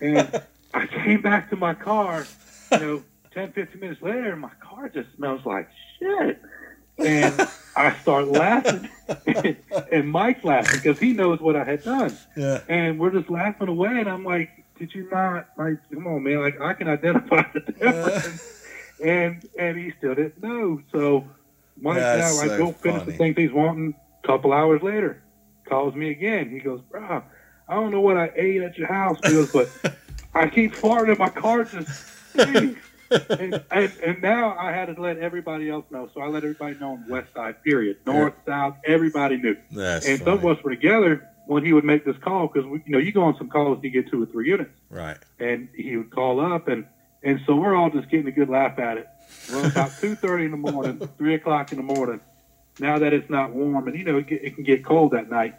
and 0.00 0.42
I 0.74 0.86
came 0.86 1.22
back 1.22 1.50
to 1.50 1.56
my 1.56 1.74
car, 1.74 2.26
you 2.72 2.78
know, 2.78 3.02
10, 3.32 3.52
15 3.52 3.80
minutes 3.80 4.02
later, 4.02 4.32
and 4.32 4.40
my 4.40 4.50
car 4.60 4.88
just 4.88 5.08
smells 5.16 5.44
like 5.46 5.68
shit." 5.98 6.42
And 6.98 7.48
I 7.76 7.94
start 8.02 8.26
laughing, 8.28 8.88
and 9.92 10.10
Mike's 10.10 10.42
laughing 10.44 10.80
because 10.82 10.98
he 10.98 11.12
knows 11.12 11.40
what 11.40 11.54
I 11.56 11.62
had 11.64 11.84
done 11.84 12.16
Yeah. 12.36 12.60
and 12.68 12.98
we're 12.98 13.10
just 13.12 13.30
laughing 13.30 13.68
away. 13.68 14.00
And 14.00 14.08
I'm 14.08 14.24
like, 14.24 14.50
"Did 14.78 14.94
you 14.94 15.08
not 15.10 15.48
like? 15.56 15.76
Come 15.92 16.06
on, 16.08 16.24
man! 16.24 16.40
Like 16.42 16.60
I 16.60 16.72
can 16.74 16.88
identify 16.88 17.44
the 17.54 17.60
difference." 17.60 18.54
Uh. 19.00 19.04
and 19.04 19.48
and 19.58 19.78
he 19.78 19.92
still 19.98 20.14
didn't 20.16 20.42
know. 20.42 20.82
So 20.92 21.24
Mike 21.80 21.98
That's 21.98 22.36
now 22.36 22.42
I 22.44 22.46
so 22.48 22.58
go 22.58 22.72
finish 22.72 23.04
the 23.04 23.12
things 23.12 23.36
he's 23.36 23.52
wanting. 23.52 23.94
A 24.24 24.26
couple 24.26 24.52
hours 24.52 24.82
later, 24.82 25.22
calls 25.66 25.94
me 25.94 26.10
again. 26.10 26.50
He 26.50 26.58
goes, 26.58 26.80
"Bro, 26.90 27.22
I 27.68 27.74
don't 27.74 27.92
know 27.92 28.00
what 28.00 28.16
I 28.16 28.32
ate 28.34 28.60
at 28.62 28.76
your 28.76 28.88
house." 28.88 29.18
He 29.24 29.32
goes, 29.34 29.52
"But 29.52 29.70
I 30.34 30.48
keep 30.48 30.74
farting 30.74 31.10
and 31.10 31.18
my 31.20 31.28
car 31.28 31.62
just 31.62 31.88
stinks." 32.32 32.80
And, 33.10 33.60
and, 33.70 33.92
and 34.04 34.22
now 34.22 34.56
I 34.58 34.72
had 34.72 34.94
to 34.94 35.00
let 35.00 35.18
everybody 35.18 35.68
else 35.70 35.84
know. 35.90 36.08
So 36.14 36.20
I 36.20 36.26
let 36.28 36.44
everybody 36.44 36.76
know 36.78 36.92
on 36.92 37.04
west 37.08 37.28
side, 37.34 37.56
period. 37.62 37.98
North, 38.06 38.34
south, 38.46 38.74
everybody 38.84 39.36
knew 39.36 39.56
That's 39.70 40.06
and 40.06 40.18
some 40.24 40.38
of 40.38 40.44
us 40.46 40.62
were 40.62 40.70
together 40.70 41.28
when 41.44 41.64
he 41.64 41.72
would 41.72 41.84
make 41.84 42.04
this 42.04 42.16
call 42.18 42.48
because 42.48 42.68
you 42.84 42.92
know 42.92 42.98
you 42.98 43.12
go 43.12 43.22
on 43.22 43.36
some 43.38 43.48
calls 43.48 43.78
you 43.82 43.90
get 43.90 44.10
two 44.10 44.22
or 44.22 44.26
three 44.26 44.48
units 44.48 44.70
Right. 44.90 45.16
and 45.38 45.68
he 45.74 45.96
would 45.96 46.10
call 46.10 46.40
up 46.40 46.68
and 46.68 46.84
and 47.22 47.40
so 47.46 47.56
we're 47.56 47.74
all 47.74 47.88
just 47.90 48.10
getting 48.10 48.26
a 48.28 48.32
good 48.32 48.50
laugh 48.50 48.78
at 48.78 48.98
it 48.98 49.08
well 49.48 49.64
about 49.64 49.92
two 50.00 50.14
thirty 50.16 50.44
in 50.44 50.50
the 50.50 50.56
morning 50.58 51.00
three 51.16 51.34
o'clock 51.34 51.72
in 51.72 51.78
the 51.78 51.82
morning 51.82 52.20
now 52.78 52.98
that 52.98 53.14
it's 53.14 53.30
not 53.30 53.52
warm 53.54 53.88
and 53.88 53.96
you 53.96 54.04
know 54.04 54.18
it, 54.18 54.26
it 54.30 54.54
can 54.54 54.64
get 54.64 54.84
cold 54.84 55.14
at 55.14 55.30
night 55.30 55.54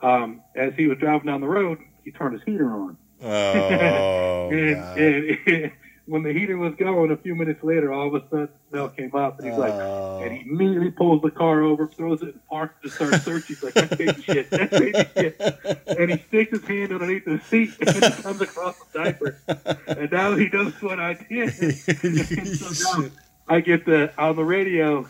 um, 0.00 0.42
as 0.56 0.72
he 0.76 0.86
was 0.88 0.98
driving 0.98 1.26
down 1.26 1.40
the 1.40 1.46
road 1.46 1.78
he 2.02 2.10
turned 2.10 2.34
his 2.34 2.42
heater 2.44 2.68
on 2.70 2.96
Oh, 3.22 3.28
and, 4.50 4.98
and 4.98 5.72
when 6.08 6.22
the 6.22 6.32
heater 6.32 6.56
was 6.56 6.74
going 6.76 7.10
a 7.10 7.16
few 7.16 7.34
minutes 7.34 7.62
later 7.62 7.92
all 7.92 8.08
of 8.08 8.14
a 8.14 8.20
sudden 8.30 8.48
the 8.48 8.70
smell 8.70 8.88
came 8.88 9.14
up 9.14 9.38
and 9.38 9.48
he's 9.48 9.58
like 9.58 9.72
Oh. 9.74 10.20
and 10.22 10.32
he 10.32 10.48
immediately 10.48 10.90
pulls 10.90 11.20
the 11.22 11.30
car 11.30 11.62
over, 11.62 11.86
throws 11.86 12.22
it 12.22 12.28
in 12.28 12.40
park, 12.48 12.74
just 12.82 12.94
starts 12.96 13.22
searching. 13.24 13.56
He's 13.56 13.62
like, 13.62 13.74
that's 13.74 13.94
baby 13.96 14.22
shit, 14.22 14.50
that's 14.50 14.78
baby 14.78 15.04
shit. 15.14 15.40
And 15.98 16.10
he 16.10 16.18
sticks 16.28 16.50
his 16.58 16.64
hand 16.66 16.92
underneath 16.92 17.24
the 17.26 17.38
seat 17.50 17.70
and 17.80 18.04
he 18.04 18.22
comes 18.22 18.40
across 18.40 18.76
the 18.92 18.98
diaper. 19.04 19.38
And 19.86 20.10
now 20.10 20.34
he 20.34 20.48
knows 20.48 20.72
what 20.82 20.98
I 20.98 21.14
did. 21.14 21.52
So 22.58 23.00
now 23.00 23.10
I 23.48 23.60
get 23.60 23.84
the, 23.86 24.10
on 24.18 24.36
the 24.36 24.44
radio, 24.44 25.06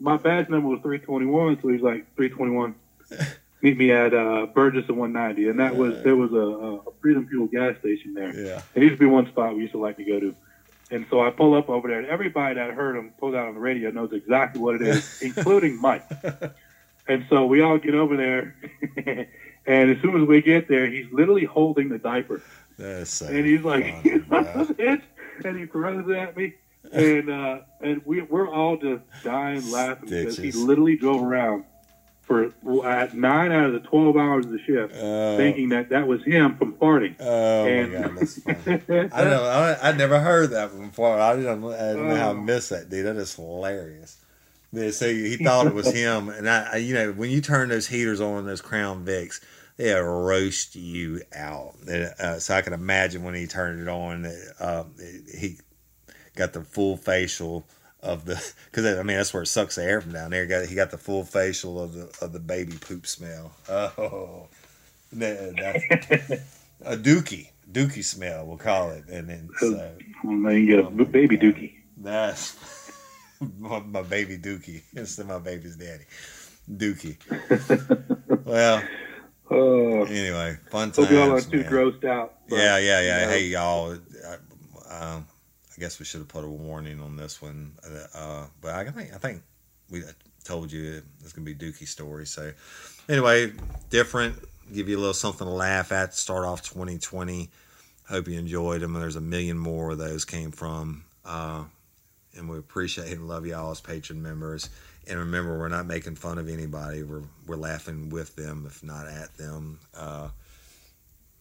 my 0.00 0.16
badge 0.16 0.48
number 0.48 0.68
was 0.68 0.80
321, 0.80 1.60
so 1.60 1.68
he's 1.68 1.80
like, 1.82 2.06
321, 2.16 2.74
meet 3.62 3.76
me 3.76 3.92
at 3.92 4.14
uh, 4.14 4.46
Burgess 4.46 4.84
and 4.88 4.96
190. 4.96 5.48
And 5.50 5.60
that 5.60 5.76
was, 5.76 6.02
there 6.02 6.16
was 6.16 6.32
a, 6.32 6.36
a 6.36 6.92
Freedom 7.00 7.26
Fuel 7.28 7.46
gas 7.46 7.76
station 7.78 8.14
there. 8.14 8.34
yeah. 8.34 8.62
There 8.74 8.82
used 8.82 8.94
to 8.94 9.00
be 9.00 9.06
one 9.06 9.26
spot 9.28 9.54
we 9.54 9.62
used 9.62 9.72
to 9.72 9.78
like 9.78 9.96
to 9.96 10.04
go 10.04 10.20
to. 10.20 10.34
And 10.90 11.06
so 11.08 11.24
I 11.24 11.30
pull 11.30 11.54
up 11.54 11.68
over 11.68 11.86
there, 11.86 12.00
and 12.00 12.08
everybody 12.08 12.56
that 12.56 12.72
heard 12.72 12.96
him 12.96 13.12
pull 13.18 13.36
out 13.36 13.46
on 13.46 13.54
the 13.54 13.60
radio 13.60 13.90
knows 13.90 14.12
exactly 14.12 14.60
what 14.60 14.74
it 14.74 14.82
is, 14.82 15.22
including 15.22 15.80
Mike. 15.80 16.04
And 17.06 17.26
so 17.28 17.46
we 17.46 17.60
all 17.60 17.78
get 17.78 17.94
over 17.94 18.16
there, 18.16 18.56
and 19.66 19.90
as 19.90 20.02
soon 20.02 20.20
as 20.20 20.26
we 20.26 20.42
get 20.42 20.68
there, 20.68 20.86
he's 20.88 21.06
literally 21.12 21.44
holding 21.44 21.88
the 21.90 21.98
diaper, 21.98 22.42
so 23.04 23.26
and 23.26 23.46
he's 23.46 23.62
like, 23.62 24.02
funny, 24.26 24.76
and 25.44 25.58
he 25.58 25.66
throws 25.66 26.08
it 26.08 26.16
at 26.16 26.36
me, 26.36 26.54
and 26.92 27.30
uh, 27.30 27.60
and 27.80 28.02
we 28.04 28.22
we're 28.22 28.48
all 28.48 28.76
just 28.76 29.02
dying 29.22 29.70
laughing 29.70 30.08
because 30.08 30.36
he 30.36 30.50
literally 30.52 30.96
drove 30.96 31.22
around 31.22 31.64
for 32.30 32.86
at 32.88 33.12
nine 33.14 33.50
out 33.50 33.66
of 33.66 33.72
the 33.72 33.80
twelve 33.80 34.16
hours 34.16 34.46
of 34.46 34.52
the 34.52 34.60
shift, 34.60 34.94
Oh. 34.96 35.36
thinking 35.36 35.70
that 35.70 35.88
that 35.88 36.06
was 36.06 36.22
him 36.22 36.56
from 36.56 36.74
farting. 36.74 37.16
Oh 37.18 37.66
and 37.66 37.92
my 37.92 37.98
god, 38.02 38.16
that's 38.18 38.40
funny. 38.42 39.08
I 39.12 39.24
know. 39.24 39.42
I, 39.44 39.88
I 39.88 39.92
never 39.92 40.20
heard 40.20 40.50
that 40.50 40.70
before. 40.78 41.18
I 41.18 41.34
didn't, 41.34 41.64
I 41.64 41.78
didn't 41.92 42.08
know 42.08 42.14
how 42.16 42.28
I 42.28 42.30
Oh. 42.30 42.34
missed 42.34 42.70
that, 42.70 42.88
dude. 42.88 43.04
That 43.06 43.16
is 43.16 43.34
hilarious. 43.34 44.16
Yeah, 44.72 44.92
so 44.92 45.08
he 45.12 45.36
thought 45.36 45.66
it 45.66 45.74
was 45.74 45.92
him, 45.92 46.28
and 46.28 46.48
I, 46.48 46.74
I, 46.74 46.76
you 46.76 46.94
know, 46.94 47.10
when 47.10 47.30
you 47.30 47.40
turn 47.40 47.70
those 47.70 47.88
heaters 47.88 48.20
on, 48.20 48.46
those 48.46 48.60
Crown 48.60 49.04
Vics, 49.04 49.40
they 49.76 49.92
roast 49.92 50.76
you 50.76 51.22
out. 51.34 51.74
Uh, 51.88 52.38
so 52.38 52.54
I 52.54 52.62
can 52.62 52.72
imagine 52.72 53.24
when 53.24 53.34
he 53.34 53.48
turned 53.48 53.80
it 53.80 53.88
on, 53.88 54.26
uh, 54.60 54.84
he 55.36 55.56
got 56.36 56.52
the 56.52 56.62
full 56.62 56.96
facial 56.96 57.66
of 58.02 58.24
the 58.24 58.52
because 58.70 58.98
I 58.98 59.02
mean 59.02 59.16
that's 59.16 59.32
where 59.32 59.42
it 59.42 59.46
sucks 59.46 59.76
the 59.76 59.84
air 59.84 60.00
from 60.00 60.12
down 60.12 60.30
there. 60.30 60.42
He 60.42 60.48
got 60.48 60.66
he 60.66 60.74
got 60.74 60.90
the 60.90 60.98
full 60.98 61.24
facial 61.24 61.80
of 61.80 61.94
the 61.94 62.12
of 62.20 62.32
the 62.32 62.40
baby 62.40 62.74
poop 62.80 63.06
smell. 63.06 63.52
Oh, 63.72 64.46
that's 65.12 65.82
a 66.82 66.96
dookie 66.96 67.50
dookie 67.70 68.04
smell 68.04 68.46
we'll 68.46 68.56
call 68.56 68.90
it, 68.90 69.04
and 69.08 69.28
then 69.28 69.50
so 69.58 69.92
well, 70.22 70.52
you 70.52 70.66
get 70.66 70.86
a 70.86 71.04
baby 71.04 71.36
dookie. 71.36 71.74
That's 71.96 72.56
my, 73.58 73.80
my 73.80 74.02
baby 74.02 74.38
dookie 74.38 74.82
instead 74.94 75.22
of 75.22 75.28
my 75.28 75.38
baby's 75.38 75.76
daddy, 75.76 76.04
dookie. 76.70 77.16
well. 78.44 78.82
Uh, 79.50 80.04
anyway, 80.04 80.56
fun 80.70 80.92
times. 80.92 81.08
Hope 81.08 81.10
y'all 81.10 81.32
aren't 81.32 81.50
too 81.50 81.64
grossed 81.64 82.04
out. 82.04 82.34
But, 82.48 82.56
yeah, 82.56 82.78
yeah, 82.78 83.00
yeah. 83.00 83.20
You 83.20 83.26
know. 83.26 83.32
Hey, 83.32 83.44
y'all. 83.46 83.98
I, 84.88 85.14
um, 85.14 85.26
I 85.80 85.82
guess 85.82 85.98
we 85.98 86.04
should 86.04 86.18
have 86.18 86.28
put 86.28 86.44
a 86.44 86.46
warning 86.46 87.00
on 87.00 87.16
this 87.16 87.40
one, 87.40 87.72
uh, 88.14 88.44
but 88.60 88.74
I 88.74 88.84
think 88.90 89.14
I 89.14 89.16
think 89.16 89.42
we 89.88 90.02
told 90.44 90.70
you 90.70 91.00
it's 91.22 91.32
gonna 91.32 91.46
be 91.46 91.54
Dookie 91.54 91.88
story. 91.88 92.26
So 92.26 92.52
anyway, 93.08 93.54
different. 93.88 94.36
Give 94.74 94.90
you 94.90 94.98
a 94.98 95.00
little 95.00 95.14
something 95.14 95.46
to 95.46 95.50
laugh 95.50 95.90
at. 95.90 96.12
Start 96.14 96.44
off 96.44 96.60
2020. 96.60 97.48
Hope 98.10 98.28
you 98.28 98.38
enjoyed 98.38 98.82
them. 98.82 98.92
There's 98.92 99.16
a 99.16 99.22
million 99.22 99.56
more 99.56 99.92
of 99.92 99.96
those 99.96 100.26
came 100.26 100.50
from, 100.50 101.02
uh, 101.24 101.64
and 102.36 102.46
we 102.46 102.58
appreciate 102.58 103.12
and 103.12 103.26
love 103.26 103.46
y'all 103.46 103.70
as 103.70 103.80
Patreon 103.80 104.16
members. 104.16 104.68
And 105.08 105.18
remember, 105.18 105.58
we're 105.58 105.68
not 105.68 105.86
making 105.86 106.16
fun 106.16 106.36
of 106.36 106.50
anybody. 106.50 107.04
We're 107.04 107.22
we're 107.46 107.56
laughing 107.56 108.10
with 108.10 108.36
them, 108.36 108.66
if 108.66 108.84
not 108.84 109.06
at 109.06 109.34
them. 109.38 109.80
Uh, 109.96 110.28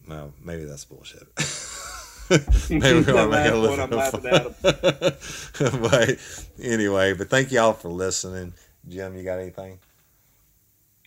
well, 0.08 0.32
maybe 0.42 0.64
that's 0.64 0.86
bullshit. 0.86 1.28
maybe 2.70 3.02
we 3.02 3.14
want 3.14 3.32
to 3.32 3.38
make 3.38 3.52
a 3.52 3.56
little 3.56 4.18
bit. 4.18 5.82
but 5.82 6.20
anyway, 6.62 7.14
but 7.14 7.30
thank 7.30 7.52
y'all 7.52 7.74
for 7.74 7.90
listening. 7.90 8.54
Jim, 8.88 9.16
you 9.16 9.24
got 9.24 9.40
anything? 9.40 9.80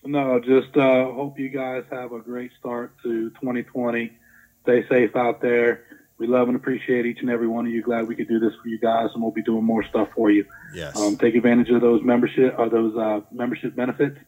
No, 0.04 0.40
just 0.40 0.76
uh, 0.76 1.04
hope 1.12 1.38
you 1.38 1.48
guys 1.48 1.84
have 1.90 2.12
a 2.12 2.20
great 2.20 2.50
start 2.58 2.92
to 3.02 3.30
2020. 3.30 4.12
Stay 4.62 4.88
safe 4.88 5.14
out 5.16 5.40
there 5.40 5.84
we 6.22 6.28
love 6.28 6.46
and 6.46 6.56
appreciate 6.56 7.04
each 7.04 7.18
and 7.20 7.30
every 7.30 7.48
one 7.48 7.66
of 7.66 7.72
you. 7.72 7.82
Glad 7.82 8.06
we 8.06 8.14
could 8.14 8.28
do 8.28 8.38
this 8.38 8.52
for 8.62 8.68
you 8.68 8.78
guys, 8.78 9.08
and 9.12 9.20
we'll 9.20 9.32
be 9.32 9.42
doing 9.42 9.64
more 9.64 9.82
stuff 9.82 10.08
for 10.14 10.30
you. 10.30 10.44
Yes. 10.72 10.96
Um, 10.96 11.16
take 11.16 11.34
advantage 11.34 11.68
of 11.70 11.80
those 11.80 12.00
membership 12.04 12.54
or 12.58 12.68
those 12.68 12.96
uh, 12.96 13.22
membership 13.32 13.74
benefits. 13.74 14.18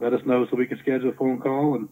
Let 0.00 0.14
us 0.14 0.20
know 0.26 0.48
so 0.48 0.56
we 0.56 0.66
can 0.66 0.80
schedule 0.80 1.10
a 1.10 1.12
phone 1.12 1.38
call, 1.38 1.76
and 1.76 1.88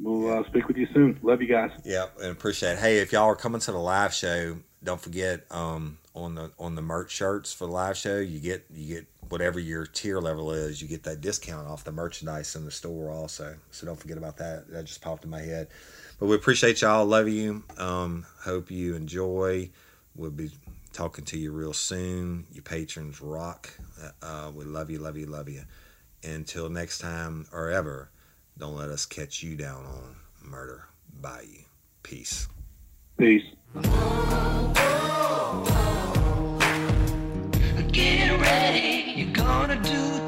we'll 0.00 0.38
uh, 0.38 0.44
speak 0.46 0.68
with 0.68 0.76
you 0.76 0.86
soon. 0.92 1.18
Love 1.22 1.42
you 1.42 1.48
guys. 1.48 1.70
Yeah, 1.84 2.06
and 2.20 2.32
appreciate. 2.32 2.74
It. 2.74 2.78
Hey, 2.78 2.98
if 2.98 3.12
y'all 3.12 3.24
are 3.24 3.36
coming 3.36 3.60
to 3.60 3.72
the 3.72 3.78
live 3.78 4.12
show, 4.12 4.58
don't 4.82 5.00
forget 5.00 5.44
um, 5.50 5.98
on 6.14 6.34
the 6.34 6.50
on 6.58 6.74
the 6.74 6.82
merch 6.82 7.10
shirts 7.10 7.52
for 7.52 7.66
the 7.66 7.72
live 7.72 7.96
show, 7.96 8.18
you 8.18 8.40
get 8.40 8.64
you 8.72 8.94
get 8.94 9.06
whatever 9.28 9.58
your 9.58 9.86
tier 9.86 10.20
level 10.20 10.52
is, 10.52 10.80
you 10.80 10.88
get 10.88 11.02
that 11.04 11.20
discount 11.20 11.66
off 11.66 11.84
the 11.84 11.92
merchandise 11.92 12.54
in 12.56 12.64
the 12.64 12.70
store 12.70 13.10
also. 13.10 13.56
So 13.70 13.86
don't 13.86 13.98
forget 13.98 14.18
about 14.18 14.36
that. 14.38 14.70
That 14.70 14.84
just 14.84 15.00
popped 15.00 15.24
in 15.24 15.30
my 15.30 15.40
head. 15.40 15.68
But 16.18 16.26
we 16.26 16.36
appreciate 16.36 16.82
y'all. 16.82 17.04
Love 17.06 17.28
you. 17.28 17.64
Um, 17.78 18.26
hope 18.42 18.70
you 18.70 18.94
enjoy. 18.94 19.70
We'll 20.14 20.30
be 20.30 20.50
talking 20.92 21.24
to 21.26 21.38
you 21.38 21.52
real 21.52 21.72
soon. 21.72 22.46
You 22.52 22.62
patrons 22.62 23.20
rock. 23.20 23.70
Uh, 24.22 24.52
we 24.54 24.64
love 24.64 24.90
you, 24.90 24.98
love 24.98 25.16
you, 25.16 25.26
love 25.26 25.48
you. 25.48 25.62
Until 26.22 26.68
next 26.68 27.00
time 27.00 27.46
or 27.52 27.70
ever, 27.70 28.10
don't 28.58 28.76
let 28.76 28.90
us 28.90 29.06
catch 29.06 29.42
you 29.42 29.56
down 29.56 29.84
on 29.84 30.16
murder 30.42 30.86
by 31.20 31.42
you. 31.42 31.64
Peace. 32.02 32.48
Peace. 33.18 33.42
Get 37.92 38.40
ready, 38.40 39.12
you're 39.16 39.32
gonna 39.32 39.80
do 39.80 40.23